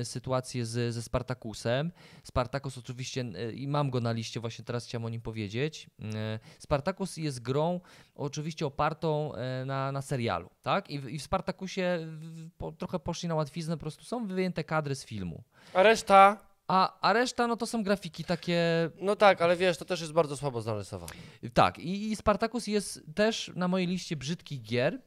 [0.05, 1.93] sytuację z, ze Spartakusem.
[2.23, 5.91] Spartakus oczywiście, e, i mam go na liście, właśnie teraz chciałem o nim powiedzieć.
[6.15, 7.81] E, Spartakus jest grą
[8.15, 10.91] oczywiście opartą e, na, na serialu, tak?
[10.91, 14.65] I w, i w Spartakusie w, po, trochę poszli na łatwiznę, po prostu są wyjęte
[14.65, 15.43] kadry z filmu.
[15.75, 16.39] A reszta?
[16.69, 20.13] A, a reszta, no to są grafiki takie No tak, ale wiesz, to też jest
[20.13, 21.13] bardzo słabo narysowane.
[21.55, 25.01] Tak, i, i Spartacus jest też na mojej liście brzydkich gier,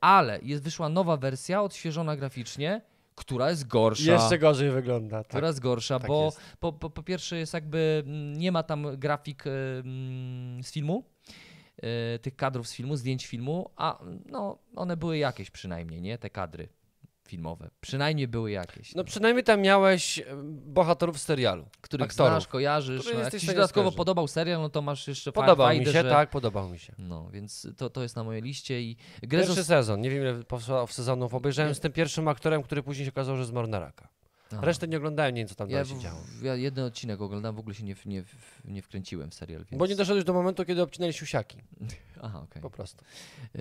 [0.00, 2.80] ale jest wyszła nowa wersja, odświeżona graficznie,
[3.14, 4.12] która jest gorsza.
[4.12, 5.18] Jeszcze gorzej wygląda.
[5.18, 5.26] Tak.
[5.26, 6.40] która jest gorsza, tak bo jest.
[6.60, 11.04] po, po, po pierwsze jest jakby, mm, nie ma tam grafik y, mm, z filmu,
[12.14, 16.18] y, tych kadrów z filmu, zdjęć filmu, a no one były jakieś przynajmniej, nie?
[16.18, 16.68] Te kadry
[17.32, 17.70] filmowe.
[17.80, 18.94] Przynajmniej były jakieś.
[18.94, 20.24] No przynajmniej tam miałeś e,
[20.66, 21.66] bohaterów z serialu.
[21.80, 23.04] których aktorów, znasz, kojarzysz.
[23.14, 23.96] No, jak ci się dodatkowo skojarzyć.
[23.96, 26.04] podobał serial, no to masz jeszcze Podobał mi się, że...
[26.04, 26.94] tak, podobał mi się.
[26.98, 30.42] No, więc to, to jest na mojej liście i grę Pierwszy sezon, nie wiem ile
[30.88, 34.08] sezonów, obejrzałem z tym pierwszym aktorem, który później się okazało, że zmarł na raka.
[34.52, 34.66] Aha.
[34.66, 36.20] Resztę nie oglądałem, nie wiem co tam ja, dalej się działo.
[36.40, 39.34] w, ja jeden odcinek oglądałem, w ogóle się nie, w- nie, w- nie wkręciłem w
[39.34, 39.64] serial.
[39.70, 39.78] Więc...
[39.78, 41.56] Bo nie doszedłeś do momentu, kiedy obcinali siusiaki,
[42.22, 42.62] Aha, okej.
[42.62, 43.04] po prostu.
[43.54, 43.60] Yy,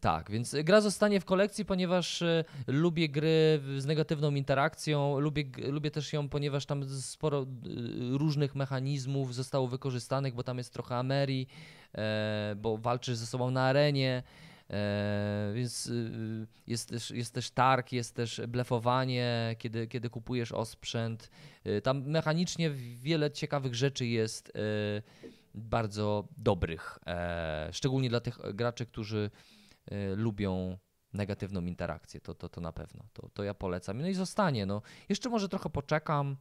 [0.00, 5.90] tak, więc gra zostanie w kolekcji, ponieważ yy, lubię gry z negatywną interakcją, lubię, lubię
[5.90, 11.46] też ją, ponieważ tam sporo yy, różnych mechanizmów zostało wykorzystanych, bo tam jest trochę Ameri,
[11.94, 14.47] e, bo walczysz ze sobą na arenie, e,
[15.54, 21.30] więc yy, jest też, jest też targ, jest też blefowanie, kiedy, kiedy kupujesz osprzęt.
[21.64, 24.52] Yy, tam mechanicznie wiele ciekawych rzeczy jest.
[24.54, 25.02] Yy,
[25.58, 29.30] bardzo dobrych, e, szczególnie dla tych graczy, którzy
[29.86, 30.78] e, lubią
[31.12, 34.00] negatywną interakcję, to, to, to na pewno, to, to ja polecam.
[34.00, 34.82] No i zostanie, no.
[35.08, 36.36] Jeszcze może trochę poczekam,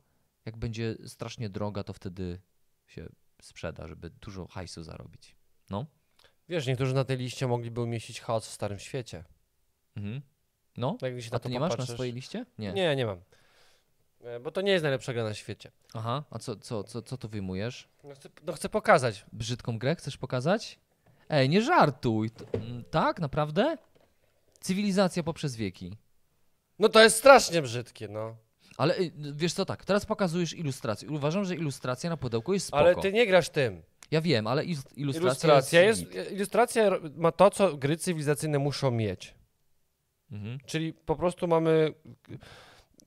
[0.46, 2.42] jak będzie strasznie droga, to wtedy
[2.88, 3.10] się
[3.42, 5.36] sprzeda, żeby dużo hajsu zarobić.
[5.70, 5.86] No.
[6.50, 9.24] Wiesz, niektórzy na tej liście mogliby umieścić chaos w Starym Świecie.
[9.98, 10.22] Mhm.
[10.78, 12.46] No, się a na ty nie masz na swojej liście?
[12.58, 12.74] Nie.
[12.74, 13.22] Nie, nie mam.
[14.24, 15.72] E, Bo to nie jest najlepsza gra na świecie.
[15.94, 17.88] Aha, a co, co, co, co tu wyjmujesz?
[18.04, 19.26] No chcę, no chcę pokazać.
[19.34, 20.80] Brzydką grę chcesz pokazać?
[21.30, 22.30] Ej, nie żartuj.
[22.30, 23.78] To, mm, tak, naprawdę?
[24.60, 25.98] Cywilizacja poprzez wieki.
[26.80, 28.36] No to jest strasznie brzydkie, no.
[28.78, 31.10] Ale y, wiesz co, tak, teraz pokazujesz ilustrację.
[31.10, 32.84] Uważam, że ilustracja na pudełku jest spoko.
[32.84, 33.82] Ale ty nie grasz tym.
[34.12, 36.32] Ja wiem, ale il- ilustracja, Ilustracja, jest, git.
[36.32, 39.36] ilustracja ma to, co gry cywilizacyjne muszą mieć.
[40.32, 40.60] Mhm.
[40.66, 41.94] Czyli po prostu mamy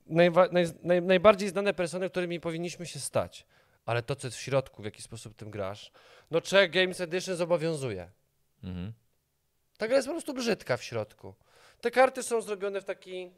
[0.09, 3.45] najwa- naj, naj, najbardziej znane persony, którymi powinniśmy się stać.
[3.85, 5.91] Ale to, co jest w środku, w jaki sposób tym grasz,
[6.31, 8.11] no Czech Games Edition zobowiązuje.
[8.63, 8.93] Mhm.
[9.77, 11.33] Ta gra jest po prostu brzydka w środku.
[11.81, 13.31] Te karty są zrobione w taki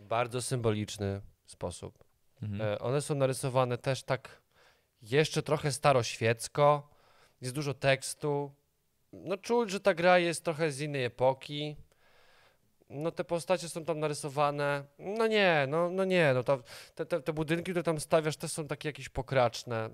[0.00, 2.04] bardzo symboliczny sposób.
[2.42, 2.60] Mhm.
[2.72, 4.41] E, one są narysowane też tak
[5.02, 6.88] jeszcze trochę staroświecko.
[7.40, 8.52] Jest dużo tekstu.
[9.12, 11.76] No czuć, że ta gra jest trochę z innej epoki.
[12.90, 14.84] No te postacie są tam narysowane.
[14.98, 18.66] No nie, no, no nie, no te, te, te budynki, które tam stawiasz, też są
[18.66, 19.90] takie jakieś pokraczne.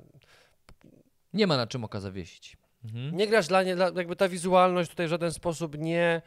[1.33, 2.57] Nie ma na czym oka zawiesić.
[2.85, 3.17] Mhm.
[3.17, 6.23] Nie grasz dla nie, dla, jakby ta wizualność tutaj w żaden sposób nie,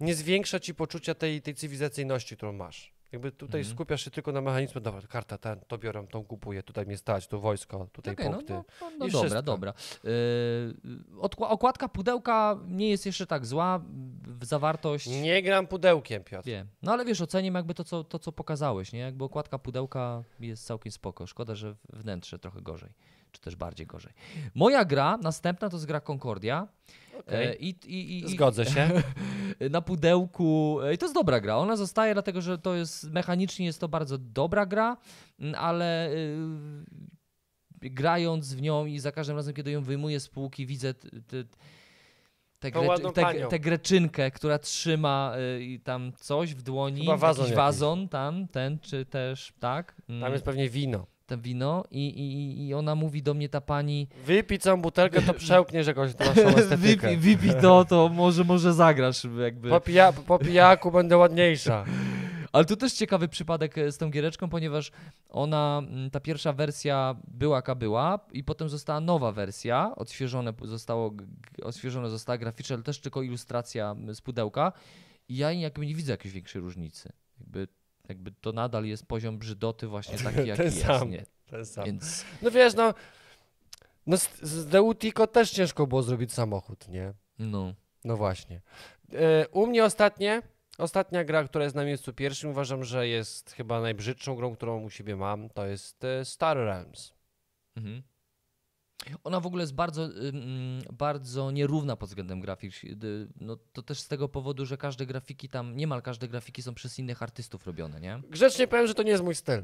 [0.00, 2.93] nie zwiększa ci poczucia tej, tej cywilizacyjności, którą masz.
[3.14, 3.74] Jakby tutaj Mhm.
[3.76, 7.26] skupiasz się tylko na mechanizmie, dobra, karta ten, to biorę, tą kupuję, tutaj mnie stać,
[7.26, 8.52] tu wojsko, tutaj Okej, no, punkty.
[8.52, 9.72] no, no, no I dobra, dobra.
[10.04, 10.10] Yy,
[11.38, 13.80] okładka pudełka nie jest jeszcze tak zła,
[14.40, 15.06] w zawartość.
[15.06, 16.46] Nie gram pudełkiem, Piotr.
[16.46, 16.66] Wiem.
[16.82, 18.98] No ale wiesz, oceniam jakby to co, to, co pokazałeś, nie?
[19.00, 21.26] Jakby okładka pudełka jest całkiem spoko.
[21.26, 22.90] Szkoda, że wnętrze trochę gorzej,
[23.34, 24.12] czy też bardziej gorzej.
[24.54, 26.68] Moja gra, następna to jest gra Concordia.
[27.20, 27.46] Okej.
[27.46, 28.90] E, i, i, i, Zgodzę się.
[29.70, 30.78] na pudełku.
[30.82, 31.56] e, I to jest dobra gra.
[31.56, 34.96] Ona zostaje, dlatego że to jest mechanicznie jest to bardzo dobra gra,
[35.56, 36.36] ale y,
[37.80, 41.44] grając w nią i za każdym razem, kiedy ją wyjmuję z półki, widzę t- t-
[42.58, 42.70] tę
[43.50, 47.56] tę greczynkę, która trzyma y, tam coś w dłoni, Chyba wazon jakiś.
[47.56, 49.94] wazon tam, ten czy też, tak?
[50.08, 51.06] Mm, Tam jest pewnie wino.
[51.26, 55.34] Ten wino i, i, i ona mówi do mnie, ta pani, Wypij całą butelkę, to
[55.44, 56.76] przełkniesz jakąś naszą estetykę.
[56.76, 59.70] wypij, wypij to, to może, może zagrasz jakby.
[59.70, 61.84] Po, pija, po pijaku będę ładniejsza.
[62.54, 64.90] Ale to też ciekawy przypadek e, z tą giereczką, ponieważ
[65.28, 71.14] ona, mm, ta pierwsza wersja była jaka była i potem została nowa wersja, odświeżone zostało,
[71.62, 74.72] odświeżone została graficznie, ale też tylko ilustracja z pudełka
[75.28, 77.12] i ja jakby nie widzę jakiejś większej różnicy.
[77.40, 77.68] Jakby,
[78.08, 80.82] jakby to nadal jest poziom brzydoty właśnie taki, jaki jest.
[80.82, 81.10] sam.
[81.10, 81.24] Nie?
[81.46, 81.84] Ten sam.
[81.84, 82.94] Więc No wiesz, no,
[84.06, 87.12] no z, z Deutico też ciężko było zrobić samochód, nie?
[87.38, 87.74] no.
[88.04, 88.60] No właśnie.
[89.12, 90.42] E, u mnie ostatnie,
[90.78, 94.90] ostatnia gra, która jest na miejscu pierwszym, uważam, że jest chyba najbrzydszą grą, którą u
[94.90, 97.12] siebie mam, to jest e, Star Realms.
[97.76, 98.02] Mhm.
[99.24, 102.84] Ona w ogóle jest bardzo, ym, bardzo nierówna pod względem grafik.
[102.84, 106.74] Y, No, to też z tego powodu, że każde grafiki tam, niemal każde grafiki są
[106.74, 108.22] przez innych artystów robione, nie?
[108.30, 109.62] Grzecznie powiem, że to nie jest mój styl.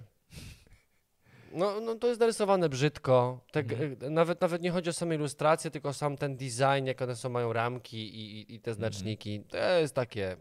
[1.53, 3.41] No, no to jest narysowane brzydko.
[3.53, 4.15] Te, Mhm.
[4.15, 7.53] nawet, nawet nie chodzi o same ilustracje, tylko sam ten design, jak one są, mają
[7.53, 9.41] ramki i, i, i te znaczniki.
[9.49, 10.37] To jest takie.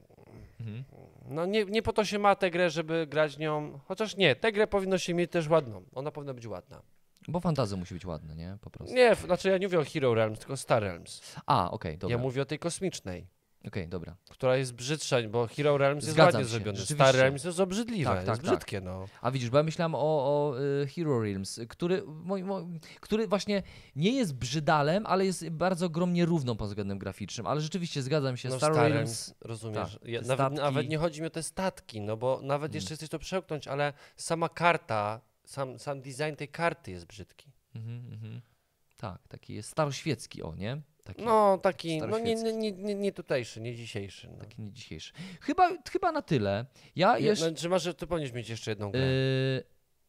[0.60, 0.84] Mhm.
[1.30, 3.80] No nie, nie po to się ma tę grę, żeby grać nią.
[3.86, 5.84] Chociaż nie, tę grę powinno się mieć też ładną.
[5.96, 6.82] Ona powinna być ładna.
[7.30, 8.58] Bo fantazja musi być ładna, nie?
[8.62, 8.96] Po prostu.
[8.96, 11.22] Nie, znaczy ja nie mówię o Hero Realms, tylko Star Realms.
[11.46, 12.18] A, okej, dobra.
[12.18, 13.28] Ja mówię o tej kosmicznej,
[13.68, 14.16] Okej, dobra.
[14.30, 16.78] która jest brzydsza, bo Hero Realms jest Zgadzam ładnie się, zrobiony.
[16.86, 18.46] Star Realms jest obrzydliwe, Tak, jest tak, tak.
[18.46, 19.06] brzydkie, no.
[19.22, 23.64] A widzisz, bo ja myślałem o, o y, Hero Realms, który, moi, moi, który właśnie
[23.96, 27.48] nie jest brzydalem, ale jest bardzo gromnie równą pod względem graficznym.
[27.48, 29.34] Ale rzeczywiście zgadzam się, No, Star, Star Realms...
[29.42, 29.94] Rozumiesz.
[30.00, 32.76] tak, ja, nawet, nawet nie chodzi mi o te statki, no bo nawet Mm.
[32.76, 37.52] jeszcze jesteś to przełknąć, ale sama karta, sam, sam design tej karty jest brzydki.
[37.76, 38.42] Mhm, mhm.
[38.98, 40.82] Tak, taki jest staroświecki, o nie?
[41.04, 44.28] Taki, No, taki, no nie, nie, nie, nie, tutejszy, nie dzisiejszy.
[44.32, 44.38] No.
[44.38, 45.14] taki nie dzisiejszy.
[45.42, 46.66] Chyba, chyba na tyle.
[46.96, 47.52] Ja jeszcze...
[47.52, 49.02] no, czy masz, ty powinieneś mieć jeszcze jedną grę.
[49.02, 49.64] y,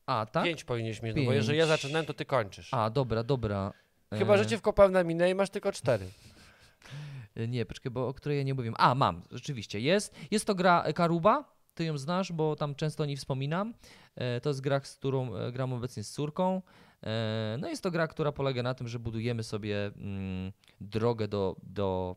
[0.07, 0.45] a, tak?
[0.45, 1.81] Pięć powinieneś mieć, no bo jeżeli ja Pięć.
[1.81, 2.75] zaczynałem, to ty kończysz.
[2.75, 3.73] A, dobra, dobra.
[4.15, 6.07] Chyba, że E, cię wkopałem na minę i masz tylko cztery.
[7.49, 8.75] Nie, poczekaj, bo o której ja nie mówiłem.
[8.79, 10.15] A, mam, rzeczywiście, jest.
[10.31, 13.75] Jest to gra Karuba, ty ją znasz, bo tam często o niej wspominam.
[14.17, 16.63] E, To jest gra, z którą e, gram obecnie z córką.
[17.03, 21.57] E, No jest to gra, która polega na tym, że budujemy sobie mm, drogę do,
[21.63, 22.17] do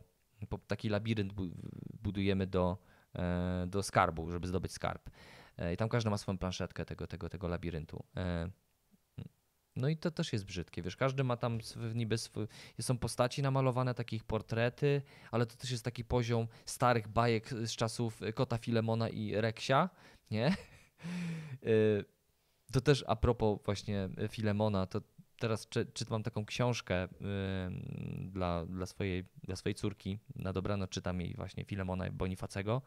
[0.66, 1.50] taki labirynt bu-
[2.02, 2.78] budujemy do,
[3.66, 5.10] do skarbu, żeby zdobyć skarb.
[5.72, 8.04] I tam każdy ma swoją planszetkę tego, tego, tego labiryntu.
[9.76, 11.58] No i to też jest brzydkie, wiesz, każdy ma tam
[11.94, 12.46] niby sw-
[12.80, 18.20] są postaci namalowane, takich portrety, ale to też jest taki poziom starych bajek z czasów
[18.34, 19.90] Kota Filemona i Reksia,
[20.30, 20.56] nie?
[21.66, 22.04] Y,
[22.72, 25.00] To też a propos właśnie Filemona, to
[25.38, 27.08] teraz czy, czytam taką książkę y,
[28.32, 32.82] dla, dla, swojej, dla swojej córki, na dobrano czytam jej właśnie Filemona Bonifacego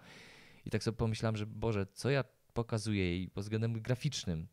[0.65, 2.23] i tak sobie pomyślałem, że Boże, co ja
[2.53, 4.47] pokazuję jej pod względem graficznym?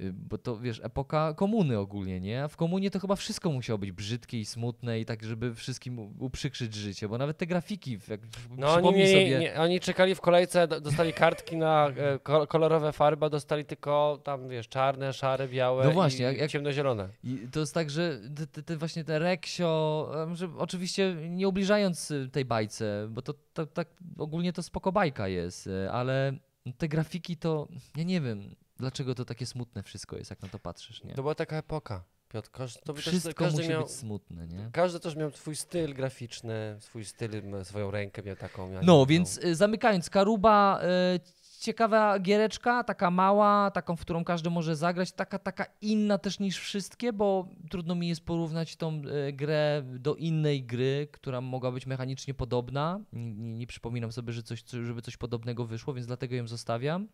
[0.00, 2.44] Y, Bo to wiesz, epoka komuny ogólnie, nie?
[2.44, 5.98] A w komunie to chyba wszystko musiało być brzydkie i smutne i tak, żeby wszystkim
[6.20, 8.20] uprzykrzyć życie, bo nawet te grafiki, jak
[8.56, 9.38] No oni, mieli, sobie.
[9.38, 13.64] nie, oni czekali w kolejce, do- dostali kartki na e, ko- kolorowe farby, a dostali
[13.64, 17.08] tylko tam, wiesz, czarne, szare, białe No właśnie, i jak- ciemnozielone.
[17.24, 18.20] I to jest tak, że
[18.52, 23.66] te, te, właśnie te reksio, że oczywiście nie ubliżając y, tej bajce, bo to to-
[23.66, 23.88] tak
[24.18, 26.32] ogólnie to spoko bajka jest, y, ale
[26.78, 30.58] te grafiki to, ja nie wiem, dlaczego to takie smutne wszystko jest, jak na to
[30.58, 31.14] patrzysz, nie?
[31.14, 32.50] To była taka epoka, Piotr.
[32.50, 34.70] Każ, to by też, Wszystko każdy musi miał, być smutne, nie?
[34.72, 37.30] Każdy też miał swój styl graficzny, swój styl,
[37.64, 38.72] swoją rękę miał taką.
[38.72, 40.80] ja No, więc y, zamykając, Karuba,
[41.16, 41.20] y,
[41.60, 46.58] ciekawa giereczka, taka mała, taką, w którą każdy może zagrać, taka, taka inna też niż
[46.58, 51.86] wszystkie, bo trudno mi jest porównać tą y, grę do innej gry, która mogła być
[51.86, 53.00] mechanicznie podobna.
[53.12, 56.48] Nie, nie, nie przypominam sobie, że coś, co- żeby coś podobnego wyszło, więc dlatego ją
[56.48, 57.08] zostawiam.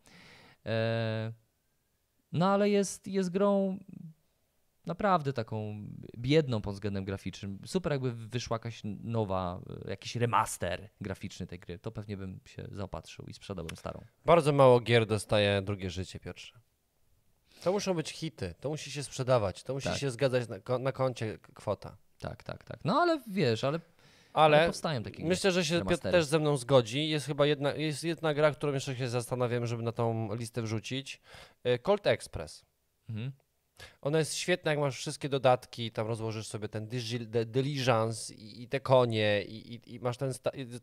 [0.66, 1.32] E,
[2.32, 3.78] no ale jest, jest grą
[4.86, 5.86] naprawdę taką
[6.18, 7.58] biedną pod względem graficznym.
[7.66, 13.26] Super jakby wyszła jakaś nowa, jakiś remaster graficzny tej gry, to pewnie bym się zaopatrzył
[13.26, 14.00] i sprzedałbym starą.
[14.24, 16.60] Bardzo mało gier dostaje drugie życie, Piotrze.
[17.62, 19.98] To muszą być hity, to musi się sprzedawać, to musi Tak.
[19.98, 21.96] się zgadzać na, na koncie kwota.
[22.18, 22.78] Tak, tak, tak.
[22.84, 23.80] No ale wiesz, ale,
[24.32, 27.08] ale, powstają takie myślę, że się Piotr też ze mną zgodzi.
[27.08, 31.20] Jest chyba jedna, jest jedna gra, którą jeszcze się zastanawiam, żeby na tą listę wrzucić.
[31.64, 32.64] E, Colt Express.
[33.08, 33.32] Mhm.
[34.00, 36.88] Ona jest świetna, jak masz wszystkie dodatki, tam rozłożysz sobie ten
[37.46, 40.32] diligence i, i te konie i, i, i masz ten,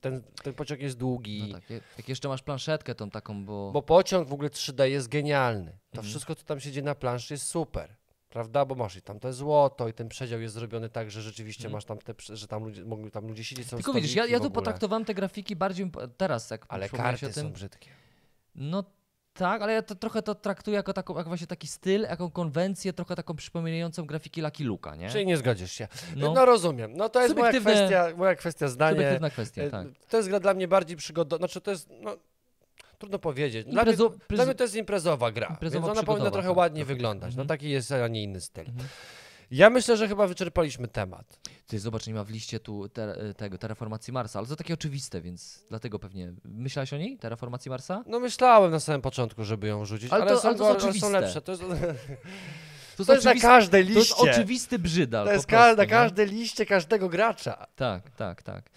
[0.02, 1.44] ten, ten pociąg jest długi.
[1.48, 3.72] No tak, jak jeszcze masz planszetkę tą taką, bo...
[3.72, 5.72] Bo pociąg w ogóle 3D jest genialny.
[5.72, 6.08] To Mhm.
[6.10, 7.96] wszystko, co tam się dzieje na planszy jest super.
[8.30, 8.66] Prawda?
[8.66, 11.74] Bo masz i tam te złoto i ten przedział jest zrobiony tak, że rzeczywiście Mhm.
[11.74, 14.40] masz tam te, że tam ludzie, mogli tam ludzie siedzieć, są Tylko widzisz, ja, ja
[14.40, 17.44] tu potraktowałem te grafiki bardziej teraz, jak Ale karty o tym.
[17.44, 17.90] są brzydkie.
[18.56, 18.84] No
[19.34, 22.94] tak, ale ja to trochę to traktuję jako, taką, jako właśnie taki styl, jako konwencję,
[22.94, 25.10] trochę taką przypominającą grafiki Lucky Luka, nie?
[25.10, 25.88] Czyli nie zgodzisz się.
[26.16, 26.34] No.
[26.34, 26.94] No, rozumiem.
[26.96, 28.92] No to jest moja kwestia, moja kwestia zdania.
[28.98, 29.88] Subiektywna kwestia, E, tak.
[30.10, 31.38] To jest gra dla mnie bardziej przygodowa.
[31.40, 32.18] Znaczy to jest, no,
[32.98, 33.68] trudno powiedzieć.
[33.68, 36.58] Dla, Imprezo- mnie, dla mnie to jest imprezowa gra, imprezowa, więc ona powinna trochę tak,
[36.58, 36.94] ładnie trochę.
[36.94, 37.36] wyglądać.
[37.36, 37.48] No Mhm.
[37.48, 38.66] taki jest, a nie inny styl.
[38.68, 38.88] Mhm.
[39.52, 41.40] Ja myślę, że chyba wyczerpaliśmy temat.
[41.68, 45.22] Ty zobacz, nie ma w liście tu te, tego terraformacji Marsa, ale to takie oczywiste,
[45.22, 46.34] więc dlatego pewnie.
[46.46, 47.18] Myślałeś o niej?
[47.18, 48.04] Terraformacji Marsa?
[48.08, 50.94] No myślałem na samym początku, żeby ją rzucić, Ale ale, to- są, ale to go-
[50.94, 51.42] są lepsze.
[51.42, 51.64] To jest,
[52.98, 54.32] To, to jest na każdej to jest liście.
[54.32, 55.26] oczywisty brzydal.
[55.26, 55.90] To jest prostu, na nie?
[55.90, 57.68] każdej liście każdego gracza.
[57.76, 58.70] Tak, tak, tak.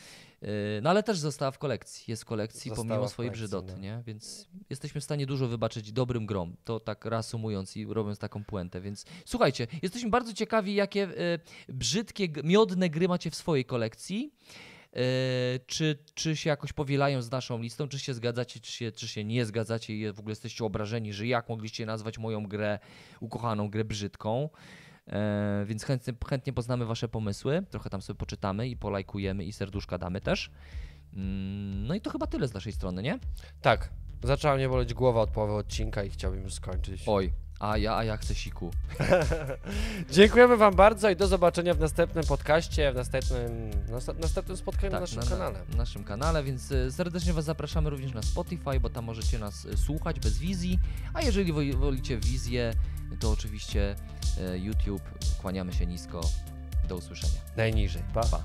[0.43, 0.49] Yy,
[0.83, 2.05] No ale też została w kolekcji.
[2.11, 3.79] Jest w kolekcji Została pomimo swojej kolekcji, brzydoty, no.
[3.79, 4.03] nie?
[4.07, 6.57] Więc jesteśmy w stanie dużo wybaczyć dobrym grom.
[6.65, 8.81] To tak reasumując i robiąc taką puentę.
[8.81, 14.33] Więc słuchajcie, jesteśmy bardzo ciekawi, jakie y, brzydkie, miodne gry macie w swojej kolekcji.
[14.93, 15.03] Yy,
[15.67, 19.25] czy, czy się jakoś powielają z naszą listą, czy się zgadzacie, czy się, czy się
[19.25, 22.79] nie zgadzacie i w ogóle jesteście obrażeni, że jak mogliście nazwać moją grę,
[23.21, 24.49] ukochaną grę brzydką.
[25.06, 29.98] E, więc chętnie, chętnie poznamy Wasze pomysły, trochę tam sobie poczytamy i polajkujemy i serduszka
[29.98, 30.51] damy też.
[31.14, 33.18] Mm, No i to chyba tyle z naszej strony, nie?
[33.60, 33.89] Tak,
[34.24, 37.02] zaczęła mnie boleć głowa od połowy odcinka i chciałbym już skończyć.
[37.06, 38.70] Oj, a ja, a ja chcę siku.
[40.11, 45.01] Dziękujemy Wam bardzo i do zobaczenia w następnym podcaście, w następnym, nasta- następnym spotkaniu na
[45.01, 45.59] naszym Tak, na, kanale.
[45.70, 49.66] Na, naszym kanale, więc e, serdecznie Was zapraszamy również na Spotify, bo tam możecie nas
[49.66, 50.78] e, słuchać bez wizji,
[51.15, 52.74] a jeżeli woli- wolicie wizję,
[53.20, 53.97] to oczywiście
[54.41, 55.03] e, YouTube.
[55.43, 56.20] Kłaniamy się nisko.
[56.89, 57.32] Do usłyszenia.
[57.57, 58.03] Najniżej.
[58.15, 58.20] Pa.
[58.20, 58.43] Pa.